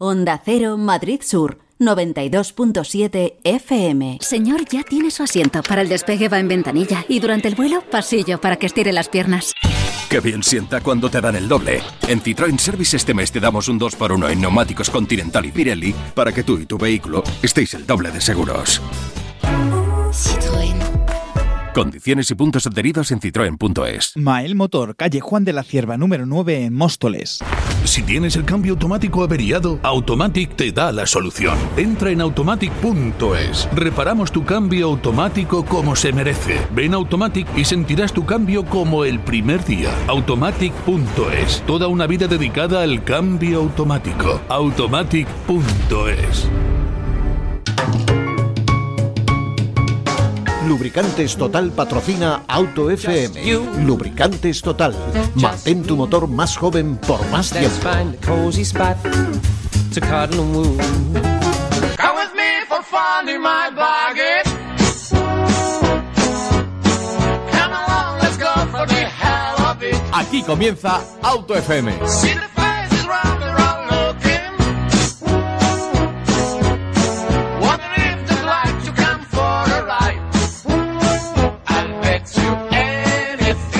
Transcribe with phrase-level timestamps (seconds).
[0.00, 4.18] Onda Cero Madrid Sur 92.7 FM.
[4.20, 5.60] Señor, ya tiene su asiento.
[5.64, 9.08] Para el despegue va en ventanilla y durante el vuelo, pasillo para que estire las
[9.08, 9.54] piernas.
[10.08, 11.82] Qué bien sienta cuando te dan el doble.
[12.06, 16.30] En Citroën Service este mes te damos un 2x1 en neumáticos Continental y Pirelli para
[16.30, 18.80] que tú y tu vehículo estéis el doble de seguros.
[21.74, 24.16] Condiciones y puntos adheridos en citroen.es.
[24.16, 27.40] Mael Motor, calle Juan de la Cierva número 9 en Móstoles.
[27.84, 31.56] Si tienes el cambio automático averiado, Automatic te da la solución.
[31.76, 33.68] Entra en automatic.es.
[33.74, 36.60] Reparamos tu cambio automático como se merece.
[36.72, 39.94] Ven a Automatic y sentirás tu cambio como el primer día.
[40.08, 41.62] Automatic.es.
[41.66, 44.40] Toda una vida dedicada al cambio automático.
[44.48, 46.48] Automatic.es.
[50.68, 53.40] Lubricantes Total patrocina Auto FM.
[53.86, 54.94] Lubricantes Total.
[55.34, 57.80] Mantén tu motor más joven por más tiempo.
[57.80, 58.96] find a cozy spot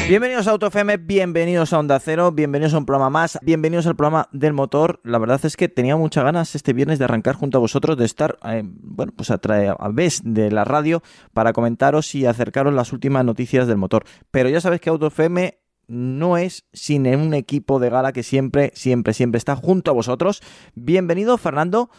[0.08, 3.94] Bienvenidos a Auto FM, bienvenidos a Onda Cero, bienvenidos a un programa más, bienvenidos al
[3.94, 5.00] programa del motor.
[5.04, 8.06] La verdad es que tenía muchas ganas este viernes de arrancar junto a vosotros, de
[8.06, 11.02] estar, eh, bueno, pues a través de la radio
[11.34, 14.04] para comentaros y acercaros las últimas noticias del motor.
[14.30, 18.72] Pero ya sabéis que Auto FM no es sin un equipo de gala que siempre,
[18.74, 20.40] siempre, siempre está junto a vosotros.
[20.74, 21.90] Bienvenido, Fernando,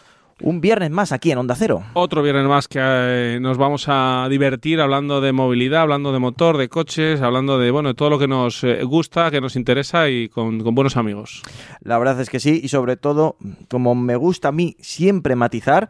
[0.42, 1.84] un viernes más aquí en Onda Cero.
[1.94, 6.58] Otro viernes más que eh, nos vamos a divertir hablando de movilidad, hablando de motor,
[6.58, 10.10] de coches, hablando de bueno de todo lo que nos eh, gusta, que nos interesa
[10.10, 11.42] y con, con buenos amigos.
[11.82, 13.38] La verdad es que sí, y sobre todo,
[13.70, 15.90] como me gusta a mí siempre matizar,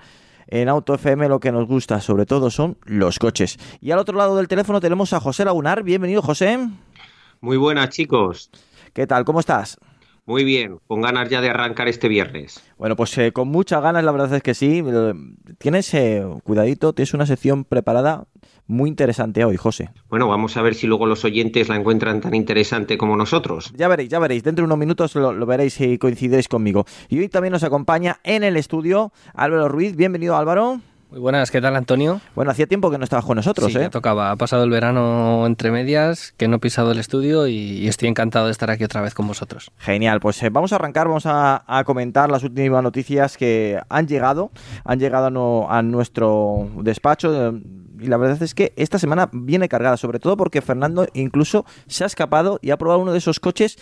[0.51, 3.57] en Auto FM lo que nos gusta sobre todo son los coches.
[3.81, 5.83] Y al otro lado del teléfono tenemos a José Lagunar.
[5.83, 6.57] Bienvenido, José.
[7.39, 8.49] Muy buenas, chicos.
[8.93, 9.23] ¿Qué tal?
[9.25, 9.77] ¿Cómo estás?
[10.29, 12.63] Muy bien, con ganas ya de arrancar este viernes.
[12.77, 14.83] Bueno, pues eh, con muchas ganas, la verdad es que sí.
[15.57, 18.25] Tienes, eh, cuidadito, tienes una sección preparada
[18.67, 19.89] muy interesante hoy, José.
[20.07, 23.73] Bueno, vamos a ver si luego los oyentes la encuentran tan interesante como nosotros.
[23.75, 24.43] Ya veréis, ya veréis.
[24.43, 26.85] Dentro de unos minutos lo, lo veréis si coincidiréis conmigo.
[27.09, 29.95] Y hoy también nos acompaña en el estudio Álvaro Ruiz.
[29.95, 30.79] Bienvenido, Álvaro.
[31.11, 32.21] Muy buenas, ¿qué tal Antonio?
[32.35, 33.89] Bueno, hacía tiempo que no estabas con nosotros, sí, ¿eh?
[33.89, 34.29] tocaba.
[34.29, 38.09] Ha pasado el verano entre medias, que no he pisado el estudio y, y estoy
[38.09, 39.71] encantado de estar aquí otra vez con vosotros.
[39.79, 44.07] Genial, pues eh, vamos a arrancar, vamos a, a comentar las últimas noticias que han
[44.07, 44.51] llegado,
[44.83, 47.33] han llegado a, no- a nuestro despacho.
[47.49, 47.59] eh,
[48.01, 52.03] y la verdad es que esta semana viene cargada, sobre todo porque Fernando incluso se
[52.03, 53.77] ha escapado y ha probado uno de esos coches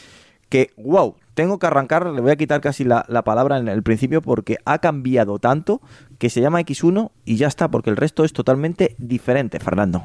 [0.47, 3.83] que, wow, tengo que arrancar, le voy a quitar casi la, la palabra en el
[3.83, 5.81] principio porque ha cambiado tanto
[6.17, 10.03] que se llama X1 y ya está, porque el resto es totalmente diferente, Fernando.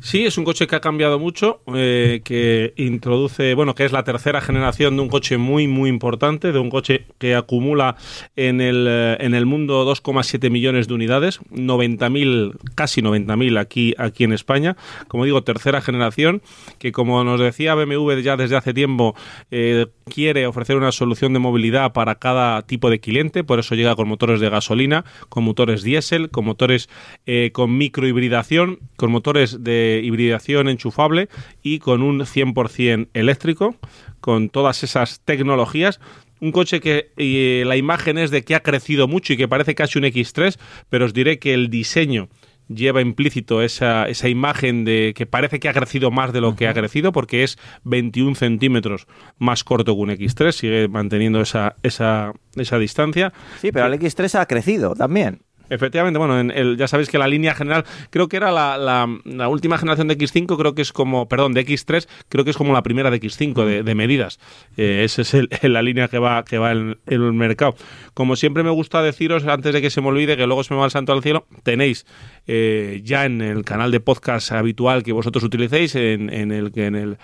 [0.00, 4.04] Sí, es un coche que ha cambiado mucho, eh, que introduce, bueno, que es la
[4.04, 7.96] tercera generación de un coche muy, muy importante, de un coche que acumula
[8.36, 14.24] en el, eh, en el mundo 2,7 millones de unidades, 90.000, casi 90.000 aquí, aquí
[14.24, 14.76] en España.
[15.08, 16.42] Como digo, tercera generación,
[16.78, 19.14] que como nos decía BMW ya desde hace tiempo,
[19.50, 23.96] eh, quiere ofrecer una solución de movilidad para cada tipo de cliente, por eso llega
[23.96, 26.88] con motores de gasolina, con motores diésel, con motores
[27.26, 31.28] eh, con microhibridación, con motores de hibridación enchufable
[31.62, 33.76] y con un 100% eléctrico,
[34.20, 36.00] con todas esas tecnologías.
[36.40, 39.74] Un coche que eh, la imagen es de que ha crecido mucho y que parece
[39.74, 40.58] casi un X3,
[40.90, 42.28] pero os diré que el diseño
[42.68, 46.68] lleva implícito esa, esa imagen de que parece que ha crecido más de lo que
[46.68, 49.06] ha crecido porque es 21 centímetros
[49.38, 53.32] más corto que un X3, sigue manteniendo esa, esa, esa distancia.
[53.60, 55.42] Sí, pero el X3 ha crecido también.
[55.70, 59.08] Efectivamente, bueno, en el, ya sabéis que la línea general, creo que era la, la,
[59.24, 62.56] la última generación de X5, creo que es como, perdón, de X3, creo que es
[62.56, 64.38] como la primera de X5 de, medidas.
[64.76, 67.74] Eh, esa es el- la línea que va, que va en, el mercado.
[68.14, 70.78] Como siempre me gusta deciros, antes de que se me olvide, que luego se me
[70.80, 72.06] va el santo al cielo, tenéis
[72.46, 76.94] eh, ya en el canal de podcast habitual que vosotros utilicéis, en, en el en
[76.94, 77.18] el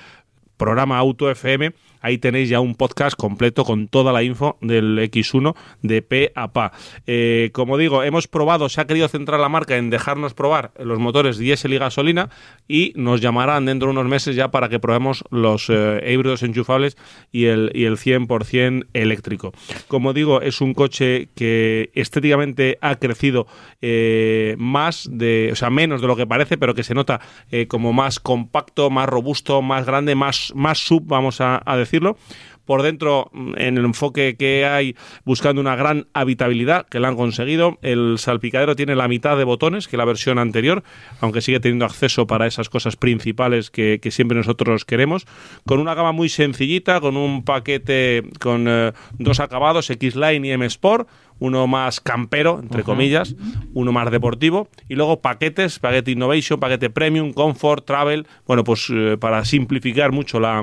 [0.57, 1.73] programa Auto FM.
[2.03, 6.53] Ahí tenéis ya un podcast completo con toda la info del X1 de P a
[6.53, 6.73] Pa.
[7.07, 10.99] Eh, como digo, hemos probado, se ha querido centrar la marca en dejarnos probar los
[10.99, 12.29] motores diésel y gasolina
[12.67, 16.97] y nos llamarán dentro de unos meses ya para que probemos los eh, híbridos enchufables
[17.31, 19.53] y el, y el 100% eléctrico.
[19.87, 23.47] Como digo, es un coche que estéticamente ha crecido
[23.81, 27.21] eh, más de, o sea, menos de lo que parece, pero que se nota
[27.69, 32.17] como más compacto, más robusto, más grande, más, más sub, vamos a, a decirlo
[32.65, 37.17] por dentro mm, en el enfoque que hay buscando una gran habitabilidad, que la han
[37.17, 37.79] conseguido.
[37.83, 40.83] El salpicadero tiene la mitad de botones que la versión anterior,
[41.21, 45.27] aunque sigue teniendo acceso para esas cosas principales que, que siempre nosotros queremos,
[45.67, 50.65] con una gama muy sencillita, con un paquete con eh, dos acabados, X-Line y M
[50.67, 51.09] Sport,
[51.39, 53.35] uno más campero, entre comillas,
[53.75, 59.17] uno más deportivo, y luego paquetes, paquete Innovation, paquete Premium, Comfort, Travel, bueno, pues eh,
[59.19, 60.63] para simplificar mucho la,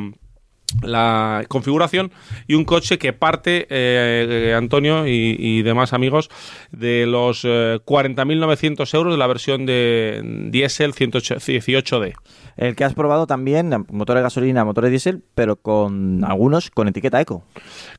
[0.82, 2.12] la configuración
[2.48, 6.30] y un coche que parte, eh, eh, Antonio y, y demás amigos,
[6.72, 10.22] de los eh, 40.900 euros de la versión de
[10.52, 12.14] diésel 118D.
[12.60, 17.22] El que has probado también, motores de gasolina, motores diésel, pero con algunos con etiqueta
[17.22, 17.46] eco.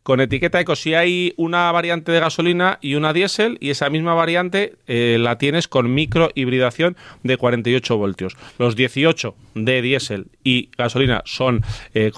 [0.02, 4.12] Con etiqueta eco, si hay una variante de gasolina y una diésel, y esa misma
[4.12, 8.36] variante eh, la tienes con micro hibridación de 48 voltios.
[8.58, 11.62] Los 18 de diésel y gasolina son
[11.94, 12.10] eh,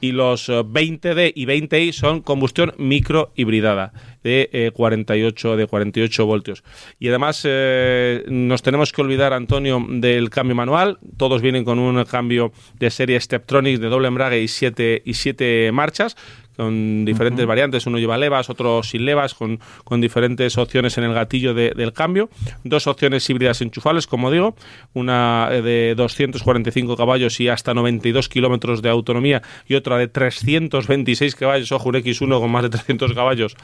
[0.00, 3.92] y los eh, 20D y 20i son combustión micro hibridada
[4.22, 6.62] de eh, 48 de 48 voltios.
[6.98, 12.04] Y además eh, nos tenemos que olvidar Antonio del cambio manual, todos vienen con un
[12.04, 16.16] cambio de serie Steptronics de doble embrague y siete y siete marchas
[16.60, 21.14] con diferentes variantes, uno lleva levas, otro sin levas, con, con diferentes opciones en el
[21.14, 22.28] gatillo de- del cambio,
[22.64, 24.54] dos opciones híbridas enchufables, como digo,
[24.92, 31.34] una eh, de 245 caballos y hasta 92 kilómetros de autonomía y otra de 326
[31.34, 33.56] caballos, ojo, un X1 con más de 300 caballos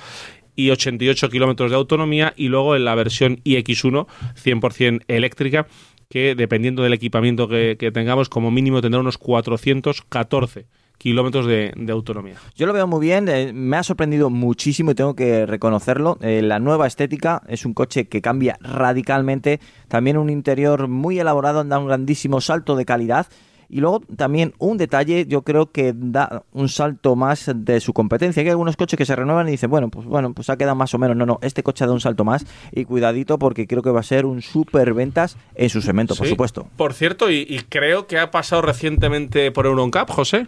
[0.54, 2.32] y 88 kilómetros de autonomía.
[2.36, 4.06] Y luego en la versión iX1
[4.42, 5.66] 100% eléctrica
[6.08, 10.66] que dependiendo del equipamiento que, que tengamos como mínimo tendrá unos 414
[10.98, 12.34] kilómetros de, de autonomía.
[12.56, 16.18] Yo lo veo muy bien, eh, me ha sorprendido muchísimo y tengo que reconocerlo.
[16.20, 21.62] Eh, la nueva estética es un coche que cambia radicalmente, también un interior muy elaborado,
[21.64, 23.26] da un grandísimo salto de calidad.
[23.68, 28.40] Y luego también un detalle, yo creo que da un salto más de su competencia.
[28.40, 30.94] Hay algunos coches que se renuevan y dicen, bueno, pues bueno, pues ha quedado más
[30.94, 31.16] o menos.
[31.16, 34.04] No, no, este coche da un salto más y cuidadito porque creo que va a
[34.04, 36.30] ser un super ventas en su segmento, por Sí.
[36.30, 36.68] supuesto.
[36.76, 40.46] Por cierto, y, y creo que ha pasado recientemente por Euroncap, José.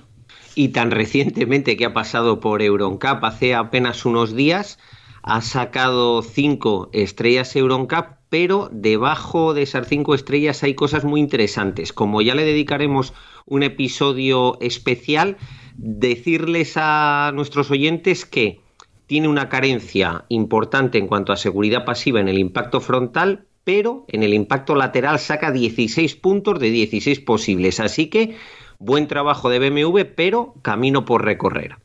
[0.54, 4.78] Y tan recientemente que ha pasado por Euroncap, hace apenas unos días,
[5.22, 11.92] ha sacado cinco estrellas Euroncap, pero debajo de esas cinco estrellas hay cosas muy interesantes.
[11.92, 13.14] Como ya le dedicaremos
[13.46, 15.36] un episodio especial,
[15.76, 18.60] decirles a nuestros oyentes que
[19.06, 24.22] tiene una carencia importante en cuanto a seguridad pasiva en el impacto frontal, pero en
[24.22, 27.80] el impacto lateral saca 16 puntos de 16 posibles.
[27.80, 28.36] Así que
[28.78, 31.76] buen trabajo de BMW, pero camino por recorrer.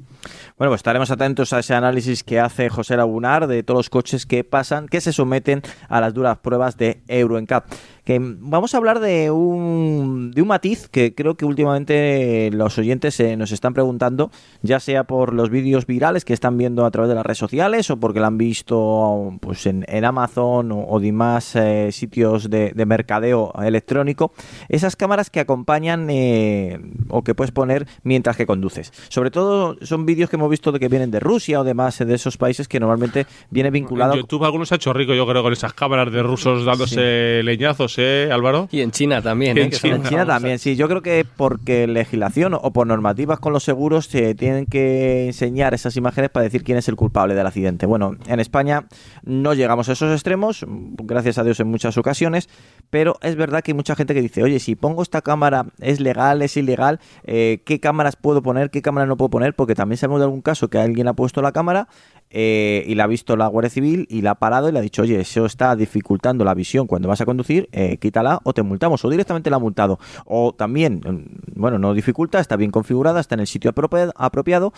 [0.58, 4.26] Bueno, pues estaremos atentos a ese análisis que hace José Lagunar de todos los coches
[4.26, 7.66] que pasan, que se someten a las duras pruebas de Euro NCAP.
[8.04, 13.20] Que vamos a hablar de un, de un matiz que creo que últimamente los oyentes
[13.20, 14.30] eh, nos están preguntando,
[14.62, 17.90] ya sea por los vídeos virales que están viendo a través de las redes sociales
[17.90, 22.72] o porque lo han visto pues en, en Amazon o, o demás eh, sitios de,
[22.72, 24.34] de mercadeo electrónico,
[24.70, 26.80] esas cámaras que acompañan eh,
[27.10, 28.92] o que puedes poner mientras que conduces.
[29.10, 32.14] Sobre todo son vídeos que hemos visto de que vienen de Rusia o demás de
[32.14, 35.54] esos países que normalmente viene vinculado En YouTube algunos ha hecho rico, yo creo, con
[35.54, 38.68] esas cámaras de rusos dándose leñazos, ¿eh, Álvaro?
[38.72, 39.64] Y en China también, Y ¿eh?
[39.64, 40.76] en son En China también, sí.
[40.76, 45.74] Yo creo que porque legislación o por normativas con los seguros se tienen que enseñar
[45.74, 47.86] esas imágenes para decir quién es el culpable del accidente.
[47.86, 48.86] Bueno, en España
[49.24, 52.50] no llegamos a esos extremos, gracias a Dios en muchas ocasiones,
[52.90, 56.00] pero es verdad que hay mucha gente que dice, oye, si pongo esta cámara, ¿es
[56.00, 57.00] legal, es ilegal?
[57.24, 59.54] Eh, ¿Qué cámaras puedo poner, qué cámaras no puedo poner?
[59.54, 61.88] Porque también sabemos de algún caso que alguien ha puesto la cámara
[62.34, 64.82] eh, y la ha visto la Guardia Civil y la ha parado y le ha
[64.82, 68.64] dicho, oye, eso está dificultando la visión cuando vas a conducir, eh, quítala o te
[68.64, 70.00] multamos, o directamente la ha multado.
[70.26, 74.74] O también, mm, bueno, no dificulta, está bien configurada, está en el sitio apropiado, apropiado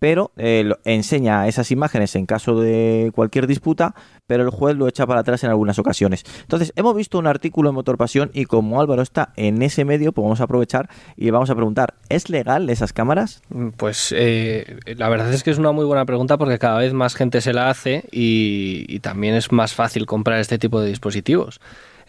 [0.00, 3.94] pero eh, enseña esas imágenes en caso de cualquier disputa,
[4.26, 6.24] pero el juez lo echa para atrás en algunas ocasiones.
[6.40, 10.12] Entonces, hemos visto un artículo en Motor Pasión y como Álvaro está en ese medio,
[10.12, 13.42] pues vamos a aprovechar y le vamos a preguntar, ¿es legal esas cámaras?
[13.76, 17.14] Pues eh, la verdad es que es una muy buena pregunta porque cada vez más
[17.14, 21.60] gente se la hace y también es más fácil comprar este tipo de dispositivos.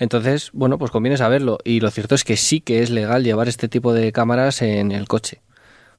[0.01, 1.59] Entonces, bueno, pues conviene saberlo.
[1.63, 4.91] Y lo cierto es que sí que es legal llevar este tipo de cámaras en
[4.91, 5.41] el coche.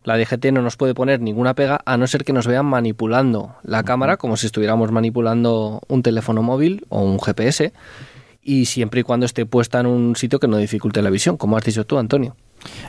[0.05, 3.55] La DGT no nos puede poner ninguna pega a no ser que nos vean manipulando
[3.63, 7.73] la cámara como si estuviéramos manipulando un teléfono móvil o un GPS.
[8.43, 11.57] y siempre y cuando esté puesta en un sitio que no dificulte la visión, como
[11.57, 12.35] has dicho tú, Antonio.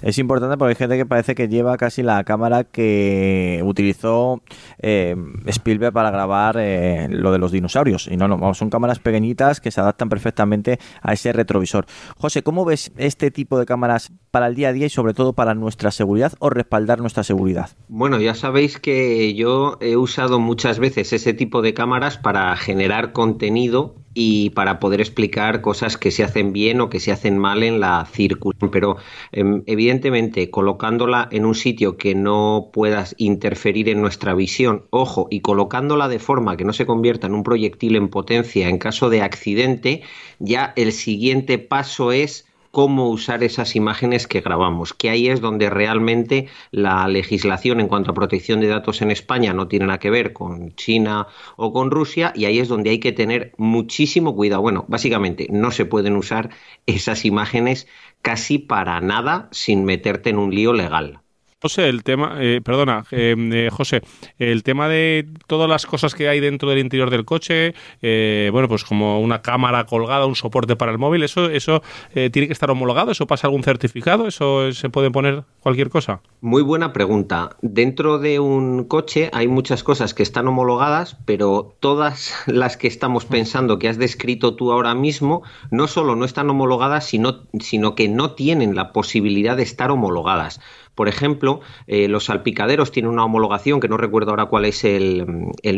[0.02, 4.42] Es importante porque hay gente que parece que lleva casi la cámara que utilizó
[4.80, 5.16] eh,
[5.48, 8.08] Spielberg para grabar eh, lo de los dinosaurios.
[8.12, 11.86] Y no, no, son cámaras pequeñitas que se adaptan perfectamente a ese retrovisor.
[12.18, 15.34] José, ¿cómo ves este tipo de cámaras para el día a día y sobre todo
[15.34, 17.70] para nuestra seguridad o respaldar nuestra seguridad?
[17.88, 23.14] Bueno, ya sabéis que yo he usado muchas veces ese tipo de cámaras para generar
[23.14, 27.64] contenido y para poder explicar cosas que se hacen bien o que se hacen mal
[27.64, 28.72] en la circulación.
[28.72, 28.98] Pero
[29.32, 35.42] em, evidentemente colocándola en un sitio que no puedas interferir en nuestra visión, ojo, y
[35.42, 39.22] colocándola de forma que no se convierta en un proyectil en potencia en caso de
[39.22, 40.02] accidente,
[40.40, 45.70] ya el siguiente paso es cómo usar esas imágenes que grabamos, que ahí es donde
[45.70, 50.10] realmente la legislación en cuanto a protección de datos en España no tiene nada que
[50.10, 54.64] ver con China o con Rusia y ahí es donde hay que tener muchísimo cuidado.
[54.64, 56.50] Bueno, básicamente no se pueden usar
[56.88, 57.88] esas imágenes
[58.24, 61.23] casi para nada sin meterte en un lío legal.
[61.64, 64.02] José, el tema, eh, perdona, eh, eh, José,
[64.38, 68.68] el tema de todas las cosas que hay dentro del interior del coche, eh, bueno,
[68.68, 71.82] pues como una cámara colgada, un soporte para el móvil, eso, eso
[72.16, 76.20] eh, tiene que estar homologado, eso pasa algún certificado, eso se puede poner cualquier cosa.
[76.42, 77.56] Muy buena pregunta.
[77.62, 83.24] Dentro de un coche hay muchas cosas que están homologadas, pero todas las que estamos
[83.24, 88.10] pensando que has descrito tú ahora mismo, no solo no están homologadas, sino, sino que
[88.10, 90.60] no tienen la posibilidad de estar homologadas.
[90.96, 95.26] Por ejemplo, eh, los salpicaderos tienen una homologación, que no recuerdo ahora cuál es el,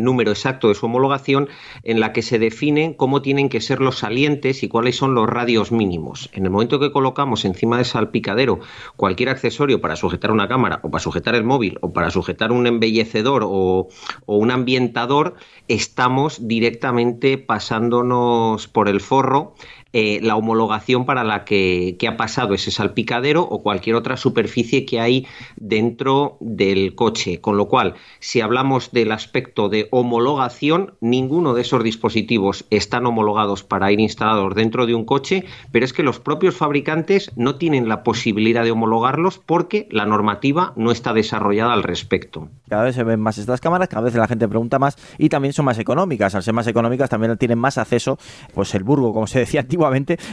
[0.02, 1.48] número exacto de su homologación,
[1.84, 5.30] en la que se definen cómo tienen que ser los salientes y cuáles son los
[5.30, 6.30] radios mínimos.
[6.34, 8.60] En el momento que colocamos encima del salpicadero
[8.98, 12.68] cualquier accesorio para sujetar una cámara o para sujetar el móvil o para sujetar un
[12.68, 13.88] embellecedor o
[14.26, 15.36] un ambientador,
[15.68, 19.56] estamos directamente pasándonos por el forro
[19.98, 24.86] eh, la homologación para la que, que, ha pasado ese salpicadero o cualquier otra superficie
[24.86, 25.26] que hay
[25.56, 27.40] dentro del coche.
[27.40, 33.64] Con lo cual, si hablamos del aspecto de homologación, ninguno de esos dispositivos están homologados
[33.64, 37.88] para ir instalados dentro de un coche, pero es que los propios fabricantes no tienen
[37.88, 42.50] la posibilidad de homologarlos porque la normativa no está desarrollada al respecto.
[42.68, 45.54] Cada vez se ven más estas cámaras, cada vez la gente pregunta más y también
[45.54, 46.36] son más económicas.
[46.36, 48.18] Al ser más económicas también tienen más acceso,
[48.54, 49.85] pues el burgo, como se decía antiguamente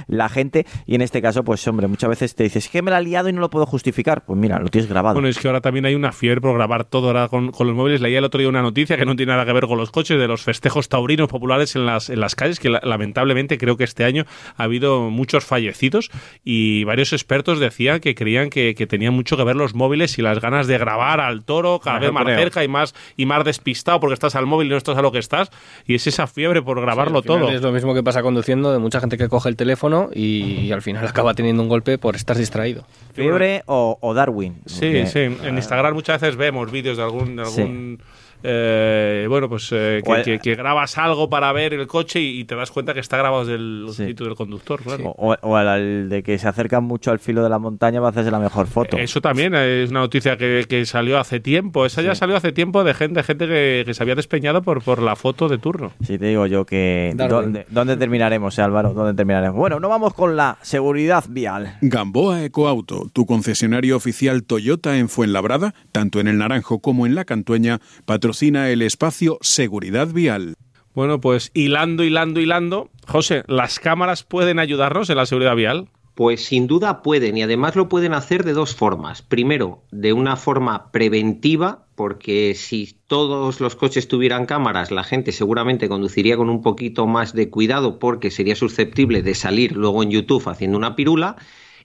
[0.06, 2.98] la gente y en este caso pues hombre muchas veces te dices que me la
[2.98, 5.14] he liado y no lo puedo justificar pues mira lo tienes grabado.
[5.14, 7.76] Bueno es que ahora también hay una fiebre por grabar todo ahora con, con los
[7.76, 9.90] móviles leía el otro día una noticia que no tiene nada que ver con los
[9.90, 13.76] coches de los festejos taurinos populares en las, en las calles que la, lamentablemente creo
[13.76, 14.24] que este año
[14.56, 16.10] ha habido muchos fallecidos
[16.44, 20.22] y varios expertos decían que creían que, que tenían mucho que ver los móviles y
[20.22, 22.38] las ganas de grabar al toro cada vez más creo.
[22.38, 25.12] cerca y más y más despistado porque estás al móvil y no estás a lo
[25.12, 25.50] que estás.
[25.86, 27.50] Y es esa fiebre por grabarlo sí, todo.
[27.50, 30.72] es lo mismo que pasa conduciendo de mucha gente que coge el teléfono y, y,
[30.72, 32.84] al final acaba teniendo un golpe por estar distraído.
[33.12, 34.60] Fiebre o, o Darwin.
[34.66, 35.20] Sí, sí.
[35.20, 38.04] En Instagram muchas veces vemos vídeos de algún, de algún sí.
[38.42, 42.44] Eh, bueno, pues eh, que, que, que, grabas algo para ver el coche y, y
[42.44, 44.06] te das cuenta que está grabado desde el sí.
[44.06, 45.02] sitio del conductor, claro.
[45.02, 45.10] Sí.
[45.16, 48.30] O, o al de que se acercan mucho al filo de la montaña para hacerse
[48.30, 48.96] la mejor foto.
[48.96, 51.86] Eso también es una noticia que, que salió hace tiempo.
[51.86, 52.08] Esa sí.
[52.08, 55.14] ya salió hace tiempo de gente, gente que, que, se había despeñado por, por la
[55.14, 55.92] foto de turno.
[56.04, 57.12] Sí, te digo yo que...
[57.14, 58.92] ¿dónde, ¿Dónde terminaremos, eh, Álvaro?
[58.92, 59.56] ¿Dónde terminaremos?
[59.56, 61.76] Bueno, no vamos con la seguridad vial.
[61.80, 67.24] Gamboa Ecoauto, tu concesionario oficial Toyota en Fuenlabrada, tanto en el Naranjo como en la
[67.24, 68.31] Cantueña, patrocina
[68.72, 70.54] el espacio espacio seguridad vial.
[70.94, 72.90] Bueno, pues hilando, hilando, hilando.
[73.06, 75.88] José, ¿las cámaras pueden ayudarnos en la seguridad vial?
[76.14, 79.22] Pues sin duda pueden y además lo pueden hacer de dos formas.
[79.22, 85.88] Primero, de una forma preventiva, porque si todos los coches tuvieran cámaras, la gente seguramente
[85.88, 90.48] conduciría con un poquito más de cuidado porque sería susceptible de salir luego en YouTube
[90.48, 91.36] haciendo una pirula.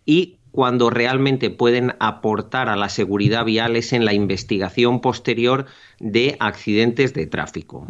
[0.05, 5.67] Y cuando realmente pueden aportar a la seguridad vial es en la investigación posterior
[5.99, 7.85] de accidentes de tráfico.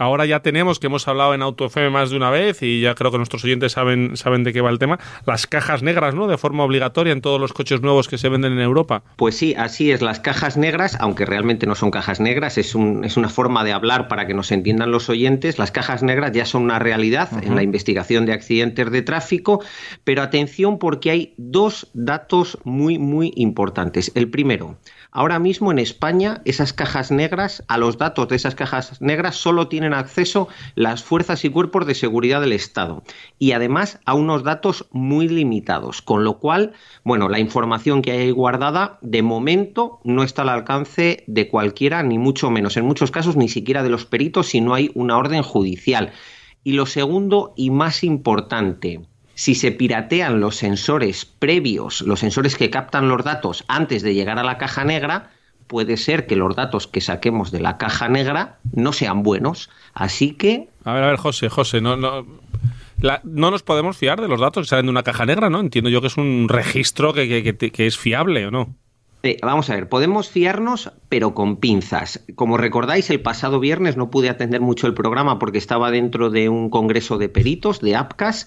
[0.00, 3.10] Ahora ya tenemos, que hemos hablado en AutoFM más de una vez y ya creo
[3.10, 6.26] que nuestros oyentes saben, saben de qué va el tema, las cajas negras, ¿no?
[6.26, 9.02] De forma obligatoria en todos los coches nuevos que se venden en Europa.
[9.16, 13.04] Pues sí, así es, las cajas negras, aunque realmente no son cajas negras, es, un,
[13.04, 16.46] es una forma de hablar para que nos entiendan los oyentes, las cajas negras ya
[16.46, 17.46] son una realidad uh -huh.
[17.48, 19.62] en la investigación de accidentes de tráfico,
[20.04, 24.12] pero atención porque hay dos datos muy, muy importantes.
[24.14, 24.78] El primero,
[25.12, 29.66] Ahora mismo en España esas cajas negras, a los datos de esas cajas negras solo
[29.66, 33.02] tienen acceso las fuerzas y cuerpos de seguridad del Estado.
[33.38, 38.30] Y además a unos datos muy limitados, con lo cual, bueno, la información que hay
[38.30, 43.34] guardada de momento no está al alcance de cualquiera, ni mucho menos, en muchos casos
[43.36, 46.12] ni siquiera de los peritos si no hay una orden judicial.
[46.62, 49.00] Y lo segundo y más importante,
[49.40, 54.38] si se piratean los sensores previos, los sensores que captan los datos antes de llegar
[54.38, 55.30] a la caja negra,
[55.66, 59.70] puede ser que los datos que saquemos de la caja negra no sean buenos.
[59.94, 60.68] Así que...
[60.84, 62.26] A ver, a ver, José, José, no, no,
[63.00, 65.60] la- no nos podemos fiar de los datos que salen de una caja negra, ¿no?
[65.60, 68.74] Entiendo yo que es un registro que, que- que- que es fiable, ¿o no?
[69.22, 72.24] Eh, vamos a ver, podemos fiarnos, pero con pinzas.
[72.34, 76.50] Como recordáis, el pasado viernes no pude atender mucho el programa porque estaba dentro de
[76.50, 78.46] un congreso de peritos, de APCAS,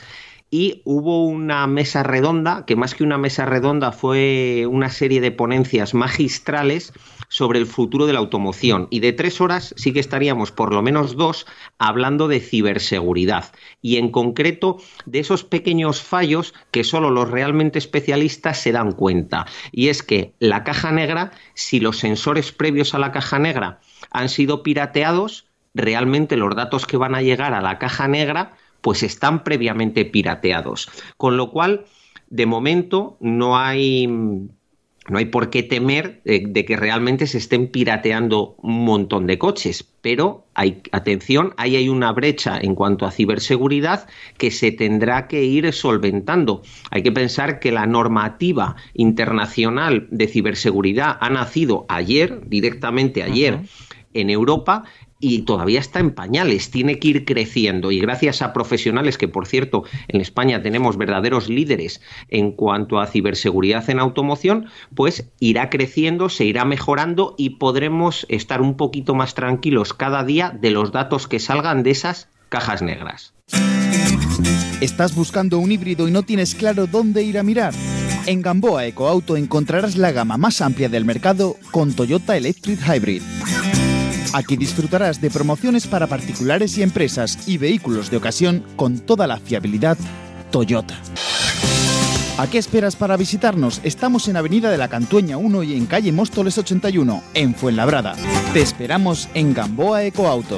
[0.49, 5.31] y hubo una mesa redonda, que más que una mesa redonda fue una serie de
[5.31, 6.93] ponencias magistrales
[7.27, 8.87] sobre el futuro de la automoción.
[8.91, 11.47] Y de tres horas sí que estaríamos por lo menos dos
[11.79, 13.51] hablando de ciberseguridad.
[13.81, 19.47] Y en concreto de esos pequeños fallos que solo los realmente especialistas se dan cuenta.
[19.71, 23.79] Y es que la caja negra, si los sensores previos a la caja negra
[24.11, 29.01] han sido pirateados, realmente los datos que van a llegar a la caja negra pues
[29.01, 30.89] están previamente pirateados.
[31.15, 31.85] Con lo cual,
[32.29, 37.69] de momento, no hay, no hay por qué temer de, de que realmente se estén
[37.69, 39.85] pirateando un montón de coches.
[40.01, 45.45] Pero hay, atención, ahí hay una brecha en cuanto a ciberseguridad que se tendrá que
[45.45, 46.61] ir solventando.
[46.91, 53.61] Hay que pensar que la normativa internacional de ciberseguridad ha nacido ayer, directamente ayer,
[54.13, 54.83] en Europa
[55.23, 59.47] y todavía está en pañales, tiene que ir creciendo y gracias a profesionales que por
[59.47, 66.27] cierto en España tenemos verdaderos líderes en cuanto a ciberseguridad en automoción, pues irá creciendo,
[66.27, 71.29] se irá mejorando y podremos estar un poquito más tranquilos cada día de los datos
[71.29, 73.33] que salgan de esas cajas negras.
[74.81, 77.73] ¿Estás buscando un híbrido y no tienes claro dónde ir a mirar?
[78.25, 83.21] En Gamboa EcoAuto encontrarás la gama más amplia del mercado con Toyota Electric Hybrid.
[84.33, 89.37] Aquí disfrutarás de promociones para particulares y empresas y vehículos de ocasión con toda la
[89.37, 89.97] fiabilidad
[90.51, 90.95] Toyota.
[92.39, 93.79] ¿A qué esperas para visitarnos?
[93.83, 98.15] Estamos en Avenida de la Cantueña 1 y en calle Móstoles 81, en Fuenlabrada.
[98.53, 100.57] Te esperamos en Gamboa EcoAuto.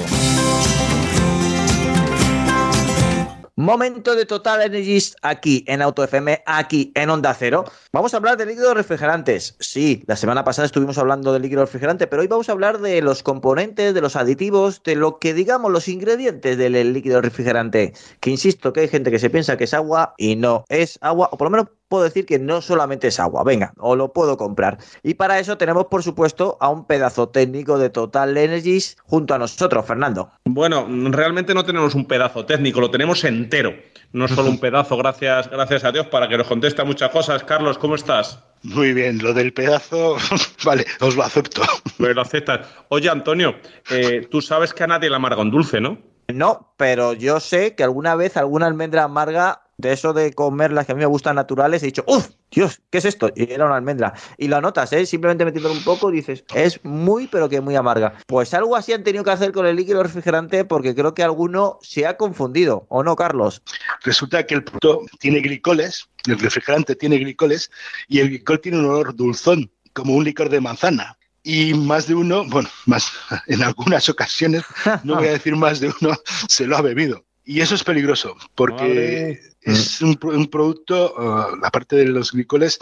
[3.58, 7.64] Momento de Total Energies aquí en Auto FM, aquí en Onda Cero.
[7.90, 9.56] Vamos a hablar de líquidos refrigerantes.
[9.60, 13.00] Sí, la semana pasada estuvimos hablando de líquido refrigerante, pero hoy vamos a hablar de
[13.00, 17.94] los componentes, de los aditivos, de lo que digamos los ingredientes del líquido refrigerante.
[18.20, 21.30] Que insisto que hay gente que se piensa que es agua y no es agua,
[21.32, 24.36] o por lo menos puedo decir que no solamente es agua, venga, o lo puedo
[24.36, 24.78] comprar.
[25.02, 29.38] Y para eso tenemos, por supuesto, a un pedazo técnico de Total Energies junto a
[29.38, 30.30] nosotros, Fernando.
[30.44, 33.74] Bueno, realmente no tenemos un pedazo técnico, lo tenemos entero.
[34.12, 37.44] No solo un pedazo, gracias, gracias a Dios, para que nos conteste a muchas cosas.
[37.44, 38.38] Carlos, ¿cómo estás?
[38.62, 40.16] Muy bien, lo del pedazo,
[40.64, 41.62] vale, os lo acepto.
[41.98, 42.66] Me lo aceptas.
[42.88, 43.54] Oye, Antonio,
[43.90, 45.98] eh, tú sabes que a nadie le amarga un dulce, ¿no?
[46.28, 50.86] No, pero yo sé que alguna vez alguna almendra amarga de eso de comer las
[50.86, 52.28] que a mí me gustan naturales, he dicho, ¡Uf!
[52.50, 53.30] Dios, ¿qué es esto?
[53.34, 54.14] Y era una almendra.
[54.38, 55.04] Y lo notas, ¿eh?
[55.04, 58.14] Simplemente metiéndolo un poco dices, es muy, pero que muy amarga.
[58.26, 61.78] Pues algo así han tenido que hacer con el líquido refrigerante porque creo que alguno
[61.82, 63.62] se ha confundido, ¿o no, Carlos?
[64.04, 67.70] Resulta que el producto tiene glicoles, el refrigerante tiene glicoles,
[68.08, 71.18] y el glicol tiene un olor dulzón, como un licor de manzana.
[71.42, 73.12] Y más de uno, bueno, más
[73.48, 74.62] en algunas ocasiones,
[75.02, 76.16] no voy a decir más de uno,
[76.48, 77.24] se lo ha bebido.
[77.46, 82.78] Y eso es peligroso, porque es un, pro- un producto, uh, aparte de los glicoles,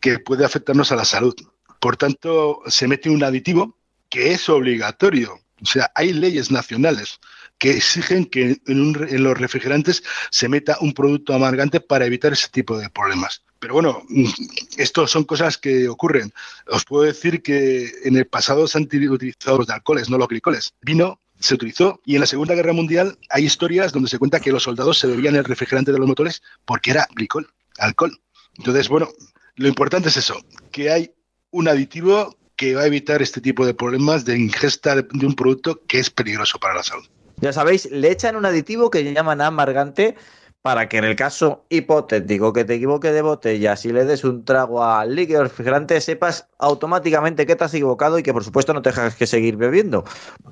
[0.00, 1.34] que puede afectarnos a la salud.
[1.80, 3.74] Por tanto, se mete un aditivo
[4.10, 5.40] que es obligatorio.
[5.62, 7.18] O sea, hay leyes nacionales
[7.56, 12.04] que exigen que en, un re- en los refrigerantes se meta un producto amargante para
[12.04, 13.42] evitar ese tipo de problemas.
[13.60, 14.28] Pero bueno, mm,
[14.76, 16.32] esto son cosas que ocurren.
[16.66, 20.18] Os puedo decir que en el pasado se han uti- utilizado los de alcoholes, no
[20.18, 20.72] los glicoles.
[20.82, 24.52] Vino se utilizó y en la Segunda Guerra Mundial hay historias donde se cuenta que
[24.52, 28.18] los soldados se bebían el refrigerante de los motores porque era glicol, alcohol.
[28.56, 29.08] Entonces, bueno,
[29.56, 30.36] lo importante es eso,
[30.70, 31.12] que hay
[31.50, 35.80] un aditivo que va a evitar este tipo de problemas de ingesta de, un producto
[35.86, 37.04] que es peligroso para la salud.
[37.38, 40.14] Ya sabéis, le echan un aditivo que llaman amargante
[40.62, 44.44] para que en el caso hipotético que te equivoques de botella, si le des un
[44.44, 48.80] trago al líquido refrigerante, sepas automáticamente que te has equivocado y que por supuesto no
[48.80, 50.04] te dejas que seguir bebiendo,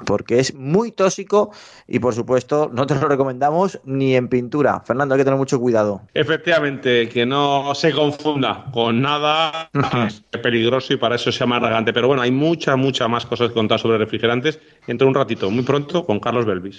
[0.06, 1.52] porque es muy tóxico
[1.86, 4.80] y por supuesto no te lo recomendamos ni en pintura.
[4.80, 6.02] Fernando, hay que tener mucho cuidado.
[6.12, 9.70] Efectivamente, que no se confunda con nada
[10.06, 11.92] es peligroso y para eso se llama amargante.
[11.92, 14.58] Pero bueno, hay muchas, muchas más cosas que contar sobre refrigerantes.
[14.86, 16.78] Entre un ratito, muy pronto, con Carlos Belvis.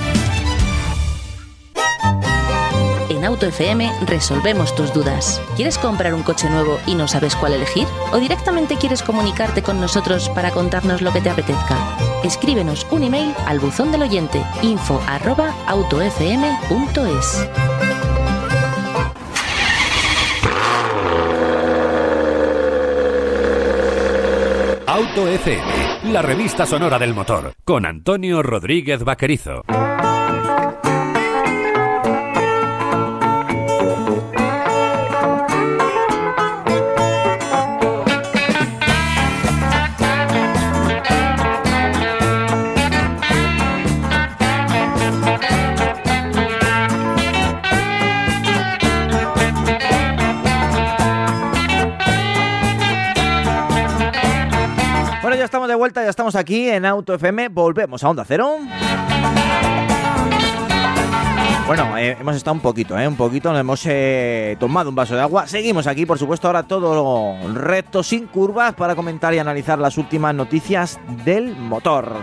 [3.21, 5.39] En Auto FM resolvemos tus dudas.
[5.55, 7.87] ¿Quieres comprar un coche nuevo y no sabes cuál elegir?
[8.11, 11.77] ¿O directamente quieres comunicarte con nosotros para contarnos lo que te apetezca?
[12.23, 14.99] Escríbenos un email al buzón del oyente info.
[24.87, 29.61] Auto FM, la revista sonora del motor, con Antonio Rodríguez Vaquerizo.
[55.51, 57.49] Estamos de vuelta, ya estamos aquí en Auto FM.
[57.49, 58.55] Volvemos a Onda Cero.
[61.67, 63.05] Bueno, eh, hemos estado un poquito, ¿eh?
[63.05, 65.47] Un poquito, nos hemos eh, tomado un vaso de agua.
[65.47, 70.33] Seguimos aquí, por supuesto, ahora todo recto, sin curvas, para comentar y analizar las últimas
[70.33, 72.13] noticias del motor.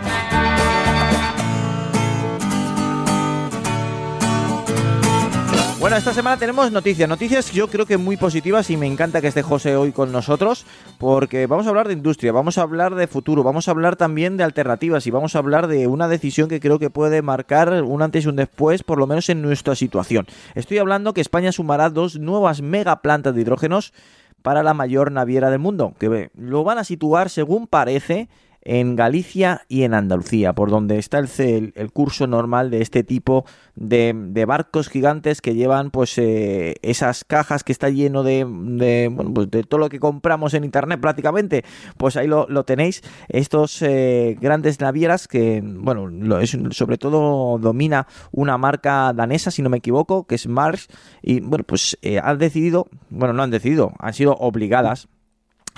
[5.79, 9.27] Bueno, esta semana tenemos noticias, noticias yo creo que muy positivas y me encanta que
[9.27, 10.65] esté José hoy con nosotros
[10.97, 14.35] porque vamos a hablar de industria, vamos a hablar de futuro, vamos a hablar también
[14.35, 18.01] de alternativas y vamos a hablar de una decisión que creo que puede marcar un
[18.01, 20.27] antes y un después, por lo menos en nuestra situación.
[20.53, 23.93] Estoy hablando que España sumará dos nuevas megaplantas de hidrógenos
[24.41, 28.27] para la mayor naviera del mundo, que lo van a situar, según parece,
[28.69, 33.03] en Galicia y en Andalucía, por donde está el, el, el curso normal de este
[33.03, 33.43] tipo
[33.75, 39.09] de, de barcos gigantes que llevan pues eh, esas cajas que está lleno de, de,
[39.11, 41.65] bueno, pues, de todo lo que compramos en internet prácticamente,
[41.97, 47.57] pues ahí lo, lo tenéis, estos eh, grandes navieras que, bueno, lo es, sobre todo
[47.57, 50.89] domina una marca danesa, si no me equivoco, que es Mars,
[51.23, 55.07] y bueno, pues eh, han decidido, bueno, no han decidido, han sido obligadas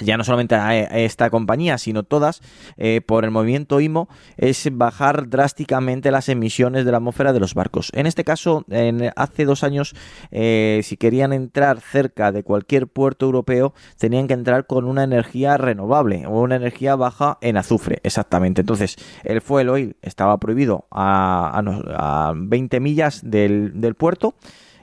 [0.02, 2.42] ya no solamente a esta compañía, sino todas,
[2.78, 7.54] eh, por el movimiento IMO, es bajar drásticamente las emisiones de la atmósfera de los
[7.54, 7.92] barcos.
[7.94, 9.96] En este caso, en, hace dos años,
[10.32, 15.58] eh, si querían entrar cerca de cualquier puerto europeo, tenían que entrar con una energía
[15.58, 18.62] renovable o una energía baja en azufre, exactamente.
[18.62, 24.36] Entonces, el fuel oil estaba prohibido a, a, a 20 millas del puerto.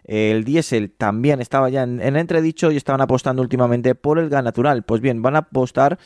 [0.09, 4.43] El diésel también estaba ya en, en, entredicho y estaban apostando últimamente por el gas
[4.43, 4.83] natural.
[4.83, 5.99] Pues bien, van a apostar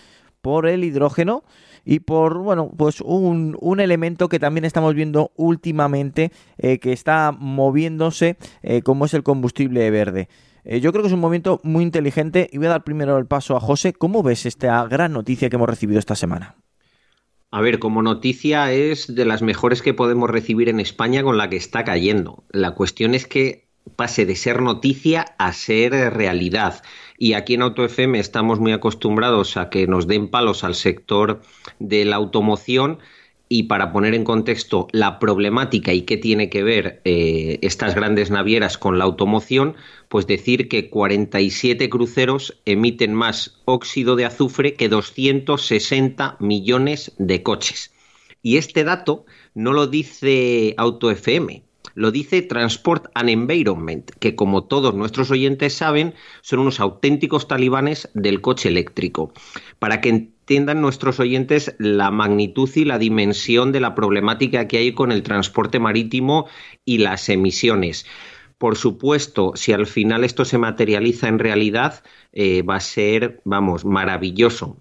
[0.43, 1.45] por el hidrógeno
[1.85, 7.33] y por, bueno, pues un, un elemento que también estamos viendo últimamente eh, que está
[7.33, 10.29] moviéndose eh, como es el combustible verde.
[10.65, 13.27] Eh, yo creo que es un movimiento muy inteligente y voy a dar primero el
[13.27, 13.93] paso a José.
[13.93, 16.57] ¿Cómo ves esta gran noticia que hemos recibido esta semana?
[17.51, 21.51] A ver, como noticia es de las mejores que podemos recibir en España con la
[21.51, 22.45] que está cayendo.
[22.51, 26.83] La cuestión es que pase de ser noticia a ser realidad.
[27.19, 31.41] Y aquí en AutoFM estamos muy acostumbrados a que nos den palos al sector
[31.79, 32.99] de la automoción.
[33.49, 38.31] Y para poner en contexto la problemática y qué tiene que ver eh, estas grandes
[38.31, 39.77] navieras con la automoción,
[40.09, 47.93] pues decir que 47 cruceros emiten más óxido de azufre que 260 millones de coches.
[48.43, 51.63] Y este dato no lo dice AutoFM,
[51.95, 58.09] lo dice Transport and Environment, que como todos nuestros oyentes saben, son unos auténticos talibanes
[58.15, 59.33] del coche eléctrico.
[59.79, 64.93] Para que entiendan nuestros oyentes la magnitud y la dimensión de la problemática que hay
[64.93, 66.47] con el transporte marítimo
[66.85, 68.07] y las emisiones.
[68.59, 73.85] Por supuesto, si al final esto se materializa en realidad, eh, va a ser, vamos,
[73.85, 74.77] maravilloso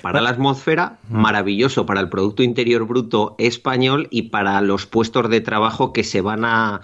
[0.00, 5.40] para la atmósfera, maravilloso para el Producto Interior Bruto español y para los puestos de
[5.40, 6.80] trabajo que se van a,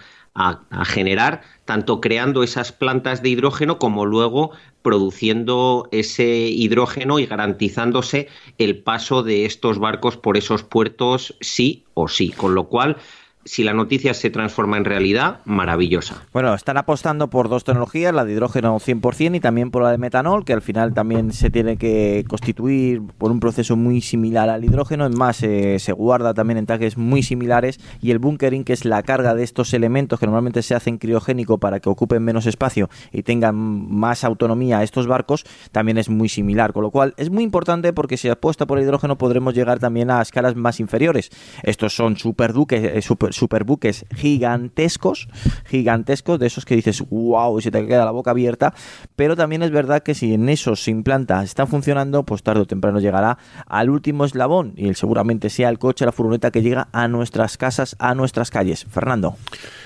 [0.84, 8.80] generar, tanto creando esas plantas de hidrógeno como luego produciendo ese hidrógeno y garantizándose el
[8.80, 12.30] paso de estos barcos por esos puertos sí o sí.
[12.30, 12.98] Con lo cual,
[13.44, 16.22] si la noticia se transforma en realidad, maravillosa.
[16.32, 19.98] Bueno, están apostando por dos tecnologías, la de hidrógeno 100% y también por la de
[19.98, 24.64] metanol, que al final también se tiene que constituir por un proceso muy similar al
[24.64, 25.06] hidrógeno.
[25.06, 27.80] Es más, eh, se guarda también en tanques muy similares.
[28.00, 31.58] Y el bunkering, que es la carga de estos elementos que normalmente se hacen criogénico
[31.58, 36.72] para que ocupen menos espacio y tengan más autonomía estos barcos, también es muy similar.
[36.72, 40.10] Con lo cual, es muy importante porque si apuesta por el hidrógeno podremos llegar también
[40.10, 41.30] a escalas más inferiores.
[41.62, 45.28] Estos son superduques, eh, super, superbuques gigantescos,
[45.66, 48.74] gigantescos, de esos que dices, wow, y se te queda la boca abierta,
[49.16, 52.66] pero también es verdad que si en esos se implanta, están funcionando, pues tarde o
[52.66, 57.08] temprano llegará al último eslabón y seguramente sea el coche, la furgoneta que llega a
[57.08, 58.86] nuestras casas, a nuestras calles.
[58.90, 59.36] Fernando.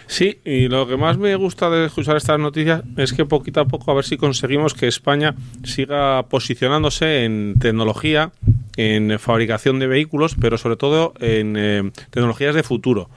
[0.07, 3.67] Sí, y lo que más me gusta de escuchar estas noticias es que poquito a
[3.67, 5.35] poco a ver si conseguimos que España
[5.65, 8.33] siga posicionándose en tecnología,
[8.77, 13.11] en fabricación de vehículos, pero sobre todo en eh, tecnologías de futuro.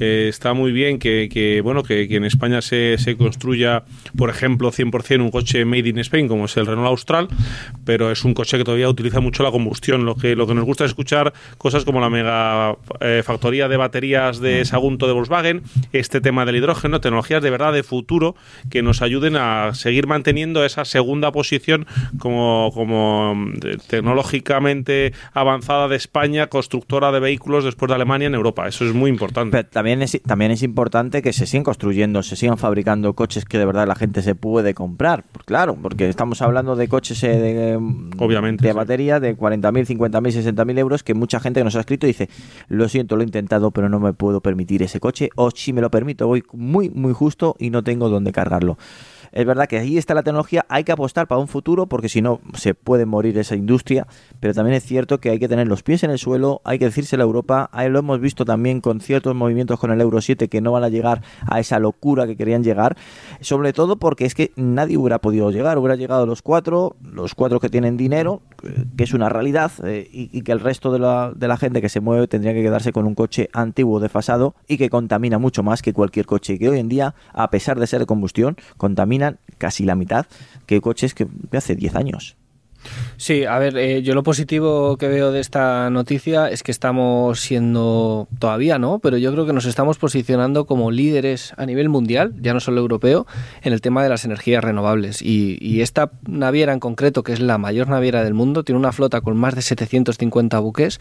[0.00, 3.84] Eh, está muy bien que, que, bueno que, que en España se, se, construya,
[4.16, 7.28] por ejemplo, 100% un coche made in Spain, como es el Renault Austral,
[7.84, 10.04] pero es un coche que todavía utiliza mucho la combustión.
[10.04, 13.76] Lo que, lo que nos gusta es escuchar cosas como la mega eh, factoría de
[13.76, 18.34] baterías de Sagunto de Volkswagen, este tema del hidrógeno, tecnologías de verdad de futuro
[18.70, 21.86] que nos ayuden a seguir manteniendo esa segunda posición
[22.18, 23.52] como, como
[23.88, 25.01] tecnológicamente
[25.32, 28.68] avanzada de España, constructora de vehículos después de Alemania en Europa.
[28.68, 29.50] Eso es muy importante.
[29.56, 33.58] Pero también es, también es importante que se sigan construyendo, se sigan fabricando coches que
[33.58, 35.24] de verdad la gente se puede comprar.
[35.32, 37.76] Pues claro, porque estamos hablando de coches eh, de,
[38.18, 38.76] Obviamente, de sí.
[38.76, 42.28] batería de 40.000, 50.000, 60.000 euros que mucha gente que nos ha escrito dice,
[42.68, 45.30] lo siento, lo he intentado, pero no me puedo permitir ese coche.
[45.36, 48.78] O si me lo permito, voy muy, muy justo y no tengo dónde cargarlo.
[49.32, 52.20] Es verdad que ahí está la tecnología, hay que apostar para un futuro porque si
[52.20, 54.06] no se puede morir esa industria,
[54.40, 56.84] pero también es cierto que hay que tener los pies en el suelo, hay que
[56.84, 60.48] decírselo a Europa, ahí lo hemos visto también con ciertos movimientos con el Euro 7
[60.48, 62.96] que no van a llegar a esa locura que querían llegar,
[63.40, 67.58] sobre todo porque es que nadie hubiera podido llegar, hubiera llegado los cuatro, los cuatro
[67.58, 68.42] que tienen dinero,
[68.96, 71.80] que es una realidad, eh, y, y, que el resto de la, de la gente
[71.80, 75.62] que se mueve tendría que quedarse con un coche antiguo, desfasado y que contamina mucho
[75.62, 79.21] más que cualquier coche que hoy en día, a pesar de ser de combustión, contamina
[79.58, 80.26] casi la mitad
[80.66, 82.36] que coches que de hace 10 años.
[83.16, 87.40] Sí, a ver, eh, yo lo positivo que veo de esta noticia es que estamos
[87.40, 92.34] siendo, todavía no, pero yo creo que nos estamos posicionando como líderes a nivel mundial,
[92.40, 93.26] ya no solo europeo,
[93.62, 95.22] en el tema de las energías renovables.
[95.22, 99.20] Y, esta naviera en concreto, que es la mayor naviera del mundo, tiene una flota
[99.20, 101.00] con más de 750 buques,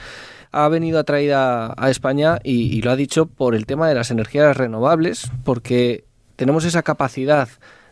[0.51, 4.57] ha venido atraída a España y lo ha dicho por el tema de las energías
[4.57, 6.05] renovables, porque
[6.35, 7.47] tenemos esa capacidad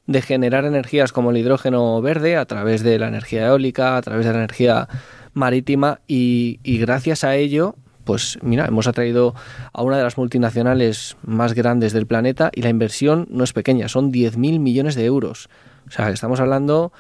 [0.09, 4.25] de generar energías como el hidrógeno verde a través de la energía eólica, a través
[4.25, 4.89] de la energía
[5.33, 9.35] marítima y, y, gracias a ello, pues mira, hemos atraído
[9.71, 13.87] a una de las multinacionales más grandes del planeta y la inversión no es pequeña,
[13.87, 15.47] son 10.000 millones de euros.
[15.87, 16.91] O sea, estamos hablando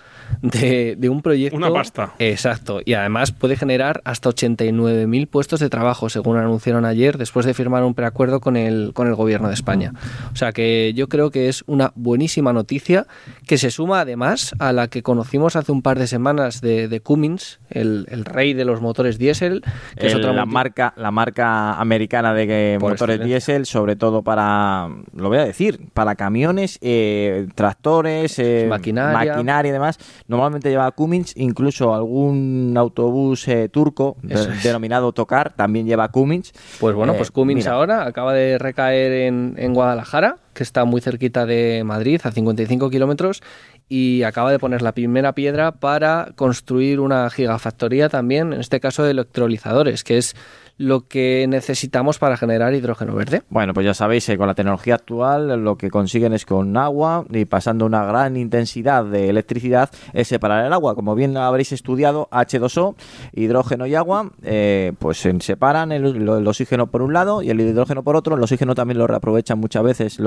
[0.41, 1.57] de, de, un proyecto.
[1.57, 2.13] Una pasta.
[2.19, 2.79] Exacto.
[2.83, 7.83] Y además puede generar hasta 89.000 puestos de trabajo, según anunciaron ayer, después de firmar
[7.83, 9.93] un preacuerdo con el, con el gobierno de España.
[10.31, 13.07] O sea que yo creo que es una buenísima noticia
[13.47, 17.01] que se suma además a la que conocimos hace un par de semanas de, de
[17.01, 19.61] Cummins, el, el, rey de los motores diésel.
[19.97, 24.89] Que el, es otra la, marca, la marca americana de motores diésel, sobre todo para,
[25.15, 28.39] lo voy a decir, para camiones, eh, tractores.
[28.39, 29.33] Eh, maquinaria.
[29.33, 29.97] maquinaria y demás.
[30.27, 36.53] Normalmente lleva Cummins, incluso algún autobús eh, turco de, denominado Tocar también lleva Cummins.
[36.79, 37.73] Pues bueno, pues Cummins mira.
[37.73, 42.89] ahora acaba de recaer en, en, Guadalajara, que está muy cerquita de Madrid, a 55
[42.89, 43.41] kilómetros,
[43.87, 49.03] y acaba de poner la primera piedra para construir una gigafactoría también, en este caso
[49.03, 50.35] de electrolizadores, que es
[50.79, 53.43] lo que necesitamos para generar hidrógeno verde.
[53.49, 57.25] Bueno, pues ya sabéis, eh, con la tecnología actual lo que consiguen es con agua
[57.29, 60.95] y pasando una gran intensidad de electricidad es separar el agua.
[60.95, 62.95] Como bien habréis estudiado, H2O,
[63.33, 68.01] hidrógeno y agua, eh, pues se separan el, oxígeno por un lado y el hidrógeno
[68.01, 68.37] por otro.
[68.37, 70.17] El oxígeno también lo reaprovechan muchas veces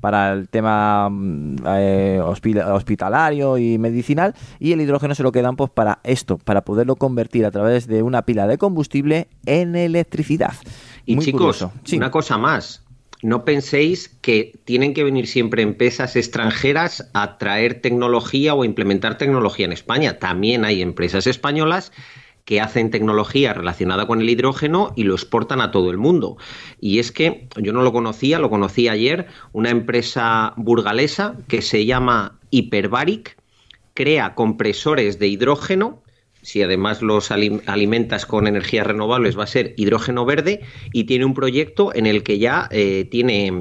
[0.00, 1.10] para el tema
[1.66, 6.96] eh, hospitalario y medicinal y el hidrógeno se lo quedan pues para esto, para poderlo
[6.96, 10.54] convertir a través de una pila de combustible en electricidad.
[11.04, 11.96] Y Muy chicos, sí.
[11.96, 12.82] una cosa más.
[13.22, 19.64] No penséis que tienen que venir siempre empresas extranjeras a traer tecnología o implementar tecnología
[19.64, 20.18] en España.
[20.18, 21.92] También hay empresas españolas
[22.46, 26.38] que hacen tecnología relacionada con el hidrógeno y lo exportan a todo el mundo.
[26.80, 31.84] Y es que yo no lo conocía, lo conocí ayer, una empresa burgalesa que se
[31.84, 33.36] llama Hyperbaric,
[33.92, 36.02] crea compresores de hidrógeno
[36.42, 40.60] si además los alim- alimentas con energías renovables, va a ser hidrógeno verde
[40.92, 43.52] y tiene un proyecto en el que ya eh, tiene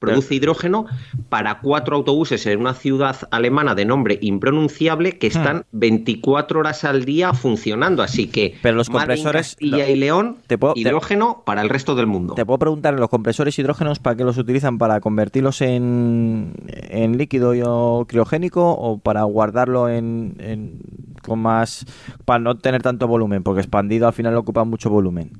[0.00, 0.86] produce hidrógeno
[1.28, 7.04] para cuatro autobuses en una ciudad alemana de nombre impronunciable que están 24 horas al
[7.04, 8.02] día funcionando.
[8.02, 11.94] Así que Pero los compresores- Castilla y León, Te puedo- te- hidrógeno para el resto
[11.94, 12.34] del mundo.
[12.34, 14.78] Te puedo preguntar, ¿los compresores hidrógenos para qué los utilizan?
[14.78, 16.54] ¿Para convertirlos en,
[16.88, 20.80] en líquido o criogénico o para guardarlo en, en-
[21.22, 21.84] con más...
[22.24, 23.42] para no tener tanto volumen?
[23.42, 25.32] Porque expandido al final ocupa mucho volumen.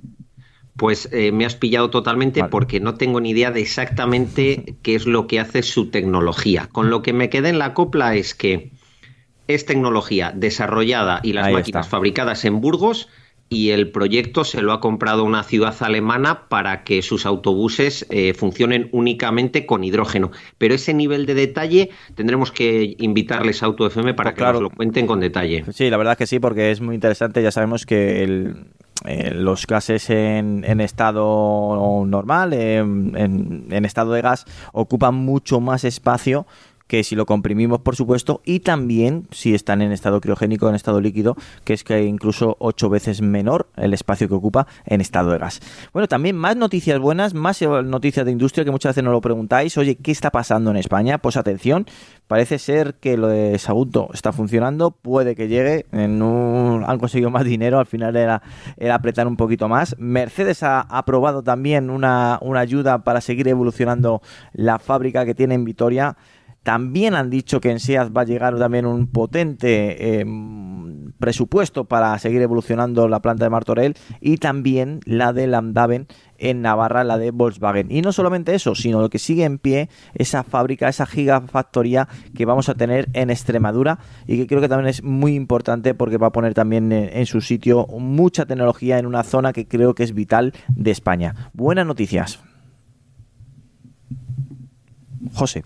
[0.80, 5.04] Pues eh, me has pillado totalmente porque no tengo ni idea de exactamente qué es
[5.06, 6.70] lo que hace su tecnología.
[6.72, 8.70] Con lo que me quedé en la copla es que
[9.46, 11.90] es tecnología desarrollada y las Ahí máquinas está.
[11.90, 13.08] fabricadas en Burgos
[13.50, 18.32] y el proyecto se lo ha comprado una ciudad alemana para que sus autobuses eh,
[18.32, 20.30] funcionen únicamente con hidrógeno.
[20.56, 24.60] Pero ese nivel de detalle tendremos que invitarles a Auto FM para Pues que claro.
[24.60, 25.64] nos lo cuenten con detalle.
[25.74, 27.42] Sí, la verdad que sí, porque es muy interesante.
[27.42, 28.54] Ya sabemos que el-
[29.04, 35.60] eh, los gases en, en estado normal, en, en- en estado de gas, ocupan mucho
[35.60, 36.46] más espacio
[36.90, 41.00] que si lo comprimimos, por supuesto, y también si están en estado criogénico, en estado
[41.00, 45.38] líquido, que es que incluso ocho veces menor el espacio que ocupa en estado de
[45.38, 45.60] gas.
[45.92, 49.78] Bueno, también más noticias buenas, más noticias de industria que muchas veces nos lo preguntáis.
[49.78, 51.18] Oye, ¿qué está pasando en España?
[51.18, 51.86] Pues atención,
[52.26, 57.78] parece ser que lo de Sagunto está funcionando, puede que llegue, han conseguido más dinero,
[57.78, 58.42] al final era,
[58.76, 59.94] era apretar un poquito más.
[60.00, 64.22] Mercedes ha aprobado también una, una ayuda para seguir evolucionando
[64.52, 66.16] la fábrica que tiene en Vitoria.
[66.62, 70.26] También han dicho que en SEAT va a llegar también un potente eh,
[71.18, 76.06] presupuesto para seguir evolucionando la planta de Martorell y también la de Landaven
[76.38, 77.90] en Navarra, la de Volkswagen.
[77.90, 82.44] Y no solamente eso, sino lo que sigue en pie, esa fábrica, esa gigafactoría que
[82.44, 86.28] vamos a tener en Extremadura y que creo que también es muy importante porque va
[86.28, 90.02] a poner también en, en su sitio mucha tecnología en una zona que creo que
[90.02, 91.50] es vital de España.
[91.52, 92.49] Buenas noticias.
[95.34, 95.62] José.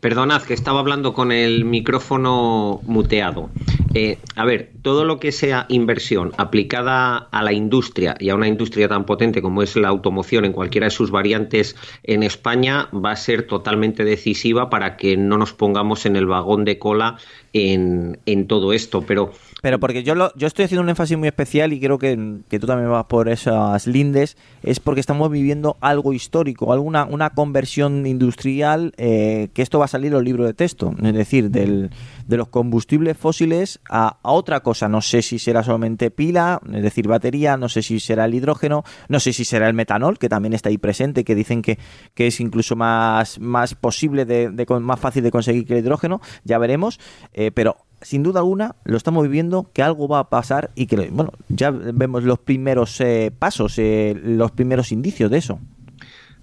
[0.00, 3.50] Perdonad que estaba hablando con el micrófono muteado.
[3.94, 8.48] Eh, a ver, todo lo que sea inversión aplicada a la industria y a una
[8.48, 13.10] industria tan potente como es la automoción en cualquiera de sus variantes en España va
[13.10, 17.18] a ser totalmente decisiva para que no nos pongamos en el vagón de cola
[17.52, 19.02] en, en todo esto.
[19.02, 22.38] Pero Pero porque yo, lo, yo estoy haciendo un énfasis muy especial y creo que,
[22.48, 27.30] que tú también vas por esas lindes, es porque estamos viviendo algo histórico, alguna una
[27.30, 31.50] conversión industrial, eh, que esto va a salir en los libros de texto, es decir,
[31.50, 31.90] del,
[32.26, 34.88] de los combustibles fósiles a, otra cosa.
[34.88, 38.84] No sé si será solamente pila, es decir, batería, no sé si será el hidrógeno,
[39.08, 41.78] no sé si será el metanol, que también está ahí presente, que dicen que,
[42.14, 46.58] que es incluso más, más posible, de, más fácil de conseguir que el hidrógeno, ya
[46.58, 47.00] veremos,
[47.32, 51.08] eh, pero sin duda alguna lo estamos viviendo que algo va a pasar y que
[51.10, 55.60] bueno ya vemos los primeros eh, pasos eh, los primeros indicios de eso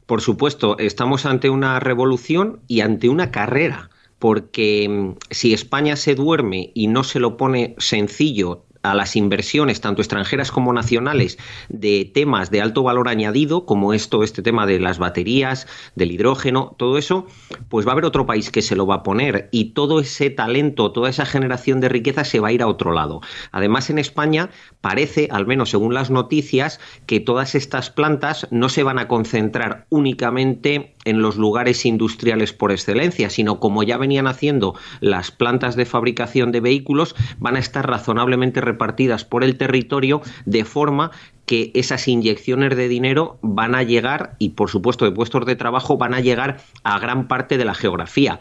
[0.06, 6.16] Por supuesto, estamos ante una revolución y ante una carrera, porque mm, si España se
[6.16, 11.38] duerme y no se lo pone sencillo a las inversiones, tanto extranjeras como nacionales,
[11.70, 16.76] de temas de alto valor añadido, como esto, este tema de las baterías, del hidrógeno,
[16.78, 17.28] todo eso,
[17.70, 20.30] pues va a haber otro país que se lo va a poner y todo ese
[20.30, 23.22] talento, toda esa generación de riqueza se va a ir a otro lado.
[23.52, 24.50] Además, en España
[24.82, 29.86] parece, al menos según las noticias, que todas estas plantas no se van a concentrar
[29.90, 35.86] únicamente en los lugares industriales por excelencia, sino como ya venían haciendo las plantas de
[35.86, 41.12] fabricación de vehículos, van a estar razonablemente repartidas por el territorio de forma
[41.46, 45.98] que esas inyecciones de dinero van a llegar y por supuesto de puestos de trabajo
[45.98, 48.40] van a llegar a gran parte de la geografía.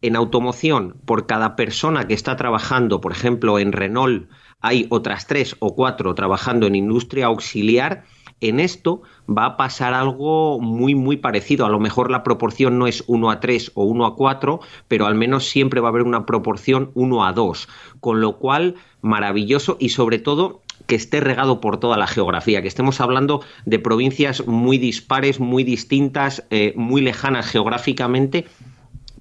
[0.00, 5.56] En automoción, por cada persona que está trabajando, por ejemplo, en Renault, hay otras tres
[5.58, 8.04] o cuatro trabajando en industria auxiliar.
[8.40, 11.66] En esto va a pasar algo muy, muy parecido.
[11.66, 15.06] A lo mejor la proporción no es 1 a 3 o 1 a 4, pero
[15.06, 17.68] al menos siempre va a haber una proporción 1 a 2.
[18.00, 22.68] Con lo cual, maravilloso y sobre todo que esté regado por toda la geografía, que
[22.68, 28.46] estemos hablando de provincias muy dispares, muy distintas, eh, muy lejanas geográficamente,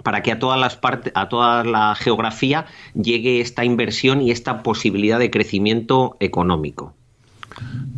[0.04, 4.64] para que a todas las partes, a toda la geografía llegue esta inversión y esta
[4.64, 6.97] posibilidad de crecimiento económico.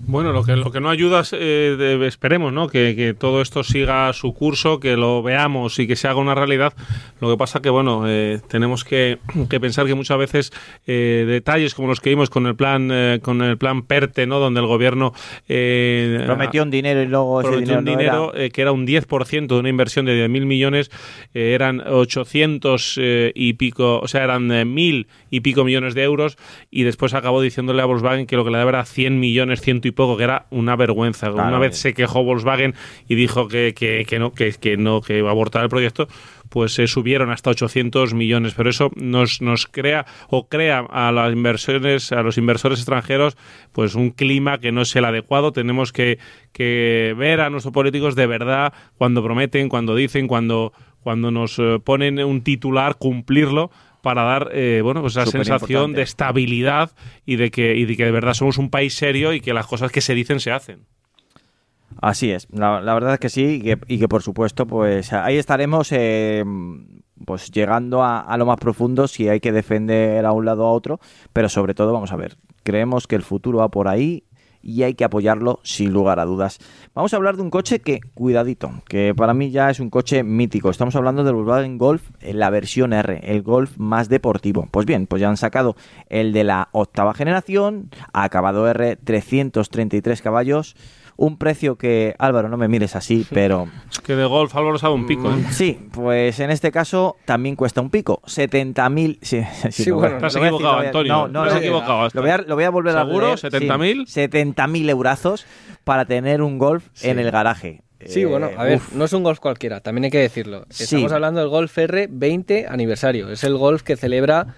[0.08, 2.68] Bueno, lo que, lo que no ayuda, es, eh, de- esperemos, ¿no?
[2.68, 6.34] Que, que todo esto siga su curso, que lo veamos y que se haga una
[6.34, 6.74] realidad.
[7.22, 9.20] Lo que pasa que, bueno, eh, tenemos que,
[9.50, 10.52] que pensar que muchas veces
[10.88, 14.40] eh, detalles como los que vimos con el plan eh, con el plan PERTE, ¿no?
[14.40, 15.14] Donde el gobierno
[15.48, 18.00] eh, Prometió un dinero y luego ese dinero, un no era.
[18.00, 20.90] dinero que era un 10% de una inversión de 10.000 millones,
[21.34, 26.38] eran 800 eh, y pico, o sea, eran eh, 1.000 y pico millones de euros
[26.72, 29.88] y después acabó diciéndole a Volkswagen que lo que le daba era 100 millones, ciento
[29.88, 31.32] y poco, que era una vergüenza.
[31.32, 31.50] Claro.
[31.50, 32.76] una vez se quejó Volkswagen
[33.08, 36.08] y dijo que, que, que no, que, que no, que iba a abortar el proyecto,
[36.50, 38.54] pues se subieron hasta 800 millones.
[38.56, 43.38] Pero eso nos, nos crea o crea a las inversiones, a los inversores extranjeros,
[43.72, 45.52] pues un clima que no es el adecuado.
[45.52, 46.20] Tenemos que,
[46.52, 51.80] que ver a nuestros políticos de verdad cuando prometen, cuando dicen, cuando, cuando nos eh,
[51.84, 53.72] ponen un titular, cumplirlo
[54.02, 56.92] para dar eh, bueno pues esa sensación de estabilidad
[57.26, 59.68] y de que y de que de verdad somos un país serio y que las
[59.68, 60.86] cosas que se dicen se hacen.
[62.02, 65.12] Así es, la, la verdad es que sí y que, y que por supuesto pues
[65.12, 66.46] ahí estaremos eh,
[67.26, 70.68] pues llegando a, a lo más profundo si hay que defender a un lado o
[70.68, 71.00] a otro,
[71.34, 74.24] pero sobre todo vamos a ver, creemos que el futuro va por ahí
[74.62, 76.60] y hay que apoyarlo sin lugar a dudas.
[76.94, 80.24] Vamos a hablar de un coche que, cuidadito, que para mí ya es un coche
[80.24, 80.70] mítico.
[80.70, 84.68] Estamos hablando del Volkswagen Golf en la versión R, el Golf más deportivo.
[84.72, 85.76] Pues bien, pues ya han sacado
[86.08, 90.76] el de la octava generación, acabado R, 333 caballos.
[91.22, 93.68] Un precio que, Álvaro, no me mires así, pero...
[93.92, 95.30] Es que de golf Álvaro sabe un pico.
[95.30, 95.44] ¿eh?
[95.52, 98.22] Sí, pues en este caso también cuesta un pico.
[98.26, 99.18] 70.000...
[99.22, 99.42] Sí,
[99.72, 101.14] sí, Sí, bueno, decir, equivocado, Antonio.
[101.14, 102.18] No, no, no, equivocado hasta.
[102.18, 103.26] Lo voy a, lo voy a volver a ¿Seguro?
[103.36, 103.40] leer.
[103.40, 104.06] ¿70.000?
[104.08, 105.46] Sí, 70.000 eurazos
[105.84, 107.82] para tener un Golf en el garaje.
[108.06, 108.94] Sí, Eh, bueno, a ver, uf.
[108.94, 110.64] no es un golf cualquiera, también hay que decirlo.
[110.70, 110.86] Sí.
[110.86, 113.30] Estamos hablando del Golf R 20 aniversario.
[113.30, 114.56] Es el golf que celebra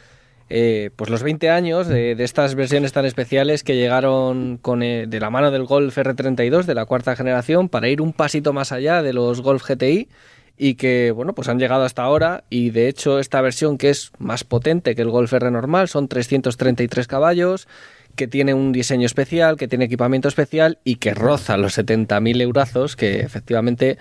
[0.54, 5.06] eh, pues los 20 años de, de estas versiones tan especiales que llegaron con, eh,
[5.08, 8.74] de la mano del Golf R32 de la cuarta generación para ir un pasito más
[8.74, 10.10] allá de los Golf GTI
[10.58, 14.12] y que, bueno, pues han llegado hasta ahora y de hecho esta versión que es
[14.20, 17.70] más potente que el Golf R normal son 333 caballos
[18.18, 22.97] que tiene un diseño especial, que tiene equipamiento especial y que roza los 70.000 eurazos,
[22.97, 23.97] que efectivamente,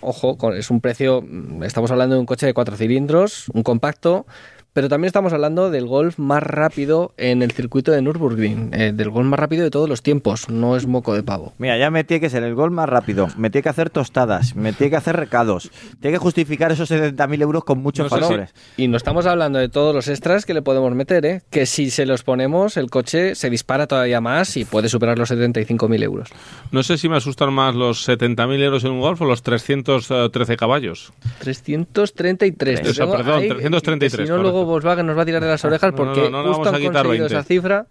[0.00, 4.26] ojo, es un precio, mm, estamos hablando de un coche de cuatro cilindros, un compacto,
[4.74, 9.08] pero también estamos hablando del Golf más rápido en el circuito de Nürburgring, eh, del
[9.08, 11.54] Golf más rápido de todos los tiempos, no es moco de pavo.
[11.58, 14.56] Mira, ya me tiene que ser el gol más rápido, me tiene que hacer tostadas,
[14.56, 15.70] me tiene que hacer recados,
[16.00, 18.34] tiene que justificar esos 70.000 euros con muchos No si-.
[18.76, 21.42] Y no estamos hablando de todos los extras que le podemos meter, ¿eh?
[21.50, 25.30] que si se los ponemos, el coche se dispara todavía más y puede superar los
[25.30, 26.30] 75.000 euros.
[26.72, 30.56] No sé si me asustan más los 70.000 euros en un golf o los 313
[30.56, 31.12] caballos.
[31.38, 32.80] 333.
[32.80, 34.63] O sea, Tengo perdón, ahí, 333, que Si no.
[34.64, 36.76] Luego Volkswagen nos va a tirar de las orejas porque no, no justo vamos a
[36.76, 37.26] han conseguido 20.
[37.26, 37.86] esa cifra.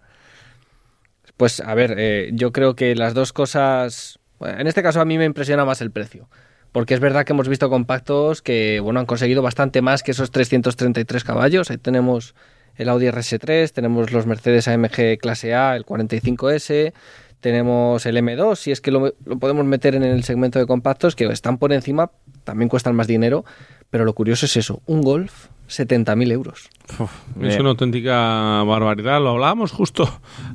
[1.36, 4.18] Pues a ver, eh, yo creo que las dos cosas.
[4.38, 6.28] bueno, en este caso a mí me impresiona más el precio.
[6.72, 10.30] Porque es verdad que hemos visto compactos que bueno han conseguido bastante más que esos
[10.30, 11.70] 333 caballos.
[11.70, 12.34] Ahí tenemos
[12.76, 16.92] el Audi RS3, tenemos los Mercedes AMG clase A, el 45S,
[17.38, 21.14] tenemos el M2, si es que lo, lo podemos meter en el segmento de compactos,
[21.14, 22.10] que están por encima,
[22.42, 23.44] también cuestan más dinero,
[23.90, 26.68] pero lo curioso es eso, un Golf, 70.000 euros.
[27.40, 29.20] Es una auténtica barbaridad.
[29.22, 30.08] Lo hablábamos justo,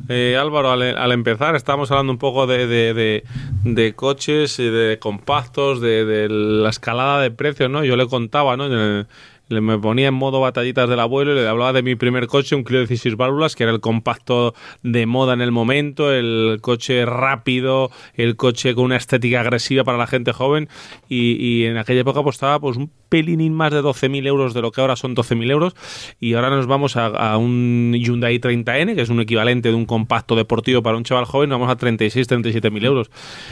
[0.09, 1.55] eh, Álvaro, al, al empezar.
[1.55, 3.23] Estábamos hablando un poco de, de, de-
[3.63, 7.83] de coches, y de compactos, de, de la escalada de precios, ¿no?
[7.83, 8.67] Yo le contaba, ¿no?
[8.67, 9.05] Le-
[9.49, 12.55] le- me ponía en modo batallitas del abuelo y le hablaba de mi primer coche,
[12.55, 14.53] un Clio 16 válvulas, que era el compacto
[14.83, 19.97] de moda en el momento, el coche rápido, el coche con una estética agresiva para
[19.97, 20.69] la gente joven.
[21.09, 24.71] Y, y en aquella época costaba pues un pelín más de 12.000 euros de lo
[24.71, 25.75] que ahora son 12.000 euros.
[26.19, 29.85] Y ahora nos vamos a, a un Hyundai 30N, que es un equivalente de un
[29.85, 33.11] compacto deportivo para un chaval joven, vamos a 36, 37.000 euros.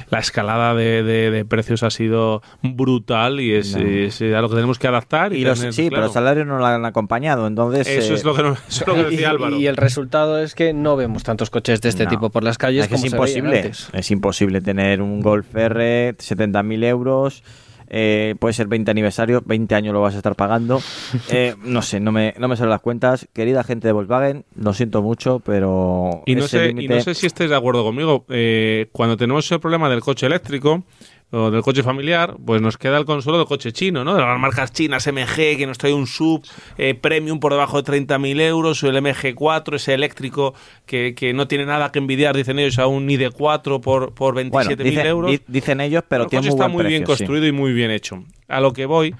[0.09, 3.81] La escalada de, de- de precios ha sido brutal y es, No.
[3.85, 5.33] es a lo que tenemos que adaptar.
[5.33, 7.87] Y, Y los, tener sí, pero los salarios no lo han acompañado, entonces...
[7.87, 9.57] Eso eh, es lo que, no- eso es lo que decía Y- Álvaro.
[9.57, 12.09] Y, el resultado es que no vemos tantos coches de este No.
[12.11, 13.71] tipo por las calles es que es imposible.
[13.93, 17.43] Es imposible tener un Golf R, 70.000 euros.
[17.89, 20.81] Eh, puede ser 20 aniversario, 20 años lo vas a estar pagando.
[21.29, 23.27] Eh, no sé, no me, no me salen las cuentas.
[23.33, 26.23] Querida gente de Volkswagen, lo siento mucho, pero.
[26.25, 28.25] Y no, sé, y no sé si estés de acuerdo conmigo.
[28.29, 30.83] Eh, cuando tenemos el problema del coche eléctrico
[31.29, 34.15] o del coche familiar, pues nos queda el consuelo del coche chino, ¿no?
[34.15, 36.41] De las marcas chinas, MG, que nos trae un sub
[36.77, 40.53] eh, premium por debajo de 30.000 euros, o el MG4, ese eléctrico
[40.85, 44.51] que, que no tiene nada que envidiar, dicen ellos, a un ID4 por, por 27.000
[44.51, 45.31] Bueno, euros.
[45.31, 47.05] di- dicen ellos, pero el tiene coche muy está muy bien sí.
[47.07, 48.23] construido y muy bien hecho.
[48.47, 49.13] A lo que voy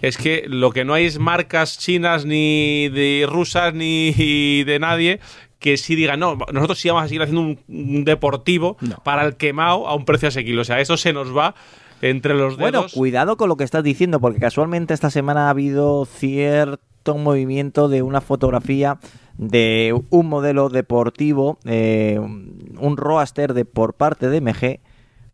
[0.00, 5.20] es que lo que no hay es marcas chinas ni de rusas ni de nadie
[5.60, 9.36] que sí digan, no, nosotros sí vamos a seguir haciendo un, un deportivo para el
[9.36, 10.62] quemado a un precio asequible.
[10.62, 11.54] O sea, eso se nos va
[12.02, 12.72] entre los dedos.
[12.72, 17.88] Bueno, cuidado con lo que estás diciendo, porque casualmente esta semana ha habido cierto movimiento
[17.88, 18.98] de una fotografía
[19.36, 24.80] de un modelo deportivo, eh, un roadster de por parte de MG,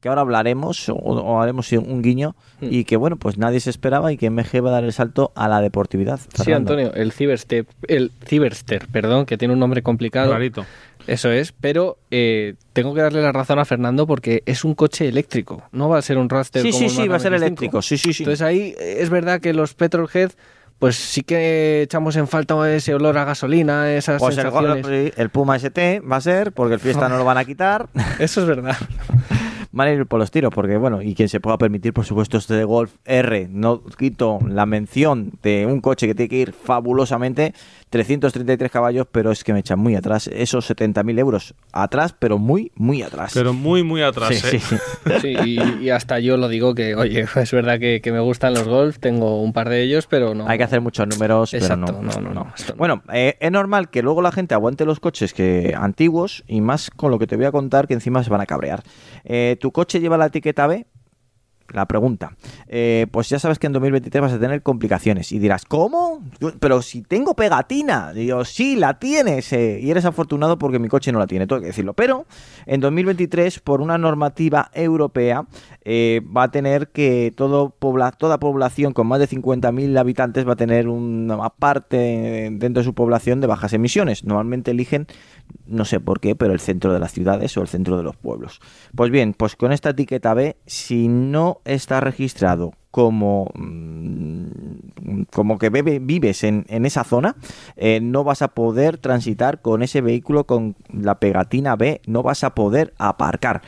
[0.07, 2.68] que ahora hablaremos o, o haremos un guiño, Hmm.
[2.70, 5.30] y que bueno, pues nadie se esperaba y que MG va a dar el salto
[5.34, 6.18] a la deportividad.
[6.42, 6.52] Sí.
[6.52, 10.32] Antonio, el Cyberstep, el Cyberster, perdón, que tiene un nombre complicado.
[10.32, 10.64] Rarito.
[11.07, 15.07] Eso es, pero eh, tengo que darle la razón a Fernando porque es un coche
[15.07, 17.36] eléctrico, no va a ser un Raster Sí, como sí, sí, va a ser 25.
[17.46, 18.22] eléctrico, sí, sí, sí.
[18.22, 20.30] Entonces ahí eh, es verdad que los Petrolhead
[20.78, 25.57] pues sí que echamos en falta ese olor a gasolina, esas Pues el, el Puma
[25.57, 27.88] ST va a ser, porque el Fiesta no lo van a quitar.
[28.18, 28.76] Eso es verdad.
[29.76, 32.38] Van a ir por los tiros, porque bueno, y quien se pueda permitir, por supuesto,
[32.38, 36.52] este de Golf R, no quito la mención de un coche que tiene que ir
[36.54, 37.52] fabulosamente,
[37.90, 42.72] 333 caballos, pero es que me echan muy atrás, esos 70.000 euros atrás, pero muy,
[42.74, 43.32] muy atrás.
[43.34, 44.30] Pero muy, muy atrás.
[44.34, 44.60] Sí, ¿eh?
[44.60, 44.76] sí, sí.
[45.20, 48.54] Sí, y, y hasta yo lo digo que, oye, es verdad que, que me gustan
[48.54, 50.48] los Golf, tengo un par de ellos, pero no.
[50.48, 52.12] Hay que hacer muchos números, Exacto, pero no.
[52.12, 52.78] no, no, no, esto no.
[52.78, 56.90] Bueno, eh, es normal que luego la gente aguante los coches que antiguos y más
[56.90, 58.82] con lo que te voy a contar que encima se van a cabrear.
[59.26, 60.86] Eh, ¿Tu coche lleva la etiqueta B?
[61.72, 62.36] La pregunta.
[62.68, 65.32] Eh, pues ya sabes que en 2023 vas a tener complicaciones.
[65.32, 66.22] Y dirás, ¿cómo?
[66.60, 68.12] Pero si tengo pegatina.
[68.12, 69.52] Digo, sí, la tienes.
[69.52, 71.94] eh, y eres afortunado porque mi coche no la tiene, tengo que decirlo.
[71.94, 72.26] Pero
[72.66, 75.44] en 2023, por una normativa europea,
[75.89, 77.70] eh, va a tener que toda
[78.41, 83.41] población con más de 50.000 habitantes va a tener una parte dentro de su población
[83.41, 84.24] de bajas emisiones.
[84.24, 85.07] Normalmente eligen,
[85.64, 88.16] no sé por qué, pero el centro de las ciudades o el centro de los
[88.16, 88.61] pueblos.
[88.97, 94.65] Pues bien, pues con esta etiqueta B, si no está registrado como, mm,
[95.32, 97.36] como que vives en, en esa zona,
[97.76, 102.44] eh, no vas a poder transitar con ese vehículo con la pegatina B, no vas
[102.44, 103.62] a poder aparcar.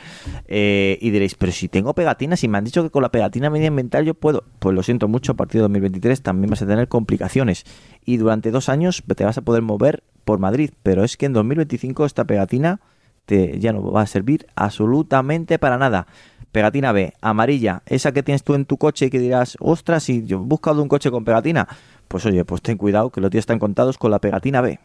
[0.47, 3.49] Eh, y diréis, pero si tengo pegatina, si me han dicho que con la pegatina
[3.49, 6.87] medioambiental yo puedo, pues lo siento mucho, a partir de 2023 también vas a tener
[6.87, 7.65] complicaciones.
[8.05, 11.33] Y durante dos años te vas a poder mover por Madrid, pero es que en
[11.33, 12.81] 2025 esta pegatina
[13.25, 16.07] te, ya no va a servir absolutamente para nada.
[16.51, 20.25] Pegatina B, amarilla, esa que tienes tú en tu coche y que dirás, ostras, si
[20.25, 21.67] yo he buscado un coche con pegatina,
[22.07, 24.79] pues oye, pues ten cuidado que los días están contados con la pegatina B.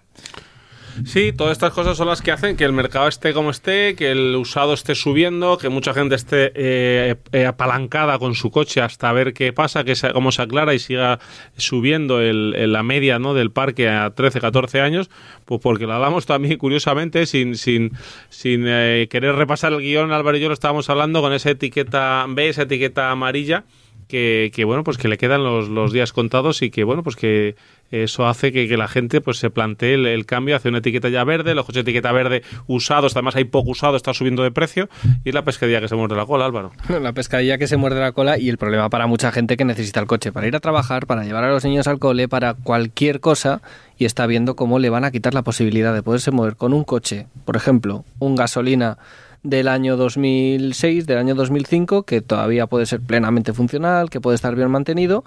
[1.04, 4.12] Sí, todas estas cosas son las que hacen que el mercado esté como esté, que
[4.12, 9.12] el usado esté subiendo, que mucha gente esté eh, eh, apalancada con su coche hasta
[9.12, 11.18] ver qué pasa, que se- cómo se aclara y siga
[11.56, 13.34] subiendo el, la media ¿no?
[13.34, 15.10] del parque a 13, 14 años,
[15.44, 17.92] pues porque lo hablamos también curiosamente, sin, sin,
[18.28, 22.24] sin eh, querer repasar el guion, Álvaro y yo lo estábamos hablando con esa etiqueta
[22.28, 23.64] B, esa etiqueta amarilla,
[24.08, 27.16] que, que, bueno pues que le quedan los, los días contados y que bueno pues
[27.16, 27.56] que
[27.90, 31.22] eso hace que, que la gente pues se plantee el, cambio hacia una etiqueta ya
[31.24, 34.88] verde los coches de etiqueta verde usados además hay poco usado está subiendo de precio
[35.24, 36.72] y la pescadilla que se muerde la cola Álvaro.
[36.88, 40.00] La pescadilla que se muerde la cola y el problema para mucha gente que necesita
[40.00, 43.20] el coche para ir a trabajar, para llevar a los niños al cole, para cualquier
[43.20, 43.62] cosa
[43.98, 46.84] y está viendo cómo le van a quitar la posibilidad de poderse mover con un
[46.84, 48.98] coche, por ejemplo, un gasolina
[49.42, 54.56] del año 2006, del año 2005, que todavía puede ser plenamente funcional, que puede estar
[54.56, 55.24] bien mantenido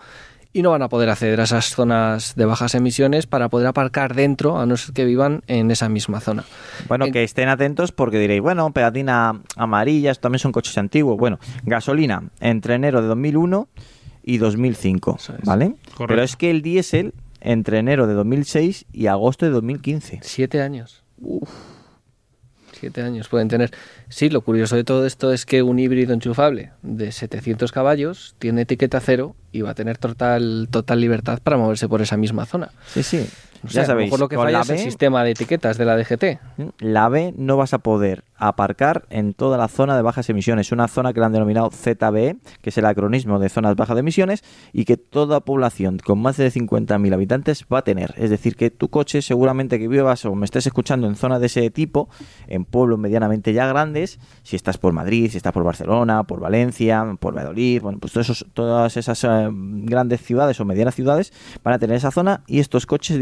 [0.54, 4.16] y no van a poder acceder a esas zonas de bajas emisiones para poder aparcar
[4.16, 6.44] dentro, a no ser que vivan en esa misma zona.
[6.88, 11.18] Bueno, que estén atentos porque diréis, bueno, pegatina amarilla, estos también son coches antiguos.
[11.18, 13.68] Bueno, gasolina entre enero de 2001
[14.24, 15.76] y 2005, ¿vale?
[15.98, 20.20] Pero es que el diésel entre enero de 2006 y agosto de 2015.
[20.22, 21.04] Siete años.
[22.80, 23.72] Siete años pueden tener.
[24.10, 28.62] Sí, lo curioso de todo esto es que un híbrido enchufable de 700 caballos tiene
[28.62, 32.72] etiqueta cero y va a tener total, total libertad para moverse por esa misma zona.
[32.94, 33.28] Sí, sí.
[33.64, 35.24] O ya sea, a lo sabéis, mejor lo que con falla la es el sistema
[35.24, 36.24] de etiquetas de la DGT.
[36.80, 40.88] La B no vas a poder aparcar en toda la zona de bajas emisiones, una
[40.88, 44.44] zona que la han denominado ZBE, que es el acronismo de zonas bajas de emisiones,
[44.74, 48.14] y que toda población con más de 50.000 habitantes va a tener.
[48.18, 51.48] Es decir, que tu coche seguramente que vivas o me estés escuchando en zonas de
[51.48, 52.10] ese tipo,
[52.48, 57.06] en pueblos medianamente ya grandes, si estás por Madrid, si estás por Barcelona, por Valencia,
[57.20, 61.34] por Valladolid, bueno, pues todos esos- todas esas eh, grandes ciudades o medianas ciudades
[61.64, 63.18] van a tener esa zona y estos coches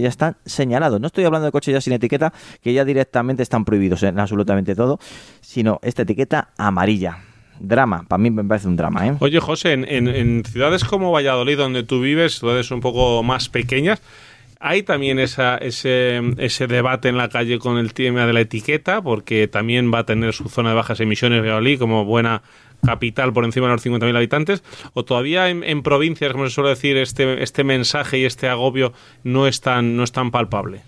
[0.00, 1.00] ya están señalados.
[1.00, 4.74] No estoy hablando de coches ya sin etiqueta, que ya directamente están prohibidos en absolutamente
[4.74, 4.98] todo,
[5.40, 7.18] sino esta etiqueta amarilla.
[7.60, 9.14] Drama, para mí me parece un drama, ¿eh?
[9.20, 14.02] Oye José en, en- ciudades como Valladolid donde tú vives ciudades un poco más pequeñas
[14.66, 19.46] hay también ese, ese debate en la calle con el tema de la etiqueta, porque
[19.46, 22.40] también va a tener su zona de bajas emisiones Valladolid como buena
[22.84, 24.62] capital por encima de los 50.000 habitantes,
[24.92, 29.46] o todavía en, provincias, como se suele decir, este, este mensaje y este agobio no
[29.46, 30.82] es tan, no es tan palpable.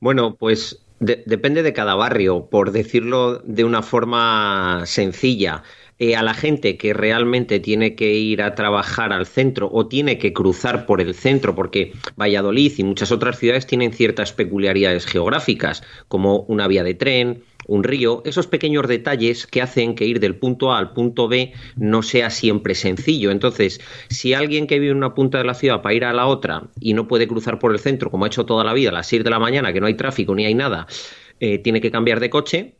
[0.00, 5.62] Bueno, pues de- depende de cada barrio, por decirlo de una forma sencilla.
[5.98, 10.18] Eh, a la gente que realmente tiene que ir a trabajar al centro o tiene
[10.18, 15.84] que cruzar por el centro, porque Valladolid y muchas otras ciudades tienen ciertas peculiaridades geográficas,
[16.08, 20.36] como una vía de tren, un río, esos pequeños detalles que hacen que ir del
[20.36, 23.30] punto A al punto B no sea siempre sencillo.
[23.30, 26.26] Entonces, si alguien que vive en una punta de la ciudad para ir a la
[26.26, 28.92] otra y no puede cruzar por el centro, como ha hecho toda la vida, a
[28.92, 30.86] las 6 de la mañana, que no hay tráfico ni hay nada,
[31.40, 32.76] eh, tiene que cambiar de coche,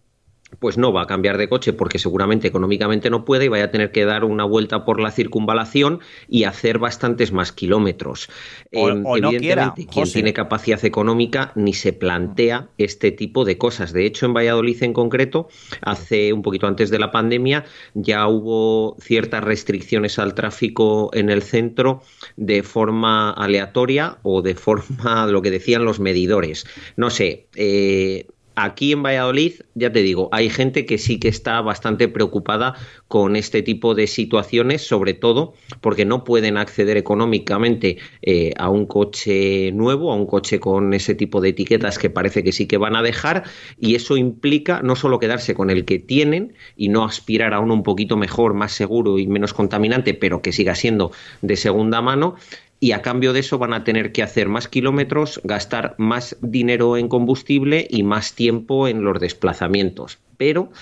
[0.58, 3.70] pues no va a cambiar de coche porque seguramente económicamente no puede y vaya a
[3.70, 8.28] tener que dar una vuelta por la circunvalación y hacer bastantes más kilómetros.
[8.72, 13.44] O- Em, o no quiera, evidentemente, quien tiene capacidad económica ni se plantea este tipo
[13.44, 13.92] de cosas.
[13.92, 15.48] De hecho, en Valladolid en concreto,
[15.80, 21.42] hace un poquito antes de la pandemia, ya hubo ciertas restricciones al tráfico en el
[21.42, 22.02] centro
[22.36, 26.66] de forma aleatoria o de forma lo que decían los medidores.
[26.96, 27.48] No sé.
[27.54, 32.74] eh, Aquí en Valladolid, ya te digo, hay gente que sí que está bastante preocupada
[33.08, 38.86] con este tipo de situaciones, sobre todo porque no pueden acceder económicamente eh, a un
[38.86, 42.76] coche nuevo, a un coche con ese tipo de etiquetas que parece que sí que
[42.76, 43.44] van a dejar,
[43.78, 47.74] y eso implica no solo quedarse con el que tienen y no aspirar a uno
[47.74, 52.36] un poquito mejor, más seguro y menos contaminante, pero que siga siendo de segunda mano,
[52.82, 56.96] y a cambio de eso van a tener que hacer más kilómetros, gastar más dinero
[56.96, 60.18] en combustible y más tiempo en los desplazamientos.
[60.36, 60.72] Pero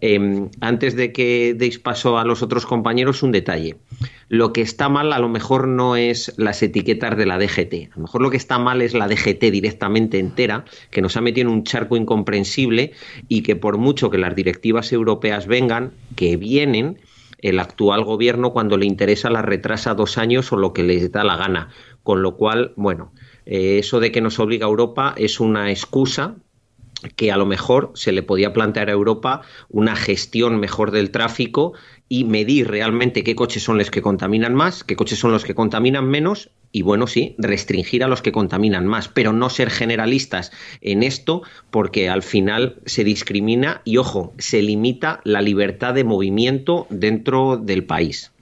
[0.00, 3.76] eh, antes de que deis paso a los otros compañeros, un detalle.
[4.30, 7.92] Lo que está mal a lo mejor no es las etiquetas de la DGT.
[7.92, 11.20] A lo mejor lo que está mal es la DGT directamente entera, que nos ha
[11.20, 12.92] metido en un charco incomprensible
[13.28, 16.96] y que por mucho que las directivas europeas vengan, que vienen,
[17.42, 21.24] el actual gobierno cuando le interesa la retrasa dos años o lo que les da
[21.24, 21.70] la gana.
[22.02, 23.12] Con lo cual, bueno,
[23.46, 26.36] eh, eso de que nos obliga a Europa es una excusa
[27.16, 31.72] que a lo mejor se le podía plantear a Europa una gestión mejor del tráfico
[32.08, 35.54] y medir realmente qué coches son los que contaminan más, qué coches son los que
[35.54, 40.52] contaminan menos y bueno, sí, restringir a los que contaminan más, pero no ser generalistas
[40.80, 46.86] en esto porque al final se discrimina y ojo, se limita la libertad de movimiento
[46.90, 48.32] dentro del país.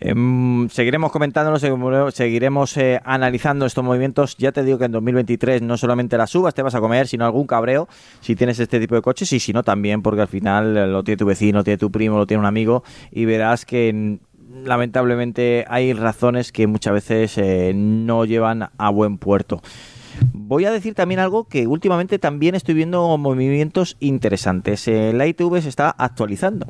[0.00, 1.58] Em, seguiremos comentándolo,
[2.10, 4.36] seguiremos eh, analizando estos movimientos.
[4.36, 7.24] Ya te digo que en 2023 no solamente las subas te vas a comer, sino
[7.24, 7.88] algún cabreo
[8.20, 11.02] si tienes este tipo de coches y si no también, porque al final eh, lo
[11.02, 14.66] tiene tu vecino, lo tiene tu primo, lo tiene un amigo y verás que mm,
[14.66, 19.62] lamentablemente hay razones que muchas veces eh, no llevan a buen puerto.
[20.32, 24.86] Voy a decir también algo que últimamente también estoy viendo movimientos interesantes.
[24.88, 26.66] Eh, la ITV se está actualizando,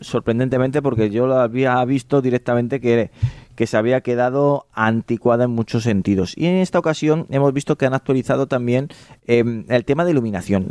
[0.00, 3.10] sorprendentemente porque yo lo había visto directamente que,
[3.58, 6.32] que se había quedado anticuada en muchos sentidos.
[6.36, 8.86] Y en esta ocasión hemos visto que han actualizado también
[9.26, 10.68] eh, el tema de iluminación.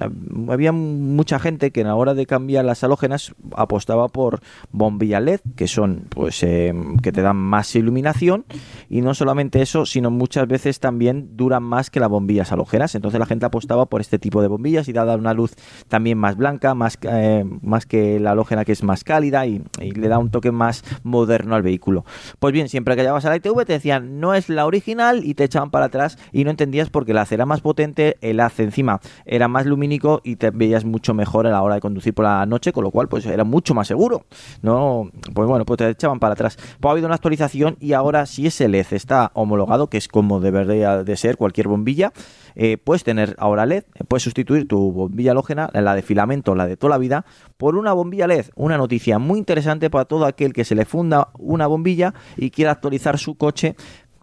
[0.48, 4.40] Había mucha gente que a la hora de cambiar las halógenas apostaba por
[4.72, 6.74] bombillas LED, que son pues eh,
[7.04, 8.46] que te dan más iluminación
[8.90, 12.96] y no solamente eso, sino muchas veces también duran más que las bombillas halógenas.
[12.96, 15.56] Entonces la gente apostaba por este tipo de bombillas y da una luz
[15.90, 19.92] también más blanca, más, eh, más que la halógena que es más cálida y, y
[19.92, 22.06] le da un toque más moderno al vehículo.
[22.40, 25.34] Pues bien, siempre que llegabas a la ITV te decían no es la original y
[25.34, 29.00] te echaban para atrás y no entendías porque la era más potente, el haz encima
[29.26, 32.46] era más lumínico y te veías mucho mejor a la hora de conducir por la
[32.46, 34.28] noche, con lo cual pues era mucho más seguro.
[34.62, 36.56] No, pues bueno, pues te echaban para atrás.
[36.80, 40.40] Pues ha habido una actualización y ahora si ese LED está homologado, que es como
[40.40, 42.14] debería de ser cualquier bombilla,
[42.60, 46.66] eh, puedes tener ahora LED, eh, puedes sustituir tu bombilla halógena, la de filamento, la
[46.66, 47.24] de toda la vida,
[47.58, 48.48] por una bombilla LED.
[48.56, 52.72] Una noticia muy interesante para todo aquel que se le funda una bombilla y quiera
[52.72, 53.76] actualizar su coche,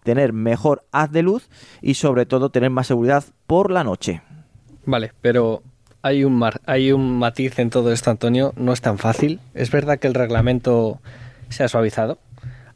[0.03, 1.49] tener mejor haz de luz
[1.81, 4.21] y sobre todo tener más seguridad por la noche.
[4.85, 5.63] Vale, pero
[6.01, 8.53] hay un, mar- hay un matiz en todo esto, Antonio.
[8.57, 9.39] No es tan fácil.
[9.53, 10.99] Es verdad que el reglamento
[11.49, 12.19] se ha suavizado.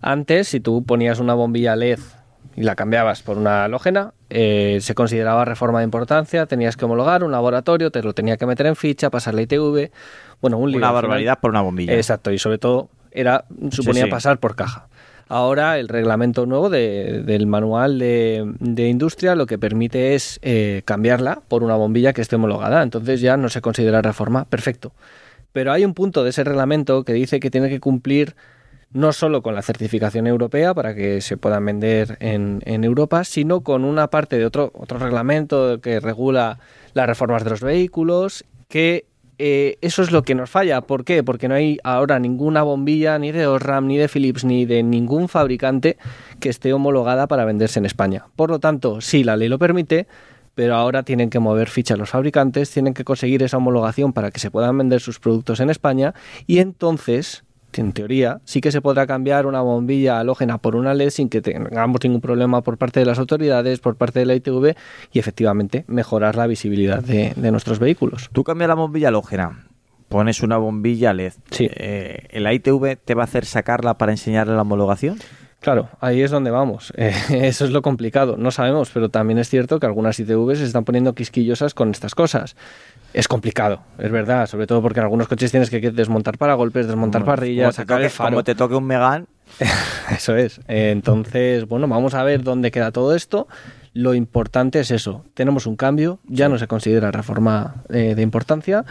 [0.02, 2.00] Antes, si tú ponías una bombilla LED
[2.60, 7.24] y la cambiabas por una halógena, eh, se consideraba reforma de importancia, tenías que homologar
[7.24, 9.92] un laboratorio, te lo tenía que meter en ficha, pasar la ITV.
[10.42, 10.64] Bueno, un.
[10.70, 10.94] Una final.
[10.94, 11.94] barbaridad por una bombilla.
[11.96, 14.10] Exacto, y sobre todo era suponía sí.
[14.12, 14.90] pasar por caja.
[15.30, 20.82] Ahora el reglamento nuevo de- del manual de, de industria lo que permite es eh,
[20.86, 22.84] cambiarla por una bombilla que esté homologada.
[22.84, 24.46] Entonces ya no se considera reforma.
[24.46, 24.92] Perfecto.
[25.54, 28.36] Pero hay un punto de ese reglamento que dice que tiene que cumplir
[28.92, 33.62] no solo con la certificación europea para que se puedan vender en, en Europa, sino
[33.62, 36.60] con una parte de otro, otro reglamento que regula
[36.94, 39.06] las reformas de los vehículos, que
[39.38, 40.82] eh, eso es lo que nos falla.
[40.82, 41.24] ¿Por qué?
[41.24, 45.30] Porque no hay ahora ninguna bombilla ni de Osram, ni de Philips, ni de ningún
[45.30, 45.98] fabricante
[46.42, 48.26] que esté homologada para venderse en España.
[48.36, 50.08] Por lo tanto, sí, la ley lo permite,
[50.56, 54.42] pero ahora tienen que mover ficha los fabricantes, tienen que conseguir esa homologación para que
[54.42, 56.14] se puedan vender sus productos en España
[56.46, 61.10] y entonces en teoría, sí que se podrá cambiar una bombilla halógena por una LED
[61.10, 64.76] sin que tengamos ningún problema por parte de las autoridades, por parte de la ITV
[65.12, 68.30] y efectivamente mejorar la visibilidad de, de nuestros vehículos.
[68.34, 69.66] Tú cambias la bombilla halógena,
[70.10, 71.34] pones una bombilla LED.
[71.60, 75.20] Eh, ¿El ITV te va a hacer sacarla para enseñarle la homologación?
[75.62, 76.94] Claro, ahí es donde vamos.
[77.00, 77.14] Eh,
[77.48, 78.36] eso es lo complicado.
[78.38, 82.16] No sabemos, pero también es cierto que algunas ITV se están poniendo quisquillosas con estas
[82.16, 82.56] cosas.
[83.14, 86.86] Es complicado, es verdad, sobre todo porque en algunos coches tienes que desmontar para golpes,
[86.88, 88.30] desmontar parrillas, como te sacar toque- el faro.
[88.32, 89.28] como te toque un Megan.
[90.12, 90.62] Eso es.
[90.68, 93.48] Entonces, bueno, vamos a ver dónde queda todo esto.
[93.94, 95.26] Lo importante es eso.
[95.34, 98.86] Tenemos un cambio, ya no se considera reforma eh, de importancia.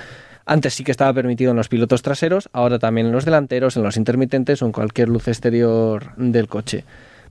[0.44, 3.84] Antes sí que estaba permitido en los pilotos traseros, ahora también en los delanteros, en
[3.84, 6.84] los intermitentes o en cualquier luz exterior del coche.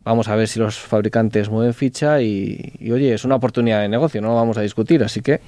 [0.07, 3.89] Vamos a ver si los fabricantes mueven ficha y, y, oye, es una oportunidad de
[3.89, 5.41] negocio, no lo vamos a discutir, así que...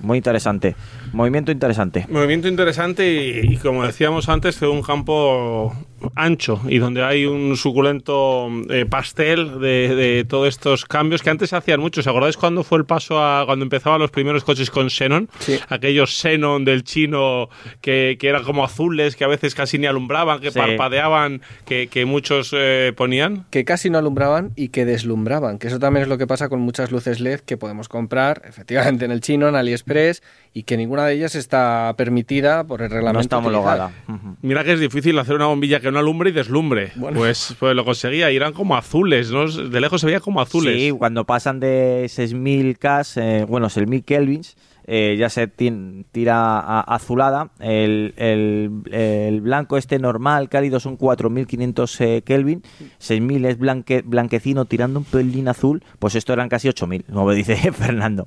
[0.00, 0.76] Muy interesante.
[1.14, 2.04] Movimiento interesante.
[2.10, 5.74] Movimiento interesante y, y como decíamos antes, de un campo
[6.14, 11.50] ancho y donde hay un suculento eh, pastel de, de todos estos cambios que antes
[11.50, 12.00] se hacían mucho.
[12.00, 15.28] ¿Os acordáis cuando fue el paso a cuando empezaban los primeros coches con Xenon?
[15.68, 17.48] Aquellos Xenon del chino
[17.80, 20.58] que, que eran como azules, que a veces casi ni alumbraban, que Sí.
[20.58, 23.44] parpadeaban, que, que muchos eh, ponían.
[23.50, 26.60] que casi no alumbraban y que deslumbraban, que eso también es lo que pasa con
[26.60, 30.22] muchas luces LED que podemos comprar efectivamente en el chino, en AliExpress
[30.54, 33.14] y que ninguna de ellas está permitida por el reglamento.
[33.14, 33.92] No está homologada.
[34.08, 34.36] utilizar.
[34.42, 36.92] Mira que es difícil hacer una bombilla que no alumbre y deslumbre.
[37.14, 39.46] Pues, pues lo conseguía y eran como azules, ¿no?
[39.50, 40.80] De lejos se veía como azules.
[40.80, 44.56] Sí, cuando pasan de 6000 K, eh, bueno, 6000 kelvins,
[44.90, 47.50] eh, ya se tira a- azulada.
[47.60, 52.62] El, el- el blanco este normal, cálido, son 4500 eh, Kelvin.
[52.98, 55.82] 6000 es blanque, blanquecino tirando un pelín azul.
[55.98, 58.26] Pues esto eran casi 8000, como dice Fernando.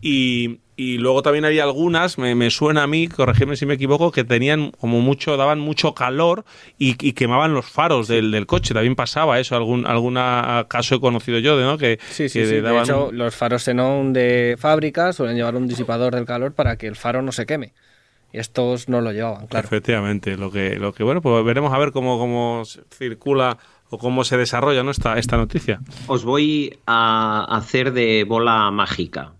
[0.00, 4.10] Y, y luego también había algunas, me, me suena a mí, corregirme si me equivoco,
[4.10, 6.44] que tenían como mucho, daban mucho calor
[6.78, 8.74] y, y quemaban los faros del, del coche.
[8.74, 11.78] También pasaba eso, algún alguna caso he conocido yo de, ¿no?
[11.78, 12.60] Que, Sí, sí, que sí.
[12.60, 16.86] De hecho, los faros xenón de fábrica suelen llevar un disipador del calor para que
[16.86, 17.72] el faro no se queme.
[18.32, 19.64] Y estos no lo llevaban, claro.
[19.66, 23.58] Efectivamente, lo que, lo que bueno, pues veremos a ver cómo, cómo circula
[23.90, 24.90] o cómo se desarrolla ¿no?
[24.90, 25.78] esta, esta noticia.
[26.08, 29.34] Os voy a hacer de bola mágica.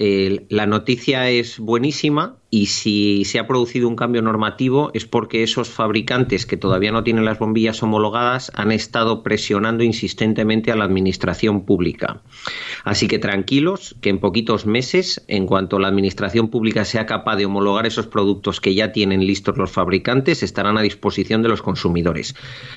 [0.00, 5.68] La noticia es buenísima y si se ha producido un cambio normativo es porque esos
[5.68, 11.66] fabricantes que todavía no tienen las bombillas homologadas han estado presionando insistentemente a la administración
[11.66, 12.22] pública.
[12.82, 17.44] Así que tranquilos, que en poquitos meses, en cuanto la administración pública sea capaz de
[17.44, 22.34] homologar esos productos que ya tienen listos los fabricantes, estarán a disposición de los consumidores.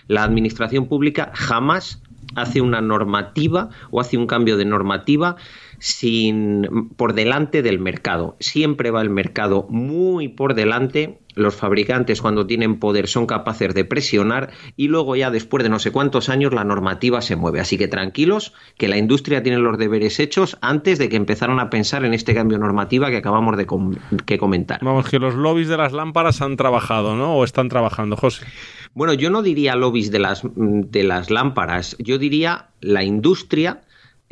[0.09, 2.01] La administración pública jamás
[2.36, 5.36] hace una normativa o hace un cambio de normativa
[5.84, 8.38] sin por delante del mercado.
[8.39, 11.19] Siempre va el mercado muy por delante.
[11.36, 15.79] Los fabricantes cuando tienen poder son capaces de presionar y luego ya después de no
[15.79, 17.59] sé cuántos años la normativa se mueve.
[17.59, 21.69] Así que tranquilos que la industria tiene los deberes hechos antes de que empezaran a
[21.69, 24.79] pensar en este cambio normativa que acabamos de com- que comentar.
[24.81, 27.36] Vamos, que los lobbies de las lámparas han trabajado, ¿no?
[27.36, 28.45] O están trabajando, José.
[28.93, 33.81] Bueno, yo no diría lobbies de las, de las lámparas, yo diría la industria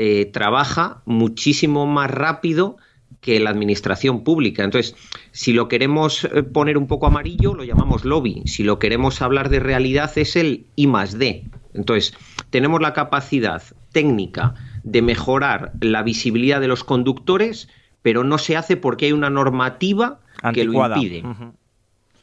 [0.03, 2.77] eh, trabaja muchísimo más rápido
[3.19, 4.63] que la administración pública.
[4.63, 4.95] Entonces,
[5.31, 8.41] si lo queremos eh, poner un poco amarillo, lo llamamos lobby.
[8.47, 11.45] Si lo queremos hablar de realidad, es el I más D.
[11.75, 12.15] Entonces,
[12.49, 17.69] tenemos la capacidad técnica de mejorar la visibilidad de los conductores,
[18.01, 20.19] pero no se hace porque hay una normativa
[20.51, 21.23] que lo impide.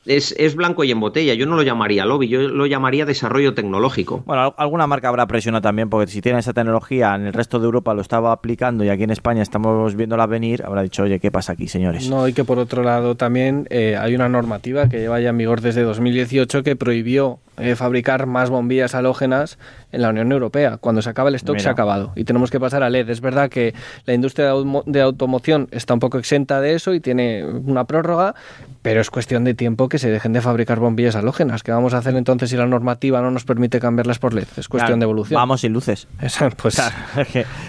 [0.09, 1.35] Es, es blanco y en botella.
[1.35, 4.23] Yo no lo llamaría lobby, yo lo llamaría desarrollo tecnológico.
[4.27, 7.59] Bueno, al- alguna marca habrá presionado también, porque si tiene esa tecnología, en el resto
[7.61, 11.21] de Europa lo estaba aplicando y aquí en España estamos viéndola venir, habrá dicho, oye,
[11.21, 12.09] ¿qué pasa aquí, señores?
[12.09, 15.39] No, y que por otro lado también eh, hay una normativa que lleva ya en
[15.39, 19.59] vigor desde 2018 que prohibió eh, fabricar más bombillas halógenas
[19.93, 20.77] en la Unión Europea.
[20.79, 23.11] Cuando se acaba el stock se ha acabado y tenemos que pasar a LED.
[23.11, 23.75] Es verdad que
[24.07, 24.53] la industria
[24.87, 28.35] de automoción está un poco exenta de eso y tiene una prórroga,
[28.83, 31.63] pero es cuestión de tiempo que se dejen de fabricar bombillas halógenas.
[31.63, 34.47] ¿Qué vamos a hacer entonces si la normativa no nos permite cambiarlas por LED?
[34.57, 35.39] Es cuestión Claro, de evolución.
[35.39, 36.09] Vamos sin luces.
[36.21, 36.81] Eso, pues,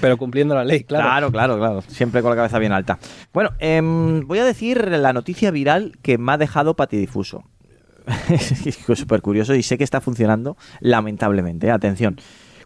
[0.01, 1.05] pero cumpliendo la ley, claro.
[1.05, 1.81] Claro, claro, claro.
[1.87, 2.99] Siempre con la cabeza bien alta.
[3.33, 7.43] Bueno, em, voy a decir la noticia viral que me ha dejado patidifuso.
[8.29, 11.67] es súper curioso y sé que está funcionando lamentablemente.
[11.67, 11.71] ¿eh?
[11.71, 12.17] Atención.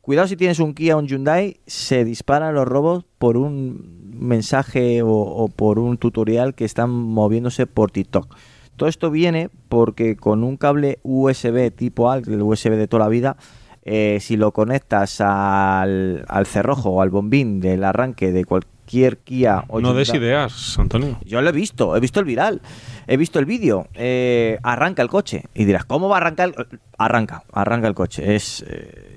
[0.02, 5.02] Cuidado si tienes un Kia o un Hyundai, se disparan los robos por un mensaje
[5.02, 8.36] o, o por un tutorial que están moviéndose por TikTok.
[8.76, 13.10] Todo esto viene porque con un cable USB tipo ALT, el USB de toda la
[13.10, 13.38] vida,
[13.84, 19.64] eh, si lo conectas al, al cerrojo o al bombín del arranque de cualquier Kia
[19.70, 21.18] o No des ideas, Antonio.
[21.26, 22.62] yo lo he visto, he visto el viral,
[23.08, 23.88] he visto el vídeo.
[23.94, 25.46] eh, arranca el coche.
[25.54, 26.54] Y dirás, ¿cómo va a arrancar?
[26.58, 28.36] el- Arranca, arranca el coche.
[28.36, 28.62] Es,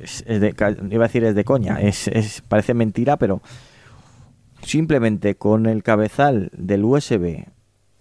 [0.03, 0.55] es- es de,
[0.91, 3.41] iba a decir es de coña, es, es- parece mentira, pero
[4.63, 7.47] simplemente con el cabezal del USB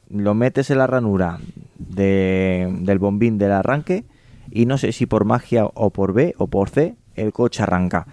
[0.09, 1.39] lo metes en la ranura
[1.77, 4.05] de- del bombín del arranque
[4.51, 8.07] y no sé si por magia o por B o por C el coche arranca.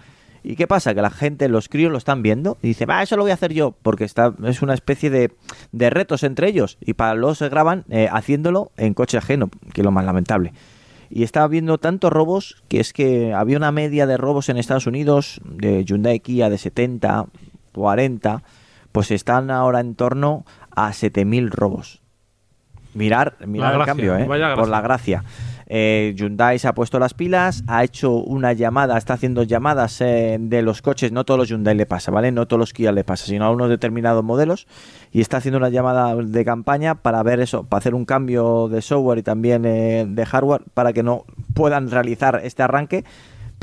[0.45, 0.93] ¿Y qué pasa?
[0.93, 3.35] Que la gente, los críos lo están viendo y dice, va, eso lo voy a
[3.35, 5.31] hacer yo, porque está, es una especie de,
[5.71, 9.81] de retos entre ellos y para luego se graban eh, haciéndolo en coche ajeno, que
[9.81, 10.51] es lo más lamentable.
[11.09, 14.87] Y estaba viendo tantos robos que es que había una media de robos en Estados
[14.87, 17.27] Unidos de Hyundai Kia de 70,
[17.71, 18.43] 40,
[18.91, 20.43] pues están ahora en torno
[20.75, 22.01] a 7.000 robos.
[22.93, 24.25] Mirar, mirar el cambio, ¿eh?
[24.25, 25.23] por la gracia.
[25.67, 30.37] Eh, Hyundai se ha puesto las pilas, ha hecho una llamada, está haciendo llamadas eh,
[30.39, 32.31] de los coches, no todos los Hyundai le pasa, ¿vale?
[32.31, 34.67] No todos los Kia le pasa, sino a unos determinados modelos
[35.11, 38.81] y está haciendo una llamada de campaña para ver eso, para hacer un cambio de
[38.81, 43.03] software y también eh, de hardware para que no puedan realizar este arranque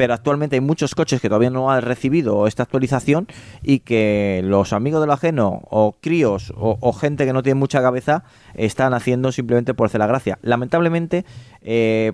[0.01, 3.26] pero actualmente hay muchos coches que todavía no han recibido esta actualización
[3.62, 7.82] y que los amigos de lo ajeno o críos o, gente que no tiene mucha
[7.82, 8.24] cabeza
[8.55, 10.38] están haciendo simplemente por hacer la gracia.
[10.40, 11.26] Lamentablemente,
[11.61, 12.12] eh,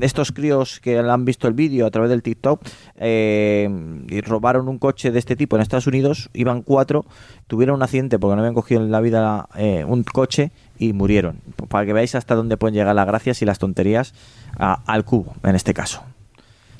[0.00, 2.62] estos críos que han visto el vídeo a través del TikTok
[2.96, 3.68] eh,
[4.24, 7.04] robaron un coche de este tipo en Estados Unidos, iban cuatro,
[7.48, 11.42] tuvieron un accidente porque no habían cogido en la vida eh, un coche y murieron.
[11.68, 14.14] Para que veáis hasta dónde pueden llegar las gracias y las tonterías
[14.56, 16.15] al cubo, en este caso.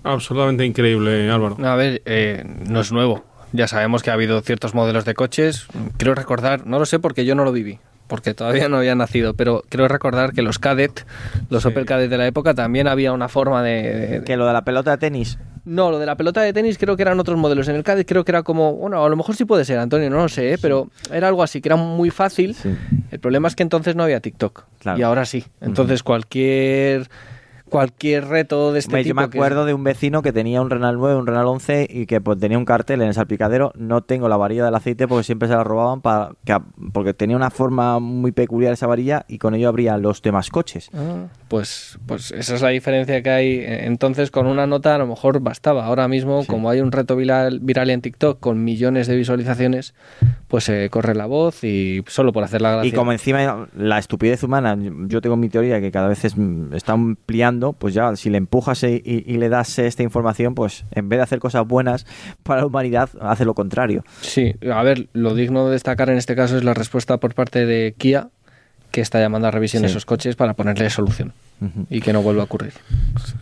[0.06, 1.56] Absolutamente increíble, Álvaro.
[1.66, 3.24] A ver, eh, no es nuevo.
[3.52, 5.66] Ya sabemos que ha habido ciertos modelos de coches.
[5.96, 9.34] Creo recordar, no lo sé porque yo no lo viví, porque todavía no había nacido,
[9.34, 11.04] pero creo recordar que los Cadet,
[11.50, 14.22] los Opel Cadet de la época, también había una forma de...
[14.24, 15.38] Que lo de la pelota de tenis.
[15.64, 17.66] No, lo de la pelota de tenis creo que eran otros modelos.
[17.66, 20.08] En el Cadet creo que era como, bueno, a lo mejor sí puede ser, Antonio,
[20.10, 20.58] no lo sé, ¿eh?
[20.62, 22.56] pero era algo así, que era muy fácil.
[23.10, 24.64] El problema es que entonces no había TikTok.
[24.78, 24.98] Claro.
[24.98, 25.44] Y ahora sí.
[25.60, 27.08] Entonces cualquier
[27.76, 30.62] cualquier reto de este Hombre, tipo yo me que- acuerdo de un vecino que tenía
[30.62, 33.70] un Renault 9, un Renault 11 y que pues, tenía un cartel en el salpicadero.
[33.76, 36.56] No tengo la varilla del aceite porque siempre se la robaban para que,
[36.94, 40.88] porque tenía una forma muy peculiar esa varilla y con ello abría los demás coches.
[40.94, 43.62] Ah, pues, pues esa es la diferencia que hay.
[43.66, 45.84] Entonces, con una nota a lo mejor bastaba.
[45.84, 49.94] Ahora mismo, como hay un reto viral, viral en TikTok con millones de visualizaciones,
[50.48, 52.88] pues se corre la voz y solo por hacer la gracia.
[52.88, 56.36] Y como encima la estupidez humana, yo tengo mi teoría que cada vez es-
[56.72, 60.84] está ampliando, pues ya si le empujas y, y- y le das esta información, pues
[60.92, 62.06] en vez de hacer cosas buenas
[62.42, 64.04] para la humanidad, hace lo contrario.
[64.20, 67.66] Sí, a ver, lo digno de destacar en este caso es la respuesta por parte
[67.66, 68.28] de Kia,
[68.90, 69.86] que está llamando a revisión Sí.
[69.90, 71.34] esos coches para ponerle solución
[71.90, 72.72] y que no vuelva a ocurrir.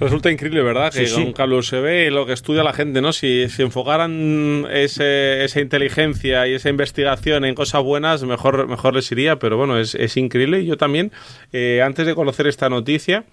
[0.00, 0.92] Resulta increíble, ¿verdad?
[0.92, 1.28] Que Sí, con sí.
[1.28, 3.12] un cable USB lo que estudia la gente, ¿no?
[3.12, 9.10] Si, si enfocaran ese- esa inteligencia y esa investigación en cosas buenas, mejor, mejor les
[9.12, 9.38] iría.
[9.38, 10.60] Pero bueno, es, es increíble.
[10.60, 11.12] Y yo también,
[11.52, 13.24] eh, antes de conocer esta noticia,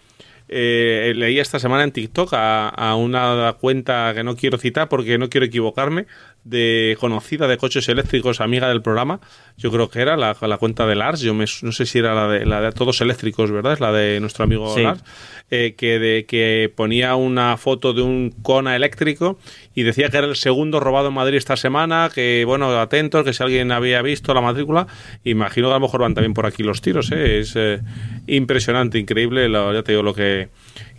[0.49, 5.17] eh, leí esta semana en TikTok a, a una cuenta que no quiero citar porque
[5.17, 6.05] no quiero equivocarme,
[6.43, 9.19] de conocida de coches eléctricos, amiga del programa,
[9.57, 12.15] yo creo que era la, la cuenta de Lars, yo me- no sé si era
[12.15, 13.73] la de, la de todos eléctricos, ¿verdad?
[13.73, 14.81] Es la de nuestro amigo Sí.
[14.81, 15.03] Lars,
[15.51, 19.37] eh, que, de, que ponía una foto de un Kona eléctrico
[19.75, 23.33] y decía que era el segundo robado en Madrid esta semana, que bueno, atentos, que
[23.33, 24.87] si alguien había visto la matrícula,
[25.23, 27.39] imagino que a lo mejor van también por aquí los tiros, ¿eh?
[27.39, 27.79] es eh,
[28.27, 30.49] impresionante, increíble, lo- ya te digo lo que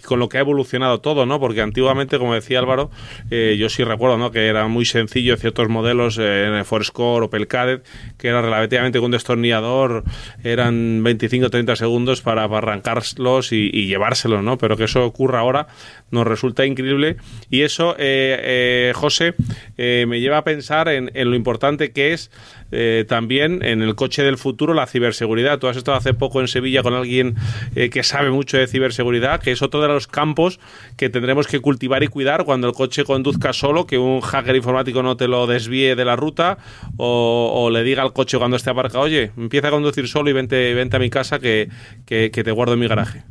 [0.04, 1.38] con lo que ha evolucionado todo, ¿no?
[1.38, 2.90] Porque antiguamente, como decía Álvaro,
[3.30, 4.32] eh, yo sí recuerdo, ¿no?
[4.32, 7.86] Que era muy sencillo ciertos modelos eh, en el Forescore, Opel Kadett,
[8.18, 10.02] que era relativamente con destornillador,
[10.42, 14.58] eran 25 o 30 segundos para, para arrancarlos y, y llevárselos, ¿no?
[14.58, 15.68] Pero que eso ocurra ahora
[16.10, 17.16] nos resulta increíble
[17.48, 19.34] y eso, eh, eh, José,
[19.76, 22.30] eh, me lleva a pensar en, lo importante que es
[22.70, 25.58] eh, también en el coche del futuro la ciberseguridad.
[25.58, 27.34] Tú has estado hace poco en Sevilla con alguien
[27.74, 30.60] que sabe mucho de ciberseguridad, que es otro de los campos
[30.96, 35.02] que tendremos que cultivar y cuidar cuando el coche conduzca solo, que un hacker informático
[35.02, 36.58] no te lo desvíe de la ruta
[36.96, 40.74] o, le diga al coche cuando esté aparcado, oye, empieza a conducir solo y vente,
[40.74, 41.68] vente a mi casa que
[42.06, 43.24] te guardo en mi garaje.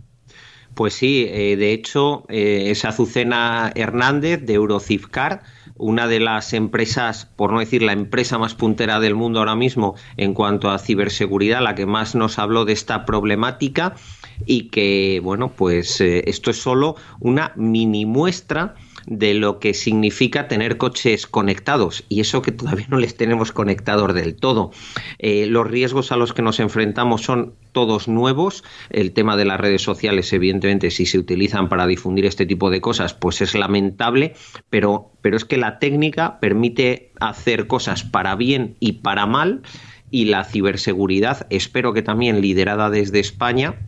[0.76, 5.44] Pues sí, eh, de hecho, eh, es Azucena Hernández de Eurocifcar,
[5.76, 9.96] una de las empresas, por no decir la empresa más puntera del mundo ahora mismo
[10.16, 13.96] en cuanto a ciberseguridad, la que más nos habló de esta problemática
[14.46, 20.47] y que, bueno, pues eh, esto es solo una mini muestra de lo que significa
[20.47, 24.72] tener coches conectados y eso que todavía no les tenemos conectados del todo.
[25.20, 28.64] Eh, los riesgos a los que nos enfrentamos son todos nuevos.
[28.89, 32.82] El tema de las redes sociales, evidentemente, si se utilizan para difundir este tipo de
[32.82, 34.34] cosas, pues es lamentable,
[34.70, 39.62] pero, pero es que la técnica permite hacer cosas para bien y para mal
[40.12, 43.80] y la ciberseguridad, espero que también liderada desde España,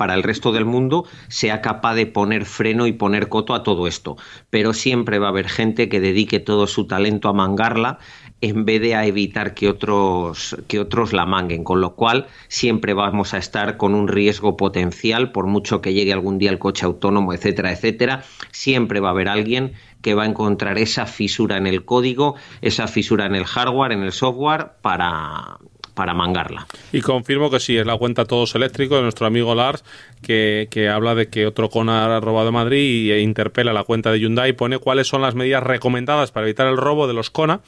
[0.00, 3.86] para el resto del mundo sea capaz de poner freno y poner coto a todo
[3.86, 4.16] esto.
[4.48, 7.98] Pero siempre va a haber gente que dedique todo su talento a mangarla
[8.40, 12.94] en vez de a evitar que otros, que otros la manguen, con lo cual siempre
[12.94, 16.86] vamos a estar con un riesgo potencial, por mucho que llegue algún día el coche
[16.86, 21.66] autónomo, etcétera, etcétera, siempre va a haber alguien que va a encontrar esa fisura en
[21.66, 25.58] el código, esa fisura en el hardware, en el software, para,
[26.00, 26.66] para mangarla.
[26.92, 29.84] Y confirmo que sí, es la cuenta Todos Eléctricos de nuestro amigo Lars,
[30.22, 34.18] que, que habla de que otro Kona ha robado Madrid e interpela la cuenta de
[34.18, 37.60] Hyundai y pone cuáles son las medidas recomendadas para evitar el robo de los Kona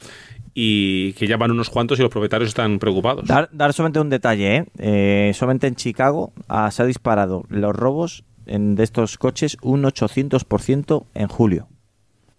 [0.55, 3.27] y que ya van unos cuantos y los propietarios están preocupados.
[3.27, 4.65] Dar, dar solamente un detalle, ¿eh?
[4.79, 9.83] Eh, solamente en Chicago ah, se ha disparado los robos en, de estos coches un
[9.83, 11.67] 800% en julio.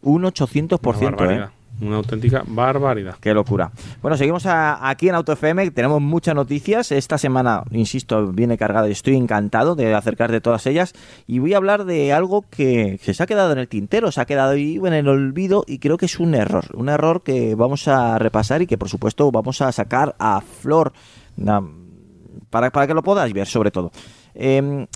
[0.02, 1.48] Un 800%, Una ¿eh?
[1.80, 3.16] Una auténtica barbaridad.
[3.20, 3.72] Qué locura.
[4.00, 5.70] Bueno, seguimos aquí en Auto FM.
[5.72, 6.92] Tenemos muchas noticias.
[6.92, 10.92] Esta semana, insisto, viene cargada y estoy encantado de acercar de todas ellas.
[11.26, 14.24] Y voy a hablar de algo que, se ha quedado en el tintero, se ha
[14.24, 16.66] quedado ahí en el olvido y creo que es un error.
[16.74, 20.92] Un error que vamos a repasar y que, por supuesto, vamos a sacar a flor
[22.50, 23.90] para, para que lo podáis ver, sobre todo.
[24.34, 24.86] Eh,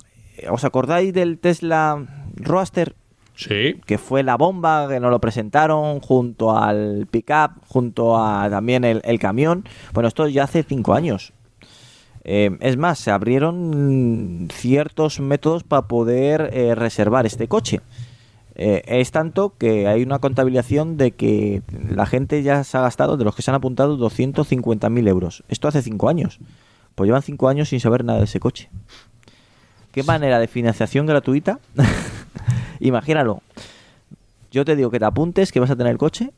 [0.48, 2.06] ¿Os acordáis del Tesla
[2.36, 2.94] Roadster?
[3.38, 3.80] Sí.
[3.86, 9.00] Que fue la bomba, que nos lo presentaron junto al pickup, junto a también el,
[9.04, 9.64] el camión.
[9.92, 11.32] Bueno, esto ya hace cinco años.
[12.24, 17.80] Eh, es más, se abrieron ciertos métodos para poder eh, reservar este coche.
[18.56, 23.16] Eh, es tanto que hay una contabilización de que la gente ya se ha gastado,
[23.16, 25.44] de los que se han apuntado, 250.000 euros.
[25.48, 26.40] Esto hace cinco años.
[26.96, 28.68] Pues llevan cinco años sin saber nada de ese coche.
[29.92, 31.60] ¿Qué manera de financiación gratuita?
[32.80, 33.42] Imagínalo.
[34.50, 36.30] Yo te digo que te apuntes, que vas a tener el coche.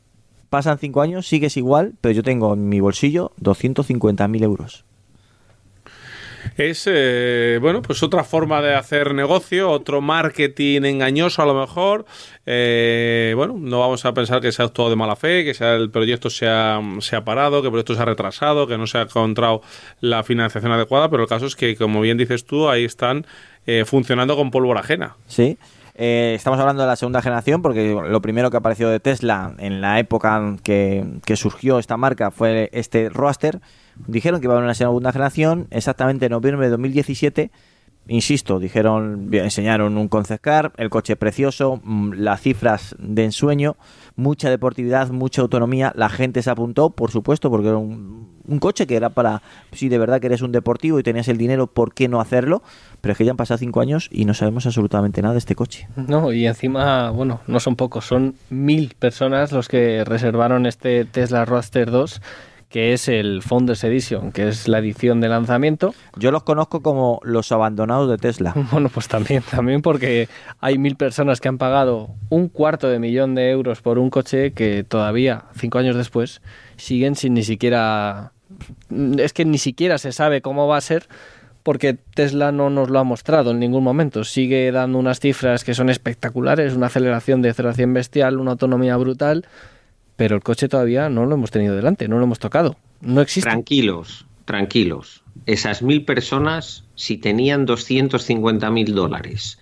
[0.49, 4.85] Pasan cinco años, sigues igual, pero yo tengo en mi bolsillo 250.000 euros.
[6.57, 12.05] Es, eh, bueno, pues otra forma de hacer negocio, otro marketing engañoso a lo mejor.
[12.45, 15.75] Eh, bueno, no vamos a pensar que se ha actuado de mala fe, que sea,
[15.75, 18.87] el proyecto se ha, se ha parado, que el proyecto se ha retrasado, que no
[18.87, 19.61] se ha encontrado
[19.99, 23.25] la financiación adecuada, pero el caso es que, como bien dices tú, ahí están
[23.65, 25.15] eh, funcionando con pólvora ajena.
[25.27, 25.57] Sí.
[26.03, 29.81] Eh, estamos hablando de la segunda generación porque lo primero que apareció de Tesla en
[29.81, 33.61] la época que, que surgió esta marca fue este Roadster.
[34.07, 37.51] Dijeron que iba a haber una segunda generación exactamente en noviembre de 2017.
[38.07, 43.77] Insisto, dijeron, enseñaron un concept car, el coche precioso, mm, las cifras de ensueño,
[44.15, 45.93] mucha deportividad, mucha autonomía.
[45.95, 49.89] La gente se apuntó, por supuesto, porque era un, un coche que era para, si
[49.89, 52.61] de verdad que eres un deportivo y tenías el dinero, ¿por qué no hacerlo?
[53.01, 55.55] Pero es que ya han pasado cinco años y no sabemos absolutamente nada de este
[55.55, 55.87] coche.
[55.95, 61.45] No, y encima, bueno, no son pocos, son mil personas los que reservaron este Tesla
[61.45, 62.21] Roadster 2,
[62.71, 65.93] que es el Founders Edition, que es la edición de lanzamiento.
[66.15, 68.55] Yo los conozco como los abandonados de Tesla.
[68.71, 70.29] Bueno, pues también, también porque
[70.61, 74.53] hay mil personas que han pagado un cuarto de millón de euros por un coche
[74.53, 76.41] que todavía, cinco años después,
[76.81, 78.33] siguen sin ni siquiera...
[79.17, 81.07] Es que ni siquiera se sabe cómo va a ser
[81.63, 84.23] porque Tesla no nos lo ha mostrado en ningún momento.
[84.23, 88.51] Sigue dando unas cifras que son espectaculares, una aceleración de 0 a 100 bestial, una
[88.51, 89.45] autonomía brutal,
[90.15, 92.75] pero el coche todavía no lo hemos tenido delante, no lo hemos tocado.
[92.99, 93.49] No existe.
[93.49, 95.23] Tranquilos, tranquilos.
[95.45, 99.59] Esas mil personas, si tenían 250 mil dólares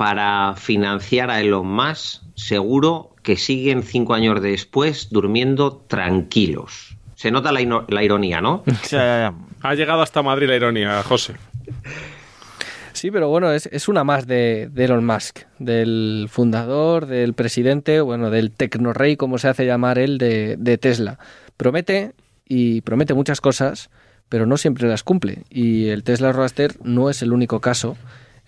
[0.00, 6.96] para financiar a Elon Musk, seguro que siguen cinco años después durmiendo tranquilos.
[7.16, 7.60] Se nota la,
[8.02, 8.64] ironía, ¿no?
[9.62, 11.34] Ha llegado hasta Madrid la ironía, José.
[12.94, 18.00] Sí, pero bueno, es, es una más de, de Elon Musk, del fundador, del presidente,
[18.00, 21.18] bueno, del tecnorrey, como se hace llamar él, de, de Tesla.
[21.58, 22.14] Promete
[22.46, 23.90] y promete muchas cosas,
[24.30, 25.42] pero no siempre las cumple.
[25.50, 27.98] Y el Tesla Roadster no es el único caso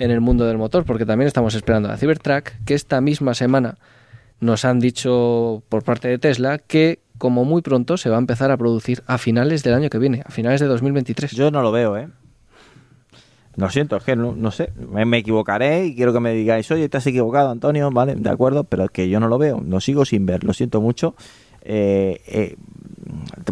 [0.02, 3.76] en el mundo del motor, porque también estamos esperando a Cybertruck, que esta misma semana
[4.40, 8.50] nos han dicho por parte de Tesla que como muy pronto se va a empezar
[8.50, 11.30] a producir a finales del año que viene, a finales de 2023.
[11.30, 12.08] Yo no lo veo, ¿eh?
[13.54, 16.96] Lo siento, es que no, sé, me, equivocaré y quiero que me digáis, oye, te
[16.96, 20.04] has equivocado, Antonio, vale, de acuerdo, pero es que yo no lo veo, lo sigo
[20.04, 21.14] sin ver, lo siento mucho.
[21.60, 22.56] Eh, eh,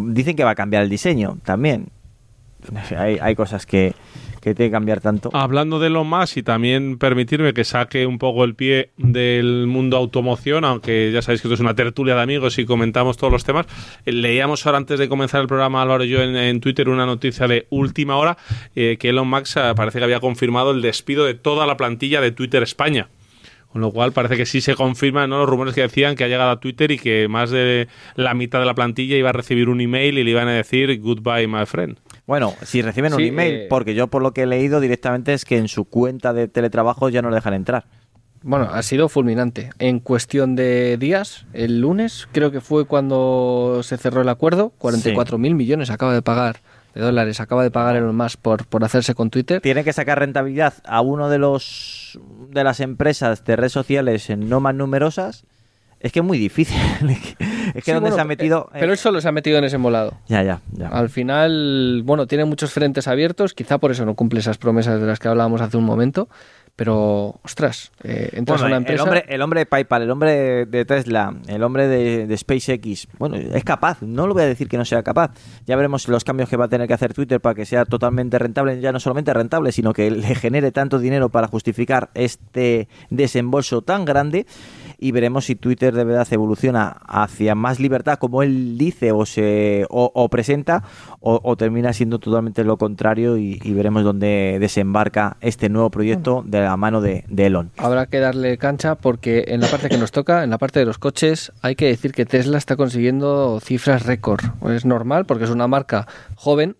[0.00, 1.90] dicen que va a cambiar el diseño también.
[2.98, 3.94] Hay cosas que,
[4.40, 5.30] que tiene que cambiar tanto.
[5.32, 9.96] Hablando de lo más y también permitirme que saque un poco el pie del mundo
[9.96, 13.44] automoción, aunque ya sabéis que esto es una tertulia de amigos y comentamos todos los
[13.44, 13.66] temas.
[14.06, 17.46] eh, Leíamos ahora antes de comenzar el programa, Álvaro y yo, en, Twitter una noticia
[17.46, 18.36] de última hora
[18.74, 22.20] eh, que Elon Musk eh, parece que había confirmado el despido de toda la plantilla
[22.20, 23.08] de Twitter España.
[23.72, 25.38] Con lo cual parece que sí se confirman ¿no?
[25.38, 27.86] los rumores que decían que ha llegado a Twitter y que más de
[28.16, 30.98] la mitad de la plantilla iba a recibir un email y le iban a decir
[31.00, 31.96] goodbye, my friend.
[32.30, 35.44] Bueno, si reciben un email, eh, porque yo por lo que he leído directamente es
[35.44, 37.86] que en su cuenta de teletrabajo ya no le dejan entrar.
[38.44, 39.70] Bueno, ha sido fulminante.
[39.80, 45.38] En cuestión de días, el lunes creo que fue cuando se cerró el acuerdo, 44
[45.38, 46.60] mil millones acaba de pagar
[46.94, 49.60] de dólares, acaba de pagar Elon Musk por, por hacerse con Twitter.
[49.60, 54.60] Tiene que sacar rentabilidad a uno de los de las empresas de redes sociales no
[54.60, 55.46] más numerosas.
[56.00, 56.76] Es que es muy difícil.
[57.10, 57.20] es
[57.74, 58.70] que Sí, donde bueno, se ha metido.
[58.72, 60.14] eh, Pero él solo se ha metido en ese molado.
[60.28, 60.88] Ya, ya, ya.
[60.88, 65.06] Al final, bueno, tiene muchos frentes abiertos, quizá por eso no cumple esas promesas de
[65.06, 66.28] las que hablábamos hace un momento,
[66.76, 69.02] pero, ostras, eh, entras Bueno, a una el empresa...
[69.02, 73.06] hombre, el hombre de PayPal, el hombre de, de Tesla, el hombre de, de SpaceX,
[73.18, 75.32] bueno, es capaz, no lo voy a decir que no sea capaz.
[75.66, 78.38] Ya veremos los cambios que va a tener que hacer Twitter para que sea totalmente
[78.38, 83.82] rentable, ya no solamente rentable, sino que le genere tanto dinero para justificar este desembolso
[83.82, 84.46] tan grande.
[85.02, 89.86] Y veremos si Twitter de verdad evoluciona hacia más libertad, como él dice o se
[89.88, 90.82] o, o presenta,
[91.20, 93.38] o, o termina siendo totalmente lo contrario.
[93.38, 97.70] Y, y veremos dónde desembarca este nuevo proyecto de la mano de, de Elon.
[97.78, 100.84] Habrá que darle cancha porque en la parte que nos toca, en la parte de
[100.84, 104.44] los coches, hay que decir que Tesla está consiguiendo cifras récord.
[104.68, 106.76] Es normal porque es una marca joven,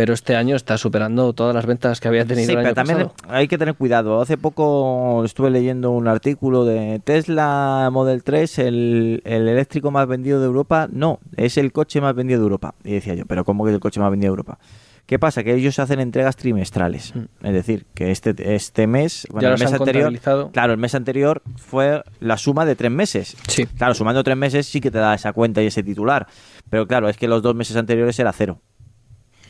[0.00, 2.74] pero este año está superando todas las ventas que había tenido Sí, el año pero
[2.74, 3.14] también pasado.
[3.28, 4.18] hay que tener cuidado.
[4.22, 10.40] Hace poco estuve leyendo un artículo de Tesla Model 3, el, el eléctrico más vendido
[10.40, 10.88] de Europa.
[10.90, 12.74] No, es el coche más vendido de Europa.
[12.82, 14.58] Y decía yo, pero ¿cómo que es el coche más vendido de Europa?
[15.04, 15.44] ¿Qué pasa?
[15.44, 17.12] Que ellos hacen entregas trimestrales.
[17.42, 19.50] Es decir, que este, este mes, bueno, Mm.
[19.50, 23.36] Ya el mes anterior, claro, el mes anterior fue la suma de tres meses.
[23.48, 23.66] Sí.
[23.66, 26.26] Claro, sumando tres meses sí que te da esa cuenta y ese titular.
[26.70, 28.60] Pero claro, es que los dos meses anteriores era cero.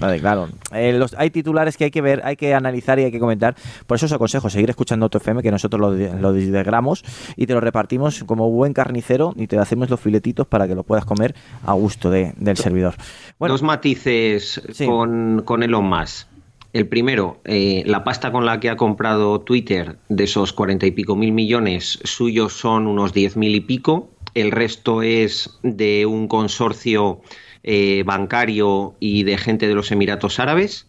[0.01, 0.49] Vale, claro.
[0.73, 3.55] Eh, los- hay titulares que hay que ver, hay que analizar y hay que comentar.
[3.87, 7.05] Por eso os aconsejo seguir escuchando Auto FM, que nosotros lo desgramos
[7.37, 10.83] y te lo repartimos como buen carnicero y te hacemos los filetitos para que lo
[10.83, 11.35] puedas comer
[11.65, 12.95] a gusto de- del servidor.
[13.39, 16.27] Bueno, Dos matices con, con Elon Musk.
[16.73, 20.93] El primero, eh, la pasta con la que ha comprado Twitter, de esos cuarenta y
[20.93, 24.09] pico mil millones, suyos son unos diez mil y pico.
[24.35, 27.23] El resto es de un consorcio
[27.63, 30.87] eh, bancario y de gente de los Emiratos Árabes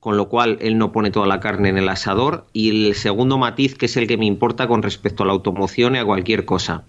[0.00, 2.46] con lo cual él no pone toda la carne en el asador.
[2.54, 5.94] Y el segundo matiz, que es el que me importa con respecto a la automoción
[5.94, 6.84] y a cualquier cosa,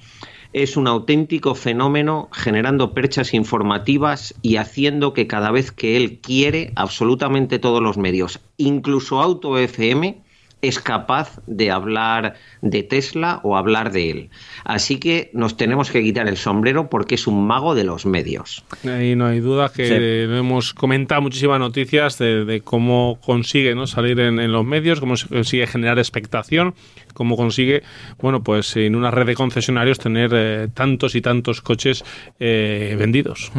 [0.53, 6.72] es un auténtico fenómeno generando perchas informativas y haciendo que cada vez que él quiere,
[6.76, 10.22] absolutamente todos los medios, incluso Auto FM,
[10.62, 14.30] es capaz de hablar de Tesla o hablar de él.
[14.64, 18.64] Así que nos tenemos que quitar el sombrero porque es un mago de los medios.
[18.88, 19.93] Ahí no hay duda que Sí.
[20.38, 23.88] hemos comentado muchísimas noticias de, de cómo consigue ¿no?
[23.88, 26.76] salir en, en los medios, cómo consigue generar expectación,
[27.14, 27.84] cómo consigue,
[28.20, 32.03] bueno, pues en una red de concesionarios tener eh, tantos y tantos coches
[32.39, 33.51] eh, vendidos.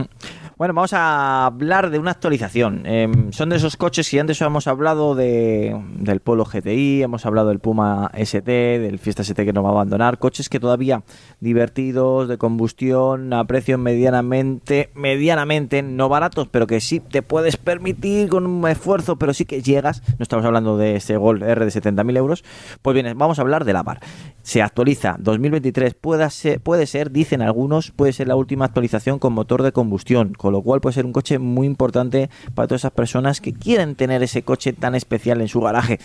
[0.62, 2.86] Bueno, vamos a hablar de una actualización.
[2.86, 7.48] Em, son de esos coches que antes hemos hablado de, del Polo GTI, hemos hablado
[7.48, 10.18] del Puma ST, del Fiesta ST que nos va a abandonar.
[10.18, 11.02] Coches que todavía
[11.40, 18.28] divertidos, de combustión, a precios medianamente, medianamente no baratos, pero que sí te puedes permitir
[18.28, 20.04] con un esfuerzo, pero sí que llegas.
[20.16, 22.44] No estamos hablando de ese Gol R de 70.000 euros.
[22.82, 23.98] Pues bien, vamos a hablar de la bar.
[24.42, 29.32] Se actualiza 2023, puede ser, puede ser, dicen algunos, puede ser la última actualización con
[29.32, 32.92] motor de combustión, con lo cual puede ser un coche muy importante para todas esas
[32.92, 35.98] personas que quieren tener ese coche tan especial en su garaje.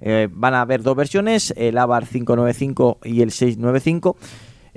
[0.00, 4.16] Eh, van a haber dos versiones, el Abar 595 y el 695.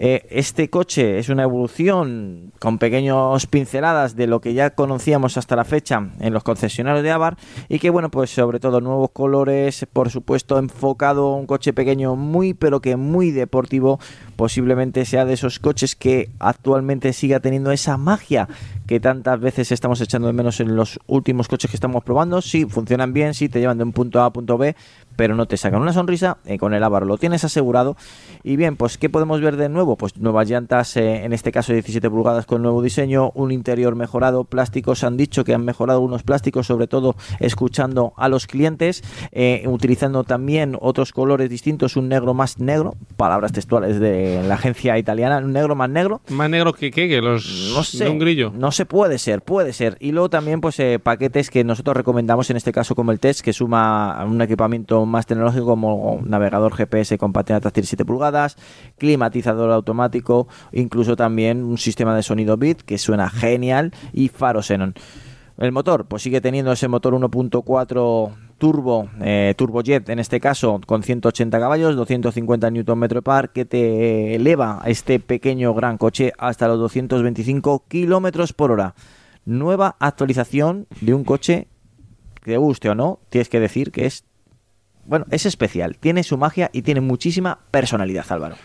[0.03, 5.55] Eh, este coche es una evolución con pequeños pinceladas de lo que ya conocíamos hasta
[5.55, 7.37] la fecha en los concesionarios de Abar
[7.69, 12.15] y que bueno pues sobre todo nuevos colores por supuesto enfocado a un coche pequeño
[12.15, 13.99] muy pero que muy deportivo
[14.37, 18.47] posiblemente sea de esos coches que actualmente siga teniendo esa magia
[18.91, 22.41] que tantas veces estamos echando de menos en los últimos coches que estamos probando.
[22.41, 24.75] Sí funcionan bien sí te llevan de un punto A a punto B
[25.21, 27.95] pero no te sacan una sonrisa eh, con el Avar lo tienes asegurado
[28.41, 31.73] y bien pues qué podemos ver de nuevo pues nuevas llantas eh, en este caso
[31.73, 36.23] 17 pulgadas con nuevo diseño un interior mejorado plásticos han dicho que han mejorado unos
[36.23, 42.33] plásticos sobre todo escuchando a los clientes eh, utilizando también otros colores distintos un negro
[42.33, 46.21] más negro palabras textuales de la agencia italiana, un negro más negro.
[46.29, 48.05] Más negro que qué, que los No sé.
[48.05, 48.51] de un grillo.
[48.55, 49.97] No sé, puede ser, puede ser.
[49.99, 53.53] Y luego también, pues, paquetes que nosotros recomendamos, en este caso como el test, que
[53.53, 58.57] suma un equipamiento más tecnológico como navegador GPS con pantalla táctil 7 pulgadas,
[58.97, 64.95] climatizador automático, incluso también un sistema de sonido bit que suena genial y faro xenon.
[65.57, 71.03] El motor, pues sigue teniendo ese motor 1.4 turbo, eh, turbojet en este caso, con
[71.03, 77.85] 180 caballos, 250 Nm par, que te eleva este pequeño gran coche hasta los 225
[77.87, 78.95] kilómetros por hora.
[79.45, 81.67] Nueva actualización de un coche
[82.43, 84.25] que te guste o no, tienes que decir que es,
[85.11, 88.55] bueno, es especial, tiene su magia y tiene muchísima personalidad, Álvaro.